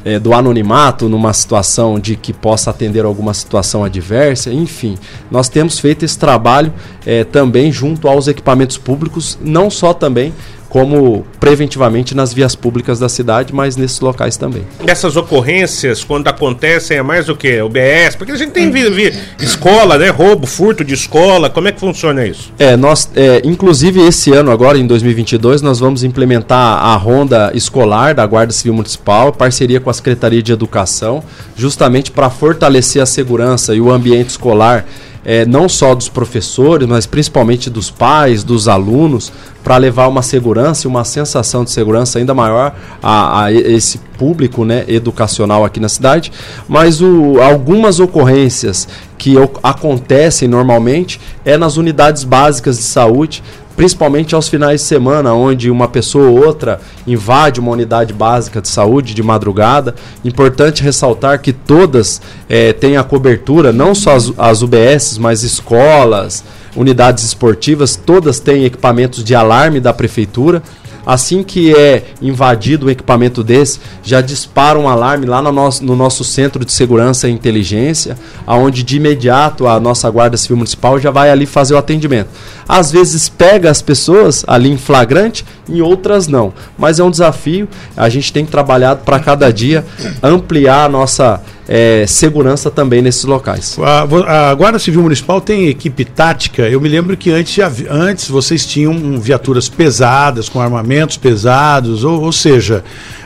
é, 0.04 0.18
do 0.18 0.34
anonimato 0.34 1.08
numa 1.08 1.32
situação 1.32 1.98
de 1.98 2.14
que 2.14 2.32
possa 2.32 2.70
atender 2.70 3.04
alguma 3.04 3.32
situação 3.32 3.82
adversa, 3.82 4.52
enfim. 4.52 4.96
Nós 5.30 5.48
temos 5.48 5.78
feito 5.78 6.04
esse 6.04 6.18
trabalho 6.18 6.72
é, 7.06 7.24
também 7.24 7.72
junto 7.72 8.06
aos 8.06 8.28
equipamentos 8.28 8.76
públicos, 8.76 9.38
não 9.42 9.70
só 9.70 9.94
também 9.94 10.32
como 10.74 11.24
preventivamente 11.38 12.16
nas 12.16 12.34
vias 12.34 12.56
públicas 12.56 12.98
da 12.98 13.08
cidade, 13.08 13.54
mas 13.54 13.76
nesses 13.76 14.00
locais 14.00 14.36
também. 14.36 14.64
Essas 14.84 15.14
ocorrências, 15.16 16.02
quando 16.02 16.26
acontecem, 16.26 16.96
é 16.96 17.02
mais 17.02 17.28
o 17.28 17.36
que? 17.36 17.62
O 17.62 17.68
BS? 17.68 18.16
Porque 18.18 18.32
a 18.32 18.36
gente 18.36 18.50
tem 18.50 18.72
vi, 18.72 18.90
vi, 18.90 19.12
escola, 19.38 19.96
né? 19.96 20.08
Roubo, 20.08 20.48
furto 20.48 20.84
de 20.84 20.92
escola, 20.92 21.48
como 21.48 21.68
é 21.68 21.72
que 21.72 21.78
funciona 21.78 22.26
isso? 22.26 22.52
É, 22.58 22.76
nós, 22.76 23.08
é, 23.14 23.40
inclusive 23.44 24.04
esse 24.04 24.32
ano 24.32 24.50
agora, 24.50 24.76
em 24.76 24.84
2022, 24.84 25.62
nós 25.62 25.78
vamos 25.78 26.02
implementar 26.02 26.84
a 26.84 26.96
ronda 26.96 27.52
escolar 27.54 28.12
da 28.12 28.26
Guarda 28.26 28.52
Civil 28.52 28.74
Municipal, 28.74 29.32
parceria 29.32 29.78
com 29.78 29.90
a 29.90 29.94
Secretaria 29.94 30.42
de 30.42 30.50
Educação, 30.50 31.22
justamente 31.56 32.10
para 32.10 32.28
fortalecer 32.28 33.00
a 33.00 33.06
segurança 33.06 33.76
e 33.76 33.80
o 33.80 33.92
ambiente 33.92 34.30
escolar 34.30 34.84
é, 35.24 35.46
não 35.46 35.68
só 35.68 35.94
dos 35.94 36.08
professores, 36.08 36.86
mas 36.86 37.06
principalmente 37.06 37.70
dos 37.70 37.90
pais, 37.90 38.44
dos 38.44 38.68
alunos, 38.68 39.32
para 39.62 39.78
levar 39.78 40.08
uma 40.08 40.20
segurança 40.20 40.86
e 40.86 40.88
uma 40.88 41.04
sensação 41.04 41.64
de 41.64 41.70
segurança 41.70 42.18
ainda 42.18 42.34
maior 42.34 42.74
a, 43.02 43.44
a 43.44 43.52
esse 43.52 43.98
público 44.18 44.64
né, 44.64 44.84
educacional 44.86 45.64
aqui 45.64 45.80
na 45.80 45.88
cidade. 45.88 46.30
Mas 46.68 47.00
o, 47.00 47.40
algumas 47.40 47.98
ocorrências 47.98 48.86
que 49.16 49.34
acontecem 49.62 50.46
normalmente 50.46 51.18
é 51.44 51.56
nas 51.56 51.78
unidades 51.78 52.24
básicas 52.24 52.76
de 52.76 52.82
saúde, 52.82 53.42
principalmente 53.76 54.34
aos 54.34 54.48
finais 54.48 54.80
de 54.80 54.86
semana, 54.86 55.34
onde 55.34 55.70
uma 55.70 55.88
pessoa 55.88 56.28
ou 56.28 56.44
outra 56.44 56.80
invade 57.06 57.60
uma 57.60 57.72
unidade 57.72 58.12
básica 58.12 58.60
de 58.60 58.68
saúde 58.68 59.14
de 59.14 59.22
madrugada. 59.22 59.94
Importante 60.24 60.82
ressaltar 60.82 61.40
que 61.40 61.52
todas 61.52 62.20
é, 62.48 62.72
têm 62.72 62.96
a 62.96 63.04
cobertura, 63.04 63.72
não 63.72 63.94
só 63.94 64.14
as, 64.14 64.32
as 64.38 64.62
UBS, 64.62 65.18
mas 65.18 65.42
escolas, 65.42 66.44
unidades 66.76 67.24
esportivas, 67.24 67.96
todas 67.96 68.40
têm 68.40 68.64
equipamentos 68.64 69.22
de 69.22 69.34
alarme 69.34 69.80
da 69.80 69.92
prefeitura. 69.92 70.62
Assim 71.06 71.42
que 71.42 71.74
é 71.74 72.04
invadido 72.20 72.86
um 72.86 72.90
equipamento 72.90 73.42
desse, 73.42 73.80
já 74.02 74.20
dispara 74.20 74.78
um 74.78 74.88
alarme 74.88 75.26
lá 75.26 75.42
no 75.42 75.52
nosso, 75.52 75.84
no 75.84 75.94
nosso 75.94 76.24
centro 76.24 76.64
de 76.64 76.72
segurança 76.72 77.28
e 77.28 77.32
inteligência, 77.32 78.16
aonde 78.46 78.82
de 78.82 78.96
imediato 78.96 79.66
a 79.66 79.78
nossa 79.78 80.08
Guarda 80.10 80.36
Civil 80.36 80.56
Municipal 80.56 80.98
já 80.98 81.10
vai 81.10 81.30
ali 81.30 81.46
fazer 81.46 81.74
o 81.74 81.78
atendimento. 81.78 82.28
Às 82.68 82.90
vezes 82.90 83.28
pega 83.28 83.70
as 83.70 83.82
pessoas 83.82 84.44
ali 84.46 84.70
em 84.70 84.78
flagrante, 84.78 85.44
em 85.68 85.80
outras 85.80 86.26
não. 86.26 86.52
Mas 86.78 86.98
é 86.98 87.04
um 87.04 87.10
desafio, 87.10 87.68
a 87.96 88.08
gente 88.08 88.32
tem 88.32 88.46
trabalhado 88.46 89.02
para 89.04 89.18
cada 89.20 89.52
dia 89.52 89.84
ampliar 90.22 90.84
a 90.84 90.88
nossa 90.88 91.40
é, 91.68 92.06
segurança 92.06 92.70
também 92.70 93.00
nesses 93.00 93.24
locais. 93.24 93.78
A, 93.78 94.50
a, 94.50 94.54
Guarda 94.54 94.78
Civil 94.78 95.02
Municipal 95.02 95.40
tem 95.40 95.68
equipe 95.68 96.04
tática. 96.04 96.68
Eu 96.68 96.80
me 96.80 96.88
lembro 96.88 97.16
que 97.16 97.30
antes, 97.30 97.58
antes 97.88 98.28
vocês 98.28 98.66
tinham 98.66 99.18
viaturas 99.20 99.68
pesadas, 99.68 100.48
com 100.48 100.60
armamentos 100.60 101.16
pesados, 101.16 102.04
ou, 102.04 102.22
ou 102.22 102.32
seja, 102.32 102.84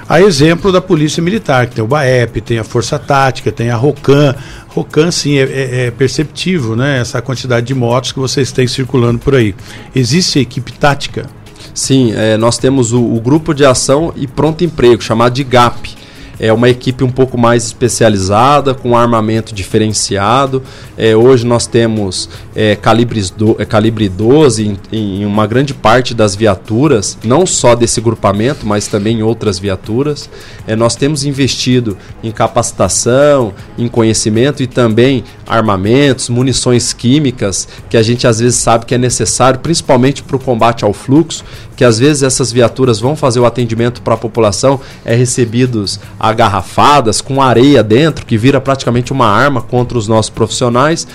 a 0.08 0.20
exemplo 0.20 0.72
da 0.72 0.80
Polícia 0.80 1.22
Militar, 1.22 1.66
que 1.66 1.74
tem 1.74 1.84
o 1.84 1.88
BAEP, 1.88 2.40
tem 2.40 2.58
a 2.58 2.64
Força 2.64 2.98
Tática, 2.98 3.50
tem 3.50 3.70
a 3.70 3.76
ROCAN. 3.76 4.34
ROCAN, 4.68 5.10
sim, 5.10 5.36
é, 5.36 5.42
é, 5.42 5.86
é 5.86 5.90
perceptível, 5.90 6.76
né? 6.76 7.00
Essa 7.00 7.20
quantidade 7.20 7.66
de 7.66 7.74
motos 7.74 8.12
que 8.12 8.18
vocês 8.18 8.52
têm 8.52 8.66
circulando 8.66 9.18
por 9.18 9.34
aí. 9.34 9.54
Existe 9.94 10.38
equipe 10.38 10.72
tática? 10.72 11.26
Sim, 11.74 12.12
é, 12.16 12.36
nós 12.36 12.56
temos 12.56 12.92
o, 12.92 13.02
o 13.02 13.20
Grupo 13.20 13.52
de 13.52 13.64
Ação 13.64 14.12
e 14.16 14.26
Pronto 14.26 14.64
Emprego, 14.64 15.02
chamado 15.02 15.34
de 15.34 15.44
GAP 15.44 15.97
é 16.38 16.52
uma 16.52 16.68
equipe 16.68 17.02
um 17.02 17.10
pouco 17.10 17.36
mais 17.36 17.64
especializada, 17.64 18.74
com 18.74 18.96
armamento 18.96 19.54
diferenciado. 19.54 20.62
É, 20.96 21.16
hoje 21.16 21.44
nós 21.44 21.66
temos 21.66 22.28
é, 22.54 22.76
calibres 22.76 23.30
do, 23.30 23.56
é, 23.58 23.64
calibre 23.64 24.08
12 24.08 24.66
em, 24.66 24.78
em, 24.92 25.26
uma 25.26 25.46
grande 25.46 25.74
parte 25.74 26.14
das 26.14 26.36
viaturas, 26.36 27.18
não 27.24 27.46
só 27.46 27.74
desse 27.74 28.00
grupamento, 28.00 28.66
mas 28.66 28.86
também 28.86 29.18
em 29.18 29.22
outras 29.22 29.58
viaturas. 29.58 30.30
É, 30.66 30.76
nós 30.76 30.94
temos 30.94 31.24
investido 31.24 31.96
em 32.22 32.30
capacitação, 32.30 33.52
em 33.76 33.88
conhecimento 33.88 34.62
e 34.62 34.66
também 34.66 35.24
armamentos, 35.46 36.28
munições 36.28 36.92
químicas, 36.92 37.68
que 37.88 37.96
a 37.96 38.02
gente 38.02 38.26
às 38.26 38.38
vezes 38.38 38.58
sabe 38.58 38.86
que 38.86 38.94
é 38.94 38.98
necessário, 38.98 39.60
principalmente 39.60 40.22
para 40.22 40.36
o 40.36 40.38
combate 40.38 40.84
ao 40.84 40.92
fluxo, 40.92 41.44
que 41.76 41.84
às 41.84 41.98
vezes 41.98 42.24
essas 42.24 42.50
viaturas 42.50 42.98
vão 42.98 43.14
fazer 43.14 43.38
o 43.38 43.46
atendimento 43.46 44.02
para 44.02 44.14
a 44.14 44.16
população, 44.16 44.80
é 45.04 45.14
recebidos 45.14 46.00
agarrafadas, 46.28 47.20
com 47.20 47.42
areia 47.42 47.82
dentro, 47.82 48.26
que 48.26 48.38
vira 48.38 48.60
praticamente 48.60 49.12
uma 49.12 49.26
arma 49.26 49.60
contra 49.60 49.98
os 49.98 50.08
nossos 50.08 50.30
profissionais. 50.30 51.06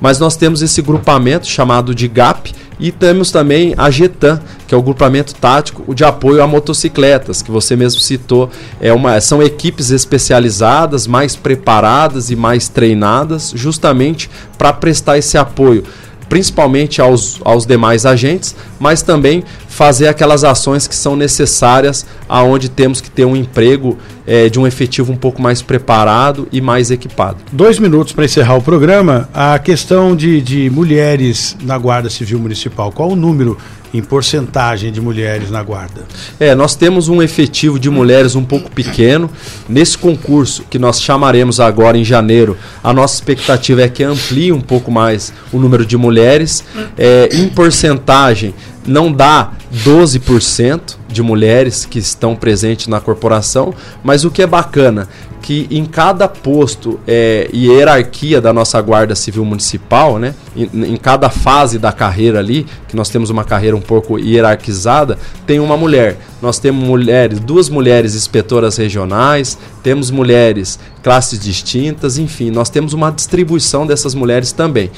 Mas 0.00 0.18
nós 0.18 0.34
temos 0.34 0.62
esse 0.62 0.82
grupamento 0.82 1.46
chamado 1.46 1.94
de 1.94 2.08
GAP 2.08 2.52
e 2.80 2.90
temos 2.90 3.30
também 3.30 3.74
a 3.78 3.88
GETAM, 3.88 4.40
que 4.66 4.74
é 4.74 4.78
o 4.78 4.82
grupamento 4.82 5.34
tático 5.36 5.94
de 5.94 6.02
apoio 6.02 6.42
a 6.42 6.46
motocicletas, 6.48 7.40
que 7.40 7.50
você 7.52 7.76
mesmo 7.76 8.00
citou. 8.00 8.50
É 8.80 8.92
uma, 8.92 9.20
são 9.20 9.40
equipes 9.40 9.90
especializadas, 9.90 11.06
mais 11.06 11.36
preparadas 11.36 12.30
e 12.30 12.34
mais 12.34 12.68
treinadas, 12.68 13.52
justamente 13.54 14.28
para 14.58 14.72
prestar 14.72 15.18
esse 15.18 15.38
apoio 15.38 15.84
principalmente 16.28 17.00
aos, 17.00 17.40
aos 17.44 17.66
demais 17.66 18.06
agentes, 18.06 18.54
mas 18.78 19.02
também 19.02 19.44
fazer 19.68 20.08
aquelas 20.08 20.44
ações 20.44 20.86
que 20.86 20.94
são 20.94 21.16
necessárias 21.16 22.06
aonde 22.28 22.68
temos 22.68 23.00
que 23.00 23.10
ter 23.10 23.24
um 23.24 23.34
emprego 23.34 23.96
é, 24.26 24.48
de 24.48 24.58
um 24.58 24.66
efetivo 24.66 25.12
um 25.12 25.16
pouco 25.16 25.40
mais 25.40 25.62
preparado 25.62 26.46
e 26.52 26.60
mais 26.60 26.90
equipado. 26.90 27.38
Dois 27.50 27.78
minutos 27.78 28.12
para 28.12 28.24
encerrar 28.24 28.56
o 28.56 28.62
programa. 28.62 29.28
A 29.32 29.58
questão 29.58 30.14
de, 30.14 30.40
de 30.40 30.70
mulheres 30.70 31.56
na 31.62 31.76
Guarda 31.78 32.08
Civil 32.08 32.38
Municipal. 32.38 32.92
Qual 32.92 33.10
o 33.10 33.16
número 33.16 33.56
em 33.92 34.02
porcentagem 34.02 34.90
de 34.90 35.00
mulheres 35.00 35.50
na 35.50 35.62
guarda? 35.62 36.02
É, 36.38 36.54
nós 36.54 36.74
temos 36.74 37.08
um 37.08 37.22
efetivo 37.22 37.78
de 37.78 37.90
mulheres 37.90 38.34
um 38.34 38.44
pouco 38.44 38.70
pequeno. 38.70 39.30
Nesse 39.68 39.96
concurso 39.98 40.64
que 40.68 40.78
nós 40.78 41.00
chamaremos 41.00 41.60
agora 41.60 41.96
em 41.98 42.04
janeiro, 42.04 42.56
a 42.82 42.92
nossa 42.92 43.14
expectativa 43.14 43.82
é 43.82 43.88
que 43.88 44.02
amplie 44.02 44.52
um 44.52 44.60
pouco 44.60 44.90
mais 44.90 45.32
o 45.52 45.58
número 45.58 45.84
de 45.84 45.96
mulheres. 45.96 46.64
É, 46.96 47.28
em 47.32 47.48
porcentagem, 47.48 48.54
não 48.86 49.12
dá 49.12 49.52
12% 49.84 50.96
de 51.08 51.22
mulheres 51.22 51.84
que 51.84 51.98
estão 51.98 52.34
presentes 52.34 52.86
na 52.86 53.00
corporação, 53.00 53.74
mas 54.02 54.24
o 54.24 54.30
que 54.30 54.42
é 54.42 54.46
bacana 54.46 55.08
que 55.42 55.66
em 55.70 55.84
cada 55.84 56.28
posto 56.28 57.00
é, 57.06 57.50
e 57.52 57.66
hierarquia 57.66 58.40
da 58.40 58.52
nossa 58.52 58.80
Guarda 58.80 59.14
Civil 59.14 59.44
Municipal, 59.44 60.18
né, 60.18 60.34
em, 60.56 60.68
em, 60.72 60.96
cada 60.96 61.28
fase 61.28 61.78
da 61.78 61.92
carreira 61.92 62.38
ali, 62.38 62.64
que 62.88 62.94
nós 62.94 63.10
temos 63.10 63.28
uma 63.28 63.42
carreira 63.42 63.76
um 63.76 63.80
pouco 63.80 64.18
hierarquizada, 64.18 65.18
tem 65.44 65.58
uma 65.58 65.76
mulher. 65.76 66.16
Nós 66.40 66.58
temos 66.58 66.86
mulheres, 66.86 67.40
duas 67.40 67.68
mulheres 67.68 68.14
inspetoras 68.14 68.76
regionais, 68.76 69.58
temos 69.82 70.10
mulheres 70.10 70.78
classes 71.02 71.40
distintas, 71.40 72.18
enfim, 72.18 72.50
nós 72.50 72.70
temos 72.70 72.92
uma 72.92 73.10
distribuição 73.10 73.84
dessas 73.84 74.14
mulheres 74.14 74.52
também 74.52 74.90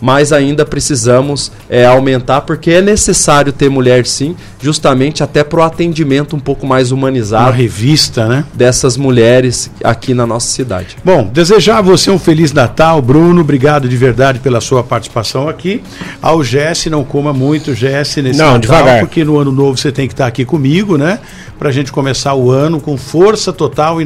mas 0.00 0.32
ainda 0.32 0.64
precisamos 0.64 1.50
é, 1.68 1.84
aumentar, 1.86 2.42
porque 2.42 2.70
é 2.70 2.82
necessário 2.82 3.52
ter 3.52 3.68
mulher 3.68 4.06
sim, 4.06 4.36
justamente 4.60 5.22
até 5.22 5.42
para 5.42 5.60
o 5.60 5.62
atendimento 5.62 6.36
um 6.36 6.40
pouco 6.40 6.66
mais 6.66 6.92
humanizado. 6.92 7.44
Uma 7.44 7.52
revista, 7.52 8.26
né? 8.26 8.44
Dessas 8.54 8.96
mulheres 8.96 9.70
aqui 9.82 10.14
na 10.14 10.26
nossa 10.26 10.48
cidade. 10.48 10.96
Bom, 11.04 11.28
desejar 11.32 11.78
a 11.78 11.82
você 11.82 12.10
um 12.10 12.18
Feliz 12.18 12.52
Natal, 12.52 13.00
Bruno. 13.00 13.40
Obrigado 13.40 13.88
de 13.88 13.96
verdade 13.96 14.38
pela 14.38 14.60
sua 14.60 14.82
participação 14.82 15.48
aqui. 15.48 15.82
Ao 16.20 16.42
Jesse, 16.42 16.90
não 16.90 17.04
coma 17.04 17.32
muito, 17.32 17.74
Jesse, 17.74 18.22
nesse 18.22 18.38
não, 18.38 18.54
Natal, 18.54 18.60
devagar. 18.60 19.00
porque 19.00 19.24
no 19.24 19.38
ano 19.38 19.52
novo 19.52 19.76
você 19.76 19.92
tem 19.92 20.06
que 20.06 20.14
estar 20.14 20.26
aqui 20.26 20.44
comigo, 20.44 20.96
né? 20.96 21.18
Para 21.58 21.70
a 21.70 21.72
gente 21.72 21.90
começar 21.90 22.34
o 22.34 22.50
ano 22.50 22.80
com 22.80 22.96
força 22.96 23.52
total 23.52 24.00
em 24.00 24.04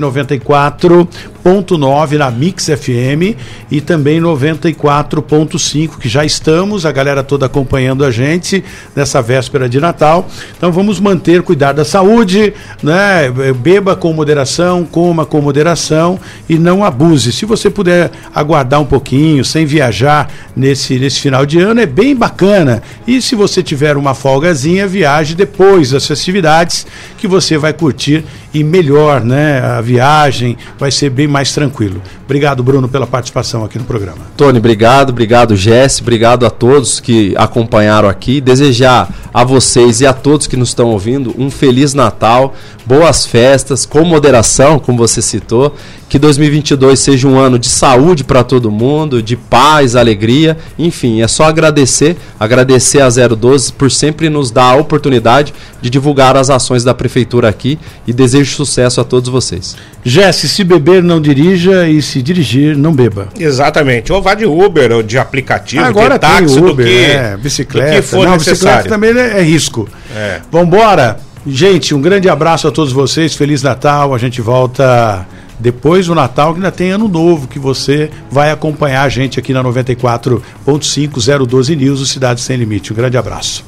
94.9 1.44 2.18
na 2.18 2.30
Mix 2.30 2.66
FM 2.66 3.36
e 3.70 3.80
também 3.80 4.20
94.5 4.20 5.98
que 5.98 6.08
já 6.08 6.24
estamos, 6.24 6.86
a 6.86 6.92
galera 6.92 7.22
toda 7.22 7.46
acompanhando 7.46 8.04
a 8.04 8.10
gente 8.10 8.64
nessa 8.94 9.20
véspera 9.20 9.68
de 9.68 9.80
Natal. 9.80 10.28
Então 10.56 10.70
vamos 10.70 11.00
manter, 11.00 11.42
cuidar 11.42 11.72
da 11.72 11.84
saúde, 11.84 12.54
né? 12.82 13.30
Beba 13.56 13.96
com 13.96 14.12
moderação, 14.12 14.84
coma 14.84 15.26
com 15.26 15.40
moderação 15.40 16.18
e 16.48 16.58
não 16.58 16.84
abuse. 16.84 17.32
Se 17.32 17.44
você 17.44 17.68
puder 17.68 18.10
aguardar 18.34 18.80
um 18.80 18.86
pouquinho, 18.86 19.44
sem 19.44 19.66
viajar 19.66 20.30
nesse, 20.54 20.98
nesse 20.98 21.20
final 21.20 21.44
de 21.44 21.58
ano, 21.58 21.80
é 21.80 21.86
bem 21.86 22.14
bacana. 22.14 22.82
E 23.06 23.20
se 23.20 23.34
você 23.34 23.62
tiver 23.62 23.96
uma 23.96 24.14
folgazinha, 24.14 24.86
viaje 24.86 25.34
depois 25.34 25.90
das 25.90 26.06
festividades, 26.06 26.86
que 27.18 27.26
você 27.26 27.58
vai 27.58 27.72
curtir 27.72 28.24
e 28.54 28.62
melhor, 28.62 29.24
né? 29.24 29.60
A 29.60 29.80
viagem 29.80 30.56
vai 30.78 30.90
ser 30.90 31.10
bem 31.10 31.26
mais 31.32 31.52
tranquilo. 31.52 32.00
Obrigado, 32.24 32.62
Bruno, 32.62 32.88
pela 32.88 33.06
participação 33.06 33.64
aqui 33.64 33.78
no 33.78 33.84
programa. 33.84 34.18
Tony, 34.36 34.58
obrigado, 34.58 35.10
obrigado, 35.10 35.56
Jesse, 35.56 36.02
obrigado 36.02 36.46
a 36.46 36.50
todos 36.50 37.00
que 37.00 37.34
acompanharam 37.36 38.08
aqui. 38.08 38.40
Desejar 38.40 39.08
a 39.32 39.42
vocês 39.42 40.00
e 40.00 40.06
a 40.06 40.12
todos 40.12 40.46
que 40.46 40.56
nos 40.56 40.68
estão 40.68 40.90
ouvindo 40.90 41.34
um 41.38 41.50
feliz 41.50 41.94
Natal, 41.94 42.54
boas 42.84 43.26
festas, 43.26 43.86
com 43.86 44.04
moderação, 44.04 44.78
como 44.78 44.98
você 44.98 45.22
citou. 45.22 45.74
Que 46.12 46.18
2022 46.18 47.00
seja 47.00 47.26
um 47.26 47.38
ano 47.38 47.58
de 47.58 47.70
saúde 47.70 48.22
para 48.22 48.44
todo 48.44 48.70
mundo, 48.70 49.22
de 49.22 49.34
paz, 49.34 49.96
alegria. 49.96 50.58
Enfim, 50.78 51.22
é 51.22 51.26
só 51.26 51.44
agradecer, 51.44 52.18
agradecer 52.38 53.00
a 53.00 53.08
012 53.08 53.72
por 53.72 53.90
sempre 53.90 54.28
nos 54.28 54.50
dar 54.50 54.72
a 54.72 54.76
oportunidade 54.76 55.54
de 55.80 55.88
divulgar 55.88 56.36
as 56.36 56.50
ações 56.50 56.84
da 56.84 56.92
prefeitura 56.92 57.48
aqui 57.48 57.78
e 58.06 58.12
desejo 58.12 58.54
sucesso 58.54 59.00
a 59.00 59.04
todos 59.04 59.30
vocês. 59.30 59.74
Jesse, 60.04 60.50
se 60.50 60.62
beber 60.62 61.02
não 61.02 61.18
dirija 61.18 61.88
e 61.88 62.02
se 62.02 62.20
dirigir 62.20 62.76
não 62.76 62.92
beba. 62.92 63.28
Exatamente. 63.40 64.12
Ou 64.12 64.20
vá 64.20 64.34
de 64.34 64.44
Uber 64.44 64.92
ou 64.92 65.02
de 65.02 65.16
aplicativo, 65.16 65.82
Agora 65.82 66.16
de 66.16 66.20
táxi, 66.20 66.58
Uber, 66.58 66.74
do 66.74 66.82
que, 66.82 66.90
é, 66.90 67.38
bicicleta. 67.38 67.90
Do 67.90 67.96
que 67.96 68.02
for 68.02 68.26
não, 68.26 68.34
necessário. 68.34 68.82
bicicleta 68.82 68.88
também 68.90 69.18
é, 69.18 69.40
é 69.40 69.42
risco. 69.42 69.88
É. 70.14 70.42
Vambora! 70.52 71.18
Gente, 71.46 71.94
um 71.94 72.02
grande 72.02 72.28
abraço 72.28 72.68
a 72.68 72.70
todos 72.70 72.92
vocês, 72.92 73.34
Feliz 73.34 73.62
Natal, 73.62 74.14
a 74.14 74.18
gente 74.18 74.40
volta 74.42 75.26
depois 75.62 76.06
do 76.06 76.14
Natal, 76.14 76.52
que 76.52 76.58
ainda 76.58 76.72
tem 76.72 76.90
ano 76.90 77.06
novo, 77.06 77.46
que 77.46 77.58
você 77.58 78.10
vai 78.28 78.50
acompanhar 78.50 79.02
a 79.04 79.08
gente 79.08 79.38
aqui 79.38 79.52
na 79.52 79.62
94.5 79.62 81.46
012 81.46 81.76
News, 81.76 82.00
o 82.00 82.06
Cidade 82.06 82.40
Sem 82.40 82.56
Limite. 82.56 82.92
Um 82.92 82.96
grande 82.96 83.16
abraço. 83.16 83.64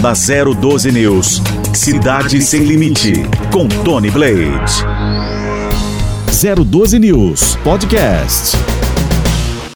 Na 0.00 0.12
012 0.12 0.92
News, 0.92 1.42
Cidade 1.74 2.40
Sem 2.40 2.62
Limite, 2.62 3.24
com 3.50 3.66
Tony 3.66 4.10
Blade. 4.10 4.84
012 6.64 6.98
News 7.00 7.56
Podcast. 7.64 8.75